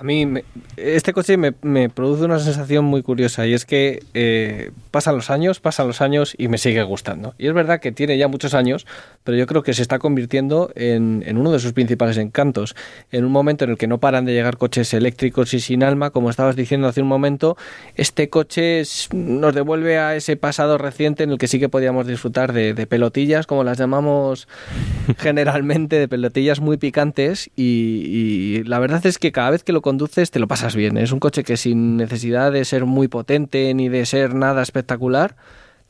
[0.00, 0.44] A mí me-
[0.76, 1.52] este coche me,
[1.88, 6.34] produce una sensación muy curiosa y es que eh, pasan los años, pasan los años
[6.36, 7.34] y me sigue gustando.
[7.38, 8.86] Y es verdad que tiene ya muchos años,
[9.24, 12.76] pero yo creo que se está convirtiendo en, uno de sus principales encantos.
[13.10, 16.10] En un momento en el que no paran de llegar coches eléctricos y sin alma,
[16.10, 17.56] como estabas diciendo hace un momento,
[17.94, 18.82] este coche
[19.12, 23.46] nos devuelve a ese pasado reciente en el que sí que podíamos disfrutar de, pelotillas,
[23.46, 24.48] como las llamamos
[25.18, 29.82] generalmente, de pelotillas muy picantes y, y la verdad es que cada vez que lo
[29.86, 30.96] conduces te lo pasas bien.
[30.96, 35.36] Es un coche que sin necesidad de ser muy potente ni de ser nada espectacular,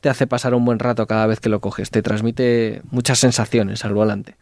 [0.03, 1.91] te hace pasar un buen rato cada vez que lo coges.
[1.91, 4.37] Te transmite muchas sensaciones al volante.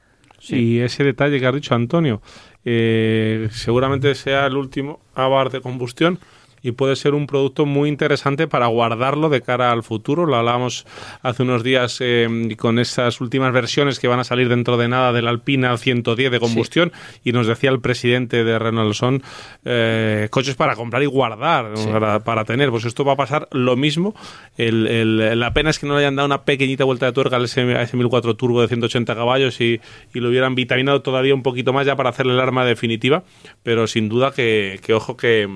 [0.49, 2.21] Y ese detalle que has dicho, Antonio,
[2.65, 6.19] eh, seguramente sea el último Abarth de combustión
[6.65, 10.27] y puede ser un producto muy interesante para guardarlo de cara al futuro.
[10.27, 10.87] Lo hablábamos
[11.23, 12.27] hace unos días eh,
[12.59, 16.41] con esas últimas versiones que van a salir dentro de nada del Alpina 110 de
[16.41, 16.91] combustión
[17.23, 19.23] y nos decía el presidente de Renault son
[19.65, 21.89] eh, coches para comprar y guardar, Sí.
[21.89, 22.71] para, para tener.
[22.71, 24.15] Pues esto va a pasar lo mismo.
[24.57, 27.37] El, el- la pena es que no le hayan dado una pequeñita vuelta de tuerca
[27.37, 29.81] al SM, a ese 1004 Turbo de 180 caballos y,
[30.15, 33.23] y lo hubieran vitaminado todavía un poquito más ya para hacerle el arma definitiva.
[33.63, 35.49] Pero sin duda que, que ojo que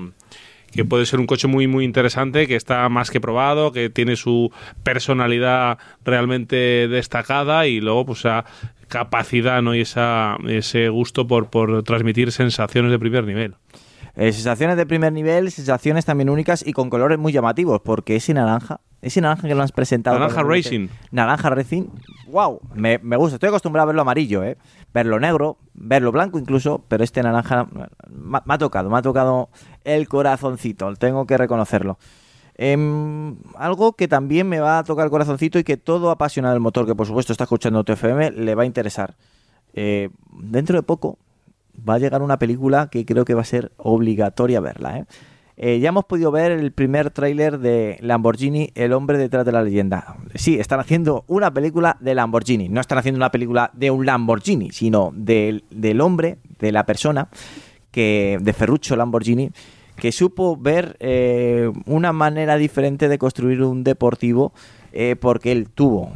[0.71, 4.15] que puede ser un coche muy muy interesante, que está más que probado, que tiene
[4.15, 4.51] su
[4.83, 8.45] personalidad realmente destacada y luego pues esa
[8.87, 9.75] capacidad ¿no?
[9.75, 13.55] y esa, ese gusto por, por transmitir sensaciones de primer nivel.
[14.15, 18.33] Eh, sensaciones de primer nivel, sensaciones también únicas y con colores muy llamativos, porque ese
[18.33, 20.19] naranja, ese naranja que lo has presentado.
[20.19, 20.89] Naranja Racing.
[21.11, 21.85] Naranja Racing,
[22.27, 23.35] wow, me, me gusta.
[23.35, 24.57] Estoy acostumbrado a verlo amarillo, ¿eh?
[24.93, 29.49] verlo negro, verlo blanco incluso, pero este naranja me, me ha tocado, me ha tocado
[29.83, 31.97] el corazoncito, tengo que reconocerlo.
[32.61, 36.61] Em, algo que también me va a tocar el corazoncito y que todo apasionado del
[36.61, 39.15] motor, que por supuesto está escuchando TFM, le va a interesar.
[39.73, 40.09] Eh,
[40.41, 41.17] dentro de poco
[41.87, 44.97] va a llegar una película que creo que va a ser obligatoria verla.
[44.97, 45.05] ¿eh?
[45.55, 49.61] Eh, ya hemos podido ver el primer tráiler de Lamborghini, El hombre detrás de la
[49.61, 50.17] leyenda.
[50.35, 52.69] Sí, están haciendo una película de Lamborghini.
[52.69, 57.29] No están haciendo una película de un Lamborghini, sino del, del hombre, de la persona,
[57.91, 59.51] que de Ferruccio Lamborghini,
[59.95, 64.53] que supo ver eh, una manera diferente de construir un deportivo
[64.93, 66.13] eh, porque él tuvo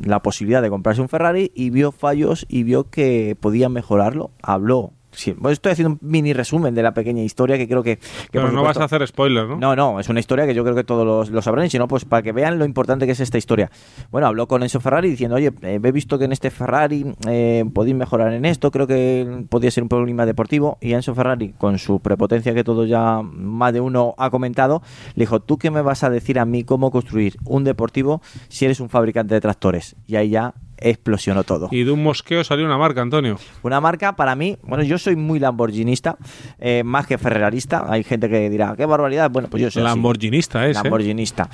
[0.00, 4.30] la posibilidad de comprarse un Ferrari y vio fallos y vio que podía mejorarlo.
[4.42, 4.92] Habló.
[5.12, 7.98] Sí, bueno, estoy haciendo un mini resumen de la pequeña historia que creo que...
[7.98, 9.56] que Pero no vas a hacer spoiler, ¿no?
[9.56, 11.86] no, no, es una historia que yo creo que todos lo sabrán y si no,
[11.86, 13.70] pues para que vean lo importante que es esta historia.
[14.10, 17.64] Bueno, habló con Enzo Ferrari diciendo, oye, eh, he visto que en este Ferrari eh,
[17.74, 21.78] podéis mejorar en esto, creo que podría ser un problema deportivo y Enzo Ferrari, con
[21.78, 24.82] su prepotencia que todo ya más de uno ha comentado,
[25.14, 28.64] le dijo, ¿tú qué me vas a decir a mí cómo construir un deportivo si
[28.64, 29.96] eres un fabricante de tractores?
[30.06, 31.68] Y ahí ya explosionó todo.
[31.70, 33.38] Y de un mosqueo salió una marca, Antonio.
[33.62, 36.16] Una marca para mí, bueno, yo soy muy lamborghinista,
[36.58, 37.86] eh, más que ferrarista.
[37.88, 39.30] Hay gente que dirá, qué barbaridad.
[39.30, 39.90] Bueno, pues yo soy así.
[39.90, 40.80] Lamborghinista es, ¿eh?
[40.82, 41.48] Lamborghinista.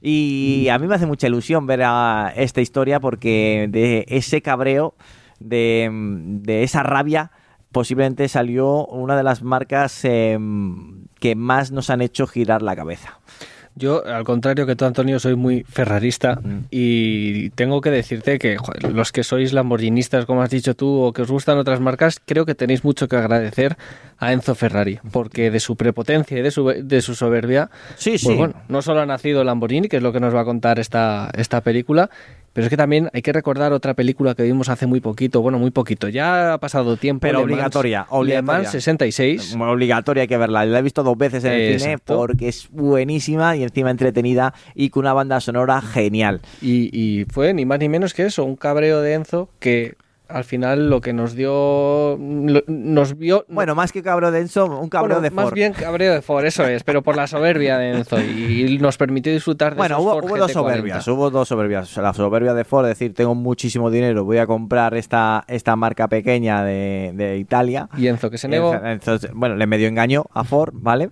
[0.00, 4.94] Y a mí me hace mucha ilusión ver a esta historia porque de ese cabreo,
[5.40, 7.30] de, de esa rabia,
[7.74, 10.38] posiblemente salió una de las marcas eh,
[11.18, 13.18] que más nos han hecho girar la cabeza.
[13.76, 16.40] Yo, al contrario que tú, Antonio, soy muy ferrarista
[16.70, 21.12] y tengo que decirte que joder, los que sois lamborghinistas, como has dicho tú, o
[21.12, 23.76] que os gustan otras marcas, creo que tenéis mucho que agradecer
[24.18, 28.20] a Enzo Ferrari, porque de su prepotencia y de su, de su soberbia, sí, pues
[28.22, 28.34] sí.
[28.36, 31.30] bueno, no solo ha nacido Lamborghini, que es lo que nos va a contar esta,
[31.34, 32.10] esta película,
[32.54, 35.58] pero es que también hay que recordar otra película que vimos hace muy poquito, bueno,
[35.58, 37.20] muy poquito, ya ha pasado tiempo.
[37.20, 38.42] Pero Le Mans- obligatoria, Le obligatoria.
[38.60, 39.56] Mans 66.
[39.60, 40.64] Obligatoria, hay que verla.
[40.64, 44.88] La he visto dos veces en el cine porque es buenísima y encima entretenida y
[44.90, 46.40] con una banda sonora genial.
[46.62, 49.94] Y, y fue ni más ni menos que eso, un cabreo de Enzo que
[50.34, 52.18] al final lo que nos dio.
[52.18, 53.44] lo- nos vio.
[53.48, 55.54] Bueno, más que cabreo de Enzo, un Bueno, de Más Ford.
[55.54, 58.20] bien cabreo de Ford, eso es, pero por la soberbia de Enzo.
[58.20, 60.52] Y nos permitió disfrutar de Bueno, esos hubo, Ford hubo dos GT40.
[60.54, 61.96] soberbias, hubo dos soberbias.
[61.98, 66.64] La soberbia de Ford, decir, tengo muchísimo dinero, voy a comprar esta, esta marca pequeña
[66.64, 67.88] de, de Italia.
[67.96, 68.74] Y Enzo, que se negó.
[69.34, 71.10] Bueno, le medio engañó a Ford, ¿vale?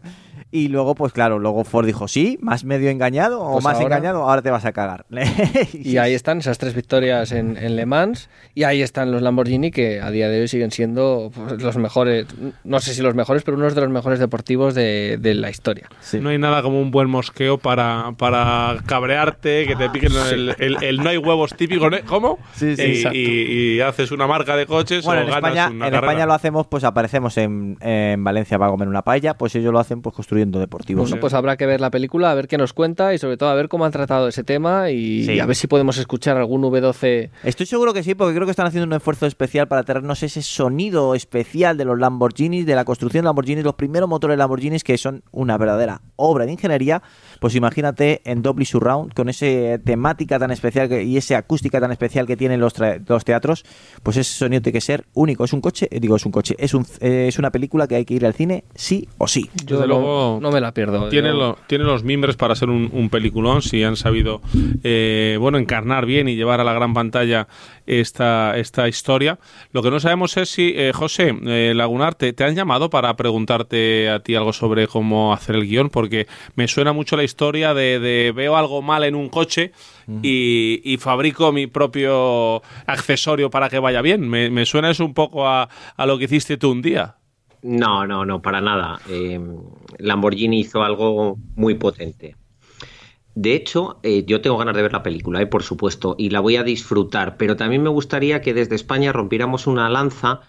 [0.55, 3.97] Y luego, pues claro, luego Ford dijo, sí, más medio engañado o Pues más ahora-
[3.97, 5.07] engañado, ahora te vas a cagar.
[5.73, 8.29] Y ahí están esas tres victorias en, en Le Mans.
[8.55, 12.27] Y ahí están los Lamborghini que a día de hoy siguen siendo pues, los mejores,
[12.65, 15.89] no sé si los mejores, pero unos de los mejores deportivos de, de la historia.
[16.21, 20.83] No hay nada como un buen mosqueo para, para cabrearte, que te piquen el, el-
[20.83, 21.97] el no hay huevos típico, ¿no?
[22.07, 22.39] ¿cómo?
[22.55, 23.03] Sí, sí.
[23.11, 25.93] y, y- y haces una marca de coches Bueno, o en ganas España, una en
[25.93, 26.13] carrera.
[26.13, 29.79] España lo hacemos, pues aparecemos en, en Valencia para comer una paella, pues ellos lo
[29.79, 31.09] hacen pues construyendo deportivos.
[31.11, 33.51] Bueno, pues habrá que ver la película, a ver qué nos cuenta y sobre todo
[33.51, 35.39] a ver cómo han tratado ese tema y, Sí.
[35.41, 37.31] a ver si podemos escuchar algún V12.
[37.45, 40.43] Estoy seguro que sí, porque creo que están haciendo un esfuerzo especial para traernos ese
[40.43, 44.99] sonido especial de los Lamborghinis, de la construcción de Lamborghinis, los primeros motores Lamborghinis que
[44.99, 47.03] son una verdadera obra de ingeniería.
[47.43, 49.45] Pues imagínate en Dolby Surround, con esa
[49.85, 52.73] temática tan especial que- y esa acústica tan especial que tienen los,
[53.09, 53.65] los teatros,
[54.05, 55.45] pues ese sonido tiene que ser único.
[55.45, 57.97] Es un coche, eh, digo, es un coche, es, un, eh, es una película que
[57.97, 59.51] hay que ir al cine sí o sí.
[59.67, 61.09] Yo Desde no, luego, no me la pierdo.
[61.09, 64.41] Tiene, Yo- lo- tiene los mimbres para ser un, un peliculón si han sabido
[64.85, 67.49] eh, bueno encarnar bien y llevar a la gran pantalla
[67.87, 69.39] esta, esta historia.
[69.73, 73.15] Lo que no sabemos es si, eh, José eh, Lagunar, te, te han llamado para
[73.17, 77.75] preguntarte a ti algo sobre cómo hacer el guion, porque me suena mucho la historia
[77.75, 79.73] de, de veo algo mal en un coche
[80.23, 84.29] y, y fabrico mi propio accesorio para que vaya bien.
[84.29, 87.17] Me, me suena eso un poco a, a lo que hiciste tú un día.
[87.63, 89.01] No, no, no, para nada.
[89.09, 89.41] Eh,
[89.99, 92.37] Lamborghini hizo algo muy potente.
[93.35, 96.41] De hecho, eh, yo tengo ganas de ver la película, eh, por supuesto, y la
[96.41, 100.43] voy a disfrutar, pero también me gustaría que desde España rompiéramos una lanza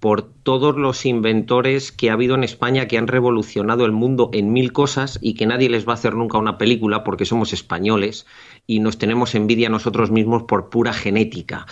[0.00, 4.52] por todos los inventores que ha habido en España que han revolucionado el mundo en
[4.52, 8.26] mil cosas y que nadie les va a hacer nunca una película porque somos españoles
[8.66, 11.66] y nos tenemos envidia nosotros mismos por pura genética.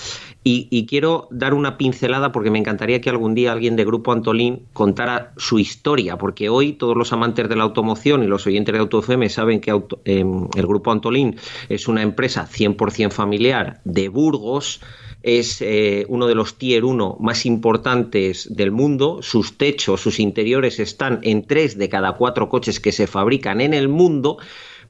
[0.44, 4.62] Y, quiero dar una pincelada porque me encantaría que algún día alguien de Grupo Antolín
[4.72, 8.78] contara su historia, porque hoy todos los amantes de la automoción y los oyentes de
[8.78, 11.36] AutoFM saben que em, el Grupo Antolín
[11.68, 14.80] es una empresa 100% familiar de Burgos,
[15.28, 19.18] es eh, uno de los tier 1 más importantes del mundo.
[19.20, 23.74] Sus techos, sus interiores están en tres de cada cuatro coches que se fabrican en
[23.74, 24.38] el mundo.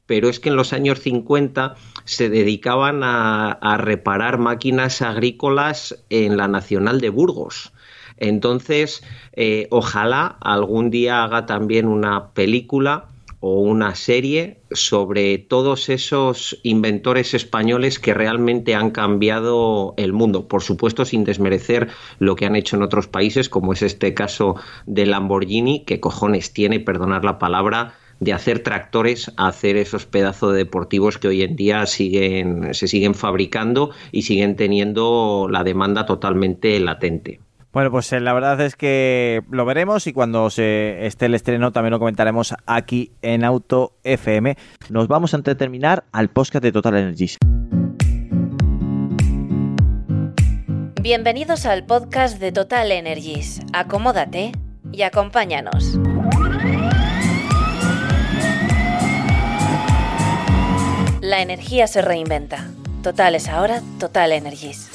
[0.05, 1.75] Pero es que en los años 50
[2.05, 7.73] se dedicaban a, reparar máquinas agrícolas en la Nacional de Burgos.
[8.15, 9.03] Entonces,
[9.33, 13.08] eh, ojalá algún día haga también una película
[13.39, 20.47] o una serie sobre todos esos inventores españoles que realmente han cambiado el mundo.
[20.47, 21.87] Por supuesto, sin desmerecer
[22.19, 24.55] lo que han hecho en otros países, como es este caso
[24.85, 30.57] de Lamborghini, que cojones tiene, perdonar la palabra, de hacer tractores hacer esos pedazos de
[30.57, 36.79] deportivos que hoy en día siguen, se siguen fabricando y siguen teniendo la demanda totalmente
[36.79, 37.39] latente.
[37.71, 41.91] Bueno, pues eh, la verdad es que lo veremos y cuando esté el estreno también
[41.91, 44.57] lo comentaremos aquí en Auto FM.
[44.89, 47.37] Nos vamos antes de terminar al podcast de Total Energies.
[50.99, 53.61] Bienvenidos al podcast de Total Energies.
[53.71, 54.51] Acomódate
[54.91, 55.99] y acompáñanos.
[61.21, 62.67] La energía se reinventa.
[63.03, 64.89] Total es ahora Total Energies.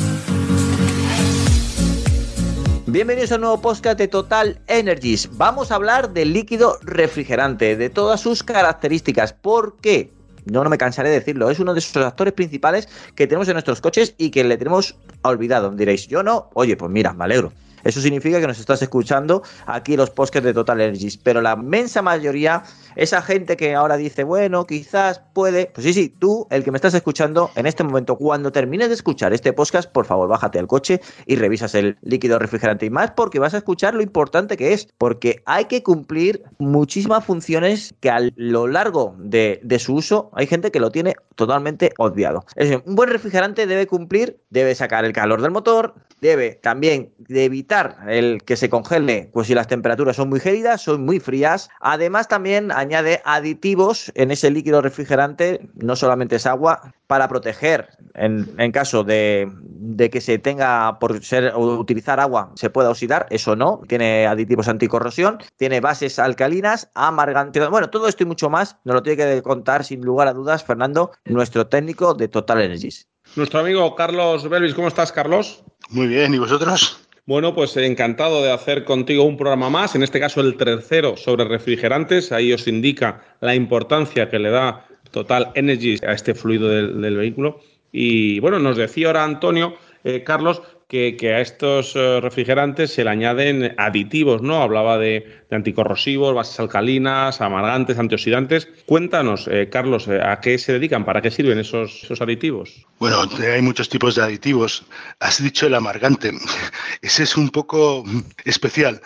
[2.95, 5.29] Bienvenidos a un nuevo podcast de Total Energies.
[5.33, 9.33] Vamos a hablar del líquido refrigerante, de todas sus características.
[9.33, 10.13] ¿Por qué?
[10.45, 11.51] No, no me cansaré de decirlo.
[11.51, 14.95] Es uno de esos actores principales que tenemos en nuestros coches y que le tenemos
[15.23, 15.73] olvidado.
[15.73, 16.51] Diréis, yo no.
[16.55, 17.53] Oye, pues mira, me alegro.
[17.83, 21.17] Eso significa que nos estás escuchando aquí los podcasts de Total Energies.
[21.17, 22.63] Pero la inmensa mayoría,
[22.97, 25.67] esa gente que ahora dice, bueno, quizás puede.
[25.67, 28.95] Pues sí, sí, tú, el que me estás escuchando en este momento, cuando termines de
[28.95, 32.87] escuchar este podcast, por favor, bájate al coche y revisas el líquido refrigerante.
[32.87, 34.89] Y más porque vas a escuchar lo importante que es.
[34.99, 40.71] Porque hay que cumplir muchísimas funciones que a lo largo de, su uso hay gente
[40.71, 42.45] que lo tiene totalmente obviado.
[42.55, 47.13] Es decir, un buen refrigerante debe cumplir, debe sacar el calor del motor, debe también
[47.29, 51.69] evitar el que se congele, pues si las temperaturas son muy gélidas, son muy frías.
[51.81, 58.55] Además también añade aditivos en ese líquido refrigerante, no solamente es agua, para proteger en,
[58.59, 63.27] en caso de, de que se tenga por ser o utilizar agua se pueda oxidar,
[63.31, 68.77] eso no, tiene aditivos anticorrosión, tiene bases alcalinas, amargantes, bueno, todo esto y mucho más
[68.85, 73.09] nos lo tiene que contar sin lugar a dudas Fernando, nuestro técnico de Total Energies.
[73.37, 74.75] nuestro amigo Carlos Belvis.
[74.75, 75.65] ¿Cómo estás, Carlos?
[75.91, 77.04] Muy bien, ¿y vosotros?
[77.27, 81.47] Bueno, pues encantado de hacer contigo un programa más, en este caso el tercero sobre
[81.47, 82.33] refrigerantes.
[82.33, 87.61] Ahí os indica la importancia que le da Total Energy a este fluido del, vehículo.
[87.93, 93.05] Y bueno, nos decía ahora Antonio, eh, Carlos, que, que, a estos uh, refrigerantes se
[93.05, 94.63] le añaden aditivos, ¿no?
[94.63, 98.69] Hablaba de, de anticorrosivos, bases alcalinas, amargantes, antioxidantes.
[98.87, 101.05] Cuéntanos, eh, Carlos, eh, ¿a qué se dedican?
[101.05, 102.87] ¿Para qué sirven esos, esos aditivos?
[102.99, 104.85] Bueno, hay muchos tipos de aditivos.
[105.21, 106.33] Has dicho el amargante.
[107.03, 108.05] Ese es un poco
[108.45, 109.01] especial.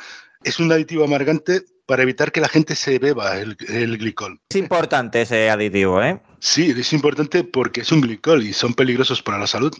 [0.45, 4.39] Es un aditivo amargante para evitar que la gente se beba el, el, glicol.
[4.51, 6.21] Es importante ese aditivo, ¿eh?
[6.39, 9.75] Sí, es importante porque es un glicol y son peligrosos para la salud.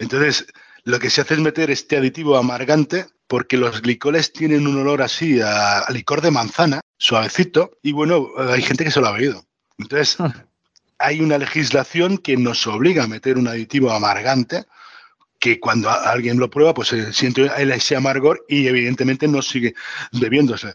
[0.00, 0.46] Entonces,
[0.86, 5.02] lo que se hace es meter este aditivo amargante porque los glicoles tienen un olor
[5.02, 9.12] así a, a licor de manzana, suavecito, y bueno, hay gente que se lo ha
[9.12, 9.44] bebido.
[9.78, 10.16] Entonces,
[10.98, 14.64] hay una legislación que nos obliga a meter un aditivo amargante
[15.40, 19.74] que cuando alguien lo prueba, pues se siente ese amargor y evidentemente no sigue
[20.12, 20.74] bebiéndose.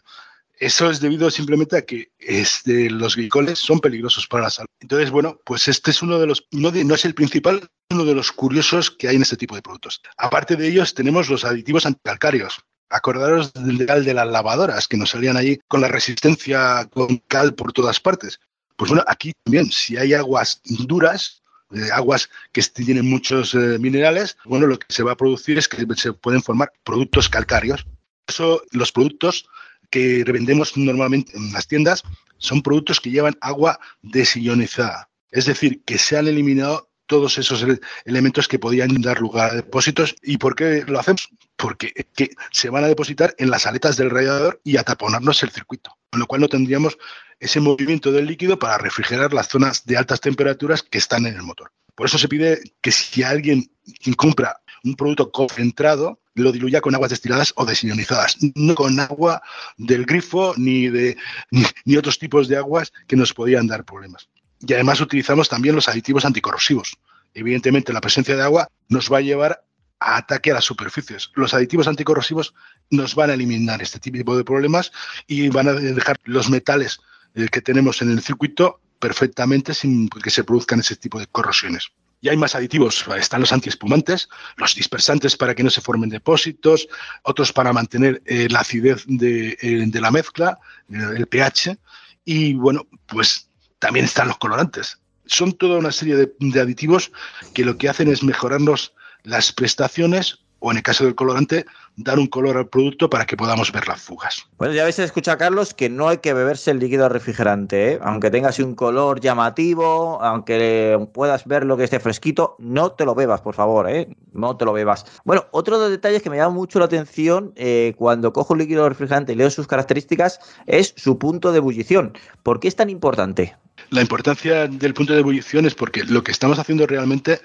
[0.62, 4.68] Eso es debido simplemente a que este, los glicoles son peligrosos para la salud.
[4.78, 8.30] Entonces, bueno, pues este es uno de los, no, es el principal, uno de los
[8.30, 10.00] curiosos que hay en este tipo de productos.
[10.16, 12.60] Aparte de ellos, tenemos los aditivos anticalcáreos.
[12.90, 17.56] Acordaros del cal de las lavadoras que nos salían allí con la resistencia con cal
[17.56, 18.38] por todas partes.
[18.76, 24.36] Pues bueno, aquí también, si hay aguas duras, eh, aguas que tienen muchos eh, minerales,
[24.44, 27.84] bueno, lo que se va a producir es que se pueden formar productos calcáreos.
[28.28, 29.48] Eso, los productos
[29.92, 32.02] que revendemos normalmente en las tiendas
[32.38, 35.10] son productos que llevan agua desionizada.
[35.30, 37.64] Es decir, que se han eliminado todos esos
[38.06, 40.16] elementos que podían dar lugar a depósitos.
[40.22, 41.28] ¿Y por qué lo hacemos?
[41.56, 45.50] Porque que se van a depositar en las aletas del radiador y a taponarnos el
[45.50, 46.96] circuito, con lo cual no tendríamos
[47.38, 51.42] ese movimiento del líquido para refrigerar las zonas de altas temperaturas que están en el
[51.42, 51.70] motor.
[51.94, 53.70] Por eso se pide que si alguien
[54.16, 59.42] compra un producto concentrado, lo diluya con aguas destiladas o desionizadas, no con agua
[59.76, 61.16] del grifo ni de
[61.50, 64.28] ni, otros tipos de aguas que nos podían dar problemas.
[64.60, 66.96] Y además utilizamos también los aditivos anticorrosivos.
[67.34, 69.64] Evidentemente, la presencia de agua nos va a llevar
[69.98, 71.30] a ataque a las superficies.
[71.34, 72.54] Los aditivos anticorrosivos
[72.90, 74.92] nos van a eliminar este tipo de problemas
[75.26, 77.00] y van a dejar los metales
[77.34, 81.90] eh, que tenemos en el circuito perfectamente sin que se produzcan ese tipo de corrosiones.
[82.22, 83.04] Y hay más aditivos.
[83.18, 86.88] Están los antiespumantes, los dispersantes para que no se formen depósitos,
[87.24, 90.58] otros para mantener eh, la acidez de, eh, la mezcla,
[90.88, 91.76] el pH.
[92.24, 93.50] Y bueno, pues
[93.80, 94.98] también están los colorantes.
[95.26, 97.10] Son toda una serie de, de aditivos
[97.54, 98.94] que lo que hacen es mejorarnos
[99.24, 101.66] las prestaciones o en el caso del colorante,
[101.96, 104.46] dar un color al producto para que podamos ver las fugas.
[104.58, 107.98] Bueno, ya habéis escuchado, Carlos, que no hay que beberse el líquido refrigerante, ¿eh?
[108.02, 113.04] aunque tenga así un color llamativo, aunque puedas ver lo que esté fresquito, no te
[113.04, 114.08] lo bebas, por favor, ¿eh?
[114.32, 115.04] no te lo bebas.
[115.24, 118.60] Bueno, otro de los detalles que me llama mucho la atención eh, cuando cojo un
[118.60, 122.16] líquido refrigerante y leo sus características es su punto de ebullición.
[122.44, 123.56] ¿Por qué es tan importante?
[123.90, 127.40] La importancia del punto de ebullición es porque lo que estamos haciendo realmente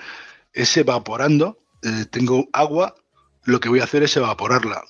[0.53, 1.57] es evaporando.
[2.11, 2.95] Tengo agua
[3.47, 4.83] lo que voy a hacer es evaporarla.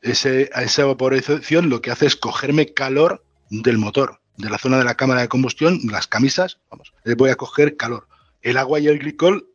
[0.00, 4.94] Esa evaporación lo que hace es cogerme calor del motor, de la zona de la
[4.94, 8.06] cámara de combustión, las camisas, vamos, voy a coger calor.
[8.42, 9.48] El agua y el glicol,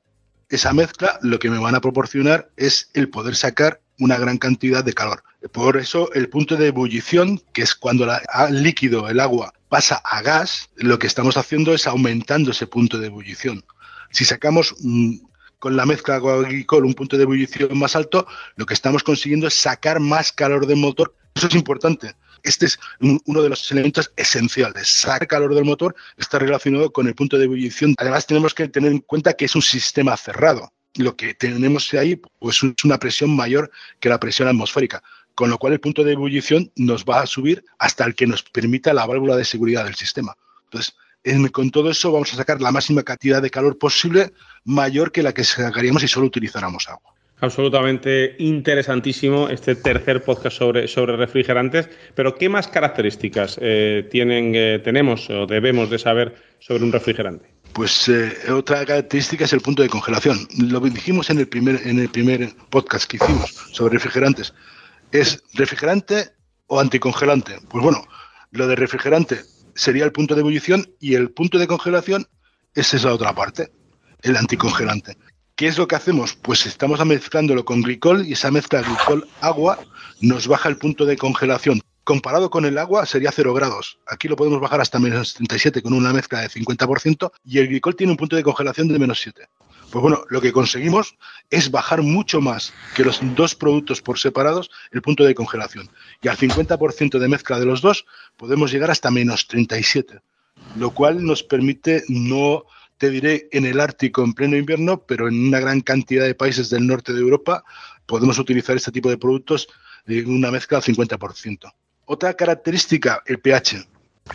[0.50, 4.84] esa mezcla, lo que me van a proporcionar es el poder sacar una gran cantidad
[4.84, 5.24] de calor.
[5.54, 10.22] Por eso el punto de ebullición, que es cuando el líquido, el agua, pasa a
[10.22, 13.64] gas, lo que estamos haciendo es aumentando ese punto de ebullición.
[14.10, 15.16] Si sacamos mmm,
[15.62, 18.26] con la mezcla agua-glicol un punto de ebullición más alto,
[18.56, 21.16] lo que estamos consiguiendo es sacar más calor del motor.
[21.36, 22.16] Eso es importante.
[22.42, 24.88] Este es un, uno de los elementos esenciales.
[24.88, 27.94] Sacar calor del motor está relacionado con el punto de ebullición.
[28.00, 30.74] Además, tenemos que tener en cuenta que es un sistema cerrado.
[30.96, 33.70] Lo que tenemos ahí pues, es una presión mayor
[34.00, 35.04] que la presión atmosférica,
[35.36, 38.42] con lo cual el punto de ebullición nos va a subir hasta el que nos
[38.42, 40.36] permita la válvula de seguridad del sistema.
[40.64, 44.32] Entonces, en, con todo eso vamos a sacar la máxima cantidad de calor posible,
[44.64, 47.12] mayor que la que sacaríamos si solo utilizáramos agua.
[47.42, 51.90] Absolutamente interesantísimo este tercer podcast sobre, sobre refrigerantes.
[52.14, 57.50] Pero, ¿qué más características eh, tienen, eh, tenemos o debemos de saber sobre un refrigerante?
[57.74, 60.48] Pues eh, otra característica es el punto de congelación.
[60.60, 64.54] Lo dijimos en el primer, en el primer podcast que hicimos sobre refrigerantes.
[65.12, 66.30] ¿Es refrigerante
[66.68, 67.58] o anticongelante?
[67.70, 68.06] Pues bueno,
[68.52, 69.40] lo de refrigerante
[69.76, 72.28] sería el punto de ebullición y el punto de congelación
[72.74, 73.72] es esa otra parte,
[74.22, 75.18] el anticongelante.
[75.56, 76.36] ¿Qué es lo que hacemos?
[76.36, 79.80] Pues estamos mezclándolo con glicol y esa mezcla glicol-agua
[80.22, 84.00] nos baja el punto de congelación comparado con el agua sería 0 grados.
[84.08, 87.96] Aquí lo podemos bajar hasta menos 37 con una mezcla de 50% y el glicol
[87.96, 89.48] tiene un punto de congelación de menos 7.
[89.92, 91.18] Pues bueno, lo que conseguimos
[91.50, 95.90] es bajar mucho más que los dos productos por separados el punto de congelación.
[96.22, 98.06] Y al 50% de mezcla de los dos
[98.38, 100.22] podemos llegar hasta menos 37,
[100.78, 102.64] lo cual nos permite no,
[102.98, 106.70] te diré, en el Ártico en pleno invierno, pero en una gran cantidad de países
[106.70, 107.66] del norte de Europa
[108.06, 109.68] podemos utilizar este tipo de productos
[110.08, 111.74] en una mezcla al 50%.
[112.06, 113.86] Otra característica, el pH.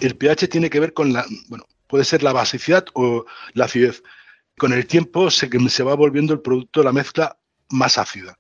[0.01, 3.25] El pH tiene que ver con la, bueno, puede ser la basicidad o
[3.55, 4.03] la acidez
[4.59, 5.49] con el tiempo se,
[5.83, 7.37] va volviendo el producto, la mezcla,
[7.71, 8.39] más ácida.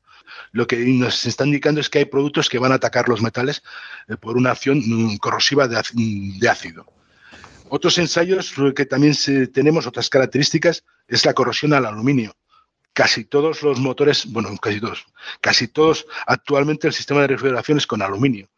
[0.52, 3.62] Lo que nos está indicando es que hay productos que van a atacar los metales
[4.08, 6.86] eh, por una acción mm, corrosiva de, de, ácido.
[7.68, 9.14] Otros ensayos que también
[9.52, 12.34] tenemos, otras características, es la corrosión al aluminio.
[12.92, 15.06] Casi todos los motores, bueno, casi todos,
[15.40, 18.48] casi todos actualmente el sistema de refrigeración es con aluminio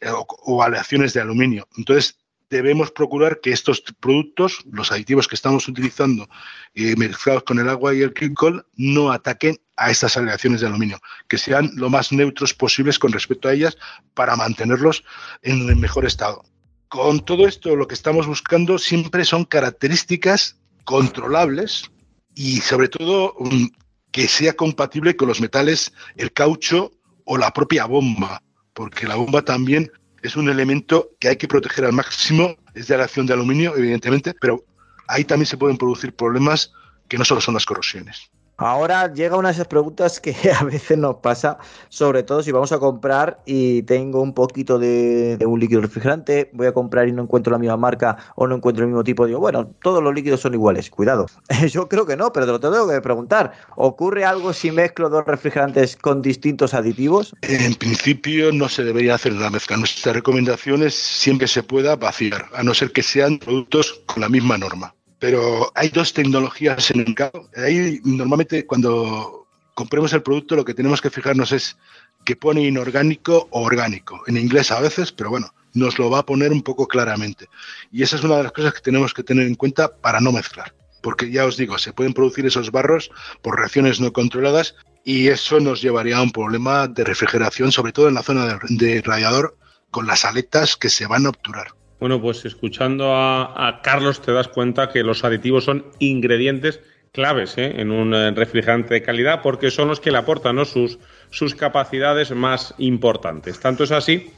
[0.00, 1.68] eh, o, o aleaciones de aluminio.
[1.76, 2.18] Entonces,
[2.50, 6.28] debemos procurar que estos productos, los aditivos que estamos utilizando
[6.74, 10.98] eh, mezclados con el agua y el glicol, no ataquen a estas aleaciones de aluminio,
[11.28, 13.76] que sean lo más neutros posibles con respecto a ellas
[14.14, 15.04] para mantenerlos
[15.42, 16.44] en el mejor estado.
[16.88, 21.90] Con todo esto, lo que estamos buscando siempre son características controlables
[22.34, 23.70] y sobre todo um,
[24.12, 26.92] que sea compatible con los metales, el caucho
[27.24, 28.42] o la propia bomba,
[28.72, 29.90] porque la bomba también
[30.24, 33.76] es un elemento que hay que proteger al máximo, es de la acción de aluminio,
[33.76, 34.64] evidentemente, pero
[35.06, 36.72] ahí también se pueden producir problemas
[37.08, 38.30] que no solo son las corrosiones.
[38.56, 41.58] Ahora llega una de esas preguntas que a veces nos pasa,
[41.88, 46.68] sobre todo si vamos a comprar y tengo un poquito de, un líquido refrigerante, voy
[46.68, 49.40] a comprar y no encuentro la misma marca o no encuentro el mismo tipo, digo,
[49.40, 51.26] bueno, todos los líquidos son iguales, cuidado.
[51.68, 53.52] Yo creo que no, pero te lo tengo que preguntar.
[53.76, 57.34] ¿Ocurre algo si mezclo dos refrigerantes con distintos aditivos?
[57.42, 59.76] En principio no se debería hacer la mezcla.
[59.76, 64.28] Nuestra recomendación es siempre se pueda vaciar, a no ser que sean productos con la
[64.28, 64.94] misma norma
[65.24, 67.48] pero hay dos tecnologías en el mercado.
[67.56, 71.78] Ahí normalmente cuando compremos el producto lo que tenemos que fijarnos es
[72.26, 74.22] que pone inorgánico o orgánico.
[74.26, 77.48] En inglés a veces, pero bueno, nos lo va a poner un poco claramente.
[77.90, 80.30] Y esa es una de las cosas que tenemos que tener en cuenta para no
[80.30, 80.74] mezclar.
[81.00, 83.10] Porque ya os digo, se pueden producir esos barros
[83.40, 84.74] por reacciones no controladas
[85.06, 89.00] y eso nos llevaría a un problema de refrigeración, sobre todo en la zona de,
[89.00, 89.56] radiador,
[89.90, 91.68] con las aletas que se van a obturar.
[92.04, 96.80] Bueno, pues escuchando a, Carlos te das cuenta que los aditivos son ingredientes
[97.12, 97.76] claves ¿eh?
[97.78, 100.98] en un refrigerante de calidad porque son los que le aportan sus,
[101.30, 103.58] sus capacidades más importantes.
[103.58, 104.30] Tanto es así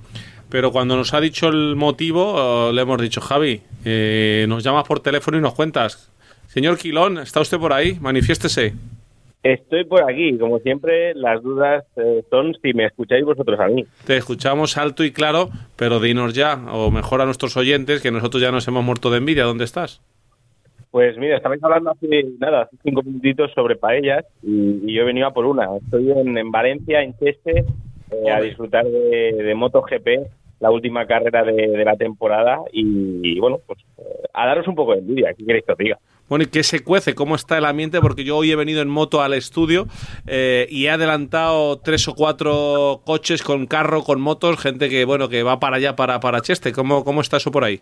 [0.48, 4.88] pero cuando nos ha dicho el motivo, uh, le hemos dicho, Javi, eh, nos llamas
[4.88, 6.10] por teléfono y nos cuentas.
[6.46, 7.98] Señor Quilón, ¿está usted por ahí?
[8.00, 8.72] Manifiéstese.
[9.42, 13.84] Estoy por aquí, como siempre, las dudas eh, son si me escucháis vosotros a mí.
[14.06, 18.40] Te escuchamos alto y claro, pero dinos ya, o mejor a nuestros oyentes, que nosotros
[18.40, 20.00] ya nos hemos muerto de envidia, ¿dónde estás?
[20.92, 22.06] Pues mira, estabais hablando hace
[22.38, 25.74] nada, hace cinco minutitos sobre paellas y, y yo he venido a por una.
[25.82, 27.64] Estoy en, en Valencia, en Cheste,
[28.10, 30.06] eh, a disfrutar de, de MotoGP,
[30.60, 34.02] la última carrera de, de la temporada y, y bueno, pues eh,
[34.34, 35.98] a daros un poco de envidia, ¿qué queréis que os diga?
[36.28, 37.14] Bueno, ¿y qué se cuece?
[37.14, 37.98] ¿Cómo está el ambiente?
[38.02, 39.86] Porque yo hoy he venido en moto al estudio
[40.26, 45.30] eh, y he adelantado tres o cuatro coches con carro, con motos, gente que bueno
[45.30, 46.72] que va para allá, para, para Cheste.
[46.72, 47.80] ¿Cómo, ¿Cómo está eso por ahí?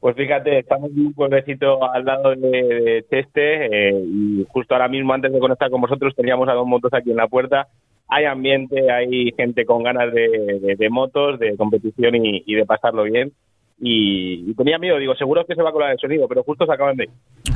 [0.00, 4.88] Pues fíjate, estamos en un pueblecito al lado de, de Cheste eh, y justo ahora
[4.88, 7.66] mismo antes de conectar con vosotros teníamos a dos motos aquí en la puerta.
[8.08, 10.28] Hay ambiente, hay gente con ganas de,
[10.60, 13.32] de, de motos, de competición y, y de pasarlo bien.
[13.80, 16.66] Y, y, tenía miedo, digo, seguro que se va a colar el sonido, pero justo
[16.66, 17.10] se acaban de ir.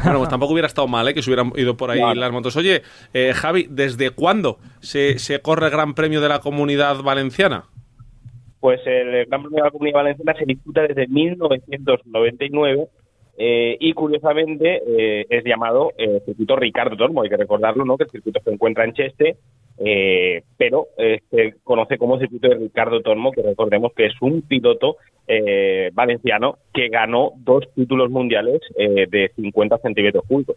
[0.05, 1.15] Bueno, pues tampoco hubiera estado mal ¿eh?
[1.15, 2.15] que se hubieran ido por ahí claro.
[2.15, 2.57] las motos.
[2.57, 2.83] Oye,
[3.13, 7.65] eh, Javi, ¿desde cuándo se, se corre el Gran Premio de la Comunidad Valenciana?
[8.63, 12.87] Pues el Gran Premio de la Comunidad Valenciana se disputa desde 1999
[13.37, 17.97] eh, y curiosamente eh, es llamado eh, circuito Ricardo Tormo, hay que recordarlo, ¿no?
[17.97, 19.37] que el circuito se encuentra en Cheste
[19.79, 24.43] eh, pero eh, se conoce como circuito de Ricardo Tormo, que recordemos que es un
[24.43, 30.57] piloto eh, valenciano que ganó dos títulos mundiales de 50 centímetros cúbicos.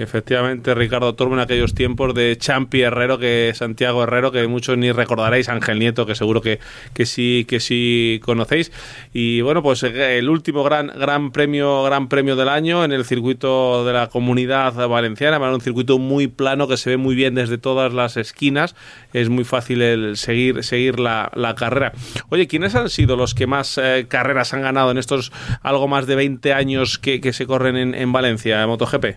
[0.00, 4.90] Efectivamente, Ricardo Tormo en aquellos tiempos de Champi Herrero, que Santiago Herrero, que muchos ni
[4.90, 6.60] recordaréis, Ángel Nieto, que seguro que,
[6.94, 8.72] que sí que sí conocéis.
[9.12, 13.04] Y bueno, pues eh, el último gran gran premio gran premio del año en el
[13.04, 17.58] circuito de la Comunidad Valenciana, un circuito muy plano que se ve muy bien desde
[17.58, 18.74] todas las esquinas.
[19.12, 21.92] Es muy fácil el seguir seguir la, carrera.
[22.30, 26.06] Oye, ¿quiénes han sido los que más eh, carreras han ganado en estos algo más
[26.06, 29.16] de 20 años que, se corren en, en Valencia, en MotoGP?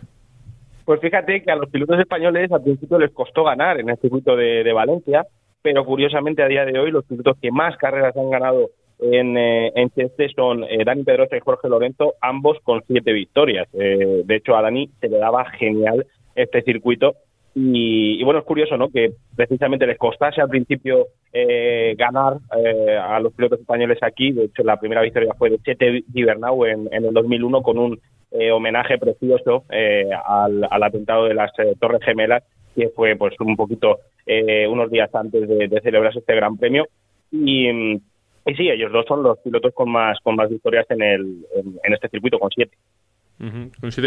[0.85, 4.35] Pues fíjate que a los pilotos españoles al principio les costó ganar en el circuito
[4.35, 5.25] de, Valencia,
[5.63, 9.73] pero curiosamente a día de hoy los pilotos que más carreras han ganado en, eh,
[9.95, 13.67] Cheste son eh, Dani Pedrosa y Jorge Lorenzo, ambos con siete victorias.
[13.73, 16.05] Eh, de hecho, a Dani se le daba genial
[16.35, 17.15] este circuito.
[17.55, 18.89] Y, y bueno, es curioso, ¿no?
[18.89, 21.07] Que precisamente les costase al principio
[21.37, 24.31] eh, ganar eh, a los pilotos españoles aquí.
[24.31, 27.99] De hecho, la primera victoria fue de Chete Gibernau en, en el 2001 con un
[28.31, 32.41] eh, homenaje precioso eh, al, al atentado de las eh, Torres Gemelas,
[32.73, 36.87] que fue pues un poquito eh, unos días antes de, de celebrarse este gran premio.
[37.33, 41.45] Y, y sí, ellos dos son los pilotos con más con más victorias en, el,
[41.83, 42.77] en, este circuito, con siete.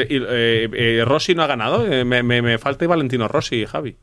[0.09, 1.85] Y, eh, eh, Rossi no ha ganado.
[2.07, 3.97] Me, me, me falta Valentino Rossi, Javi.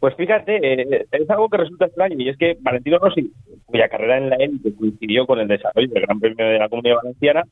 [0.00, 3.32] Pues fíjate, eh, es algo que resulta extraño y es que Valentino Rossi,
[3.66, 6.96] cuya carrera en la élite coincidió con el desarrollo del Gran Premio de la Comunidad
[7.02, 7.42] Valenciana,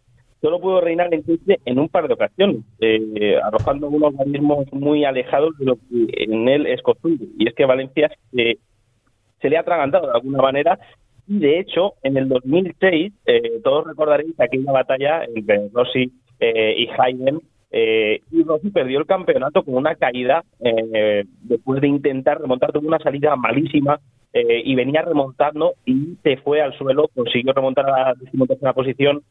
[0.40, 5.04] solo pudo reinar en Chile en un par de ocasiones, eh, arrojando unos organismos muy
[5.04, 7.26] alejados de lo que en él es costumbre.
[7.36, 10.78] Y es que Valencia se, le ha atragantado de alguna manera
[11.26, 16.88] y de hecho en el 2006 eh, todos recordaréis aquella batalla entre Rossi eh, y
[16.96, 17.40] Hayden
[17.70, 22.88] eh, y Rossi perdió el campeonato con una caída eh, después de intentar remontar, tuvo
[22.88, 24.00] una salida malísima
[24.32, 29.22] eh, y venía remontando y se fue al suelo, consiguió remontar a la decimotercera posición,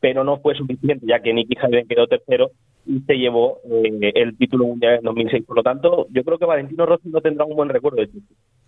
[0.00, 2.50] pero no fue suficiente ya que Nicky Hayden quedó tercero
[2.86, 5.44] y se llevó eh, el título mundial en 2006.
[5.44, 8.22] Por lo tanto, yo creo que Valentino Rossi no tendrá un buen recuerdo de Chile.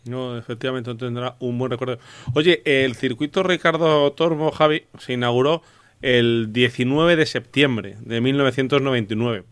[0.09, 1.99] No, efectivamente no tendrá un buen recuerdo.
[2.35, 5.63] Oye, el circuito Ricardo Tormo, Javi, se inauguró
[6.03, 9.45] el 19 de septiembre de 1999.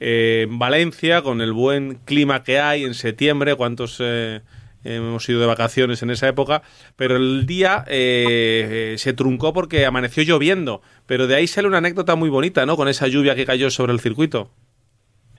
[0.00, 4.40] Eh, en Valencia, con el buen clima que hay en septiembre, ¿cuántos eh,
[4.84, 6.62] hemos ido de vacaciones en esa época?
[6.96, 10.82] Pero el día eh, eh, se truncó porque amaneció lloviendo.
[11.06, 12.76] Pero de ahí sale una anécdota muy bonita, ¿no?
[12.76, 14.48] Con esa lluvia que cayó sobre el circuito.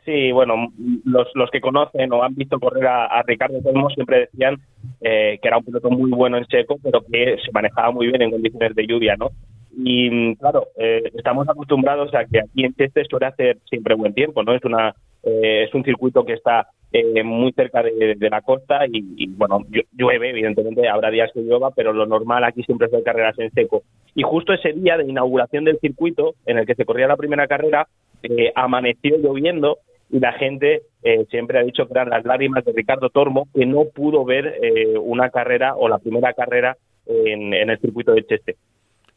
[0.06, 0.74] Sí, bueno,
[1.06, 4.60] los, los que conocen o han visto correr a, Ricardo Tormo siempre decían
[5.00, 8.22] eh, que era un piloto muy bueno en seco, pero que se manejaba muy bien
[8.22, 9.30] en condiciones de lluvia, ¿no?
[9.76, 14.44] Y claro, eh, estamos acostumbrados a que aquí en Cheste suele hacer siempre buen tiempo,
[14.44, 14.54] ¿no?
[14.54, 14.94] Es una
[15.24, 19.88] eh, es un circuito que está eh, muy cerca de, la costa y, bueno, llu-
[19.98, 23.52] llueve, evidentemente habrá días que llueva, pero lo normal aquí siempre es ver carreras en
[23.52, 23.84] seco.
[24.16, 27.48] Y justo ese día de inauguración del circuito, en el que se corría la primera
[27.48, 27.88] carrera,
[28.22, 29.80] eh, amaneció lloviendo
[30.12, 33.66] y la gente eh, siempre ha dicho que eran las lágrimas de Ricardo Tormo, que
[33.66, 38.56] no pudo ver eh, una carrera o la primera carrera en el circuito de Cheste.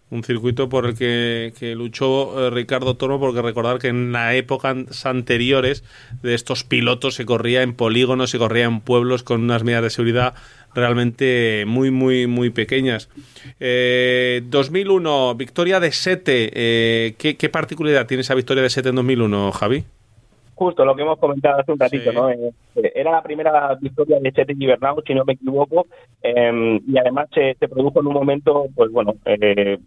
[0.08, 4.34] Un circuito por el que, que luchó eh, Ricardo Tormo, porque recordar que en las
[4.34, 5.82] épocas anteriores
[6.22, 9.90] de estos pilotos se corría en polígonos, se corría en pueblos con unas medidas de
[9.90, 10.34] seguridad
[10.76, 13.08] realmente muy, muy, muy pequeñas.
[13.58, 16.50] Eh, 2001, victoria de Sete.
[16.54, 19.84] Eh, ¿qué, ¿Qué particularidad tiene esa victoria de Sete en 2001, Javi?
[20.56, 22.30] Justo lo que hemos comentado hace un ratito, ¿no?
[22.30, 22.50] Eh,
[22.94, 25.86] era la primera victoria de Chete Gibernau, si no me equivoco,
[26.22, 29.78] eh, y además se, se produjo en un momento, pues bueno, eh,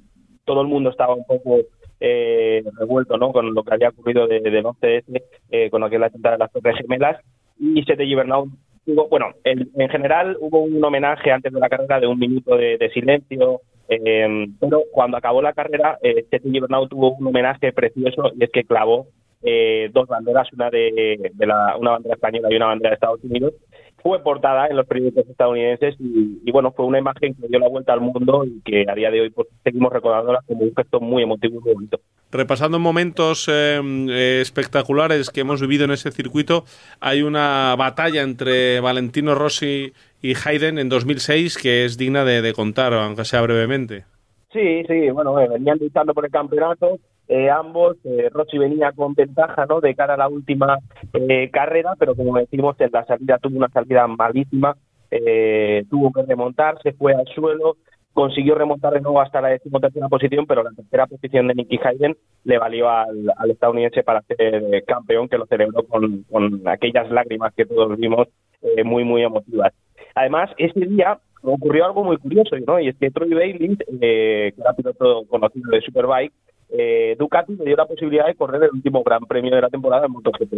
[0.49, 1.59] todo el mundo estaba un poco
[1.99, 3.31] eh, revuelto, ¿no?
[3.31, 5.21] Con lo que había ocurrido de, del 11S,
[5.51, 7.17] eh, con aquel atentado de las Torres Gemelas,
[7.59, 8.47] y Chete Gibernau
[8.84, 12.57] tuvo, bueno, en, en general hubo un homenaje antes de la carrera de un minuto
[12.57, 18.31] de, silencio, eh, pero cuando acabó la carrera, eh, Chete Gibernau tuvo un homenaje precioso
[18.35, 19.05] y es que clavó
[19.43, 23.23] eh, dos banderas, una de, de la, una bandera española y una bandera de Estados
[23.23, 23.53] Unidos.
[24.01, 27.67] Fue portada en los periódicos estadounidenses y, y, bueno, fue una imagen que dio la
[27.67, 30.99] vuelta al mundo y que a día de hoy pues, seguimos recordándola como un gesto
[30.99, 31.99] muy emotivo y muy bonito.
[32.31, 36.63] Repasando momentos eh, eh, espectaculares que hemos vivido en ese circuito,
[36.99, 42.53] hay una batalla entre Valentino Rossi y Hayden en 2006 que es digna de, de
[42.53, 44.05] contar, aunque sea brevemente.
[44.51, 46.99] Sí, sí, bueno, eh, venían luchando por el campeonato,
[47.30, 49.80] eh, ambos, eh, Rossi venía con ventaja, ¿no?
[49.80, 50.80] De cara a la última
[51.14, 54.76] eh, carrera, pero como decimos, en la salida tuvo una salida malísima,
[55.11, 57.77] eh, tuvo que remontar, se fue al suelo,
[58.14, 62.18] consiguió remontar de nuevo hasta la decimotercera posición, pero la tercera posición de Nicky Hayden
[62.43, 67.53] le valió al, estadounidense para ser eh, campeón, que lo celebró con, con aquellas lágrimas
[67.53, 68.27] que todos vimos
[68.61, 69.72] eh, muy, muy emotivas.
[70.15, 72.80] Además, ese día ocurrió algo muy curioso, ¿no?
[72.80, 76.34] Y es que Troy Bailey, eh, que era piloto conocido de Superbike,
[76.70, 80.06] eh, Ducati le dio la posibilidad de correr el último gran premio de la temporada
[80.06, 80.54] en MotoGP.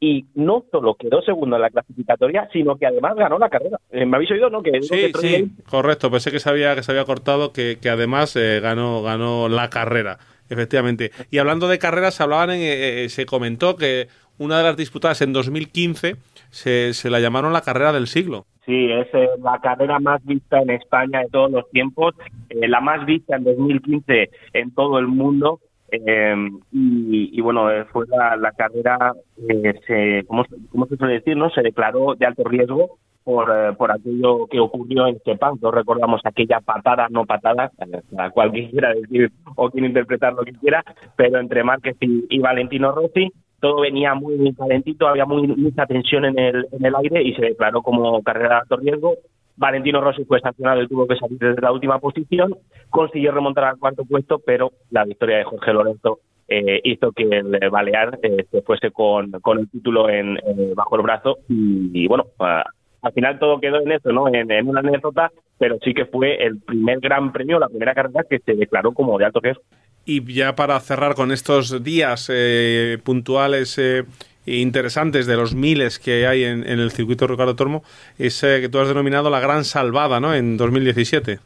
[0.00, 3.78] Y no solo quedó segundo en la clasificatoria, sino que además ganó la carrera.
[3.90, 4.60] Eh, ¿Me habéis oído, no?
[4.60, 6.10] Que, Sí, que sí, correcto.
[6.10, 9.70] Pensé que se había, que se había cortado, que, que además eh, ganó, ganó la
[9.70, 10.18] carrera,
[10.48, 11.12] efectivamente.
[11.30, 15.20] Y hablando de carreras, hablaban en, eh, eh, se comentó que una de las disputadas
[15.22, 16.16] en 2015
[16.50, 18.46] se, se la llamaron la carrera del siglo.
[18.64, 22.14] Sí, es eh, la carrera más vista en España de todos los tiempos,
[22.48, 25.58] eh, la más vista en 2015 en todo el mundo.
[25.90, 26.34] eh,
[26.72, 29.12] y, y, bueno, eh, fue la, la carrera,
[29.48, 31.36] eh, se, ¿cómo, cómo se suele decir?
[31.36, 35.58] no Se declaró de alto riesgo por, eh, por aquello que ocurrió en Sepang.
[35.58, 37.70] Todos recordamos aquella patada, no patada,
[38.18, 40.84] a cualquiera quiera decir o quien interpretar lo que quiera,
[41.16, 43.30] pero entre Márquez y, y Valentino Rossi
[43.62, 47.42] todo venía muy, calentito, había muy, mucha tensión en el, en el aire y se
[47.42, 49.14] declaró como carrera de alto riesgo.
[49.56, 52.56] Valentino Rossi fue sancionado y tuvo que salir desde la última posición,
[52.90, 56.18] consiguió remontar al cuarto puesto, pero la victoria de Jorge Lorenzo
[56.48, 60.38] eh, hizo que el Balear eh, se fuese con, el título en,
[60.74, 64.26] bajo el brazo y, bueno, al final todo quedó en eso, ¿no?
[64.26, 68.40] En una anécdota, pero sí que fue el primer gran premio, la primera carrera que
[68.40, 69.62] se declaró como de alto riesgo.
[70.04, 74.04] Y ya para cerrar con estos días eh, puntuales eh,
[74.46, 77.82] e interesantes de los miles que hay en, en el circuito Ricardo Tormo,
[78.18, 80.34] es eh, que tú has denominado la gran salvada, ¿no?
[80.34, 81.38] En 2017.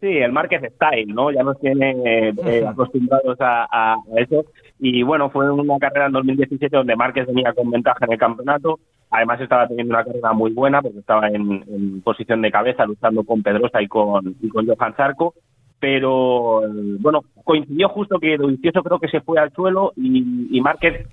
[0.00, 1.32] Sí, el Márquez Style, ¿no?
[1.32, 4.44] Ya nos tiene eh, acostumbrados a, a eso.
[4.78, 8.78] Y bueno, fue una carrera en 2017 donde Márquez venía con ventaja en el campeonato.
[9.10, 13.24] Además estaba teniendo una carrera muy buena porque estaba en, en posición de cabeza luchando
[13.24, 15.34] con Pedrosa y con, y con Johan Zarco.
[15.80, 16.62] Pero
[17.00, 20.62] bueno, coincidió justo que Dovizioso creo que se fue al suelo y, y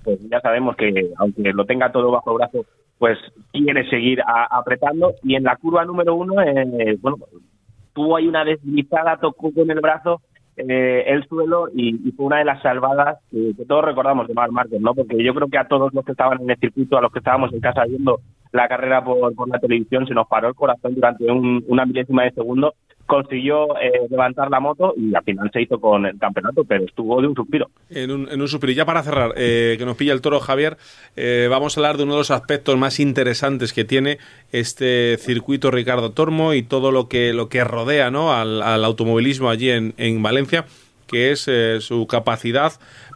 [0.03, 2.65] pues ya sabemos que aunque lo tenga todo bajo el brazo,
[2.97, 3.17] pues
[3.51, 5.13] quiere seguir a- apretando.
[5.23, 7.17] Y en la curva número uno, eh, bueno,
[7.93, 10.21] tuvo ahí una deslizada, tocó con el brazo
[10.57, 14.79] eh, el suelo y, fue una de las salvadas que, todos recordamos de Marc Márquez,
[14.79, 14.93] ¿no?
[14.93, 17.19] Porque yo creo que a todos los que estaban en el circuito, a los que
[17.19, 18.19] estábamos en casa viendo
[18.53, 22.23] la carrera por, por la televisión, se nos paró el corazón durante un- una milésima
[22.23, 22.73] de segundo.
[23.05, 27.21] Consiguió eh, levantar la moto y al final se hizo con el campeonato, pero estuvo
[27.21, 27.69] de un suspiro.
[27.89, 28.71] En un, en un suspiro.
[28.71, 30.77] Y ya para cerrar, eh, que nos pilla el toro Javier,
[31.15, 34.17] eh, vamos a hablar de uno de los aspectos más interesantes que tiene
[34.51, 38.33] este circuito Ricardo Tormo y todo lo que, lo que rodea ¿no?
[38.33, 40.65] al, al automovilismo allí en, en Valencia,
[41.07, 41.49] que es
[41.83, 42.73] su capacidad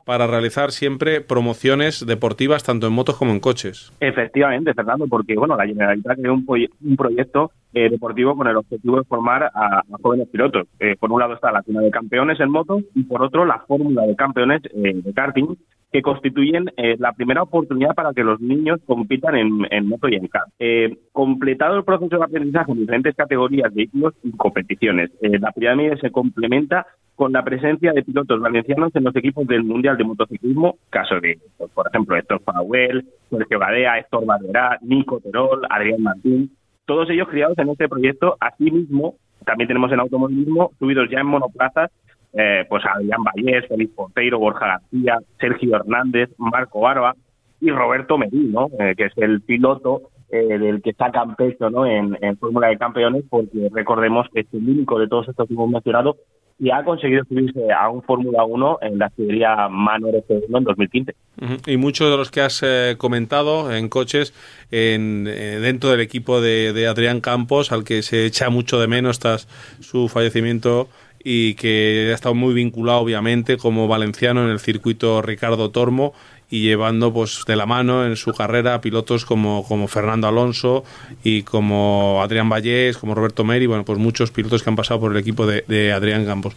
[0.09, 3.93] para realizar siempre promociones deportivas tanto en motos como en coches.
[3.99, 8.55] Efectivamente, Fernando, porque bueno, la Generalitat creó un, proye- un proyecto eh, deportivo con el
[8.57, 10.65] objetivo de formar a, jóvenes pilotos.
[10.79, 13.59] Eh, por un lado está la Cuna de Campeones en moto y por otro la
[13.67, 15.55] Fórmula de Campeones eh, de karting,
[15.91, 20.27] que constituyen eh, la primera oportunidad para que los niños compitan en, moto y en
[20.27, 20.49] kart.
[20.59, 25.97] Eh, completado el proceso de aprendizaje en diferentes categorías, vehículos y competiciones, eh, la pirámide
[25.97, 26.85] se complementa
[27.15, 31.37] con la presencia de pilotos valencianos en los equipos del Mundial de Motociclismo, caso de,
[31.57, 36.55] pues, por ejemplo, Héctor Pauel, Sergio Badea, Héctor Barberá, Nico Terol, Adrián Martín,
[36.85, 38.37] todos ellos criados en este proyecto.
[38.39, 41.91] Asimismo, también tenemos en automovilismo, subidos ya en monoplazas,
[42.33, 47.15] eh, pues Adrián Vallés, Félix Porteiro, Borja García, Sergio Hernández, Marco Barba
[47.59, 48.67] y Roberto Merí, ¿no?
[48.79, 51.87] Eh, que es el piloto eh, del que sacan pecho ¿no?
[51.87, 55.71] en, Fórmula de Campeones, porque recordemos que es el único de todos estos que hemos
[55.71, 56.17] mencionado
[56.59, 61.15] y ha conseguido subirse a un Fórmula 1 en la escudería Manor F1 en 2015.
[61.41, 61.53] Ujú.
[61.65, 64.33] Y muchos de los que has eh, comentado en coches,
[64.69, 68.87] en, eh, dentro del equipo de, de Adrián Campos, al que se echa mucho de
[68.87, 69.47] menos tras
[69.79, 70.89] su fallecimiento
[71.23, 76.13] y que ha estado muy vinculado, obviamente, como valenciano en el circuito Ricardo Tormo
[76.51, 80.83] y llevando pues de la mano en su carrera a pilotos como, como Fernando Alonso
[81.23, 85.11] y como Adrián Vallés, como Roberto Meri, bueno, pues muchos pilotos que han pasado por
[85.11, 86.55] el equipo de, de Adrián Campos.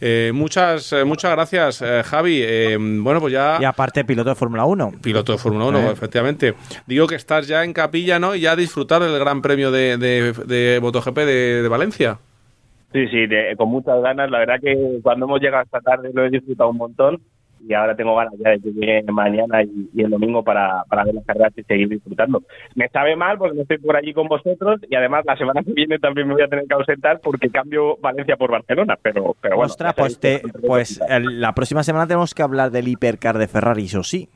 [0.00, 2.38] Eh, muchas, eh, muchas gracias, eh, Javi.
[2.40, 3.58] Eh, bueno, pues ya...
[3.60, 4.92] Y aparte, piloto de Fórmula 1.
[5.02, 5.90] Piloto de Fórmula 1, Eh.
[5.92, 6.54] efectivamente.
[6.86, 8.36] Digo que estás ya en capilla, ¿no?
[8.36, 12.18] Y ya a disfrutar del Gran Premio de, de, de MotoGP de Valencia.
[12.92, 14.30] Sí, sí, de- con muchas ganas.
[14.30, 17.20] La verdad que cuando hemos llegado esta tarde lo he disfrutado un montón
[17.66, 21.04] y ahora tengo ganas ya de que llegue mañana y, y el domingo para, para
[21.04, 22.42] ver las carreras y seguir disfrutando.
[22.74, 25.72] Me sabe mal porque no estoy por allí con vosotros y además la semana que
[25.72, 29.56] viene también me voy a tener que ausentar porque cambio Valencia por Barcelona, pero, pero
[29.56, 29.70] bueno.
[29.70, 34.02] Ostras, pues, te- pues la próxima semana tenemos que hablar del hipercar de Ferrari, eso
[34.02, 34.28] sí.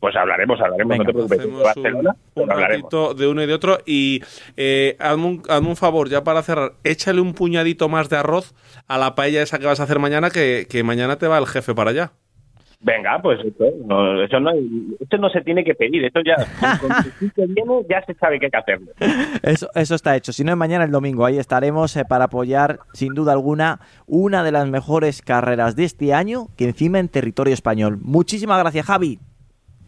[0.00, 1.38] Pues hablaremos, hablaremos, no te preocupes.
[1.38, 3.78] De Barcelona, un pues ratito de uno y de otro.
[3.86, 4.22] Y
[4.56, 8.54] eh, hazme, un, hazme un favor, ya para cerrar, échale un puñadito más de arroz
[8.88, 11.46] a la paella esa que vas a hacer mañana, que, que mañana te va el
[11.46, 12.12] jefe para allá.
[12.80, 14.50] Venga, pues eso no, eso no,
[15.00, 16.36] esto no se tiene que pedir, esto ya,
[16.80, 16.90] con
[17.34, 18.92] que viene, ya se sabe qué hay que hacerlo.
[19.42, 20.32] Eso, eso está hecho.
[20.32, 21.24] Si no es mañana, el domingo.
[21.24, 26.12] Ahí estaremos eh, para apoyar, sin duda alguna, una de las mejores carreras de este
[26.12, 27.98] año, que encima en territorio español.
[28.02, 29.18] Muchísimas gracias, Javi.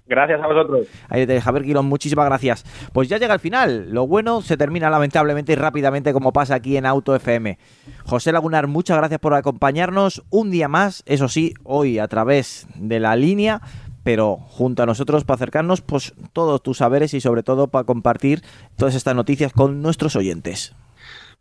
[0.09, 0.87] Gracias a vosotros.
[1.09, 2.65] Ahí te Javier Quilón, muchísimas gracias.
[2.93, 3.91] Pues ya llega el final.
[3.93, 7.59] Lo bueno se termina lamentablemente y rápidamente como pasa aquí en Auto FM.
[8.05, 13.01] José Lagunar, muchas gracias por acompañarnos un día más, eso sí, hoy a través de
[13.01, 13.61] la línea,
[14.03, 18.43] pero junto a nosotros para acercarnos pues todos tus saberes y sobre todo para compartir
[18.77, 20.75] todas estas noticias con nuestros oyentes.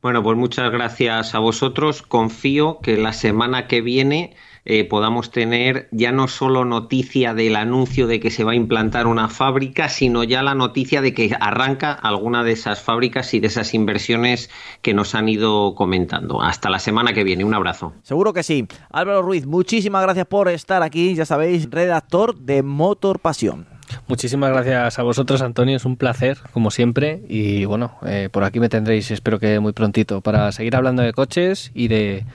[0.02, 2.02] Bueno, pues muchas gracias a vosotros.
[2.02, 4.36] Confío que la semana que viene
[4.70, 9.08] eh, podamos tener ya no solo noticia del anuncio de que se va a implantar
[9.08, 13.48] una fábrica, sino ya la noticia de que arranca alguna de esas fábricas y de
[13.48, 14.50] esas inversiones
[14.82, 16.42] que nos han ido comentando.
[16.42, 17.46] Hasta la semana que viene.
[17.46, 17.94] Un abrazo.
[18.04, 18.68] Seguro que sí.
[18.92, 23.68] Álvaro Ruiz, muchísimas gracias por estar aquí, ya sabéis, redactor de Motor Pasión.
[24.08, 25.78] Muchísimas gracias a vosotros, Antonio.
[25.78, 27.22] Es un placer, como siempre.
[27.30, 31.14] Y bueno, eh, por aquí me tendréis, espero que muy prontito, para seguir hablando de
[31.14, 32.26] coches y de,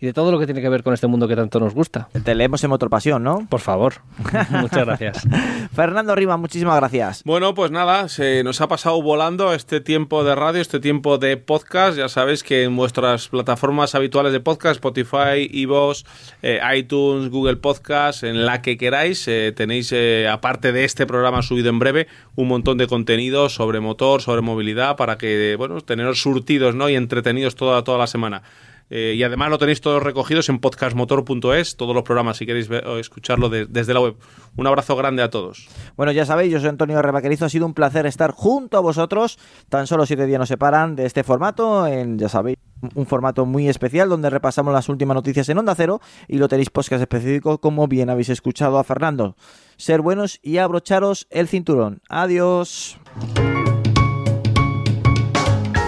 [0.00, 2.08] y de todo lo que tiene que ver con este mundo que tanto nos gusta.
[2.24, 3.46] Te leemos en Motor Pasión, ¿no?
[3.50, 3.96] Por favor.
[4.50, 5.28] Muchas gracias.
[5.74, 7.22] Fernando Rima, muchísimas gracias.
[7.24, 11.36] Bueno, pues nada, se nos ha pasado volando este tiempo de radio, este tiempo de
[11.36, 11.98] podcast.
[11.98, 16.04] Ya sabéis que en vuestras plataformas habituales de podcast, Spotify, iVoox,
[16.42, 21.42] eh, iTunes, Google Podcast, en la que queráis, eh, tenéis, eh, aparte de este programa
[21.42, 26.20] subido en breve, un montón de contenido sobre motor, sobre movilidad, para que, bueno, teneros
[26.22, 26.88] surtidos ¿no?
[26.88, 28.42] y entretenidos toda, toda la semana.
[28.90, 32.68] Eh, y además lo tenéis todos recogidos en podcastmotor.es, todos los programas, si queréis
[32.98, 34.16] escucharlo de- desde la web.
[34.56, 35.68] Un abrazo grande a todos.
[35.96, 37.44] Bueno, ya sabéis, yo soy Antonio Rebaquerizo.
[37.44, 39.38] Ha sido un placer estar junto a vosotros.
[39.68, 41.86] Tan solo siete días nos separan de este formato.
[41.86, 42.56] En, ya sabéis,
[42.94, 46.70] un formato muy especial donde repasamos las últimas noticias en Onda Cero y lo tenéis
[46.70, 49.36] podcast específico, como bien habéis escuchado a Fernando.
[49.76, 52.02] Ser buenos y abrocharos el cinturón.
[52.08, 52.98] Adiós.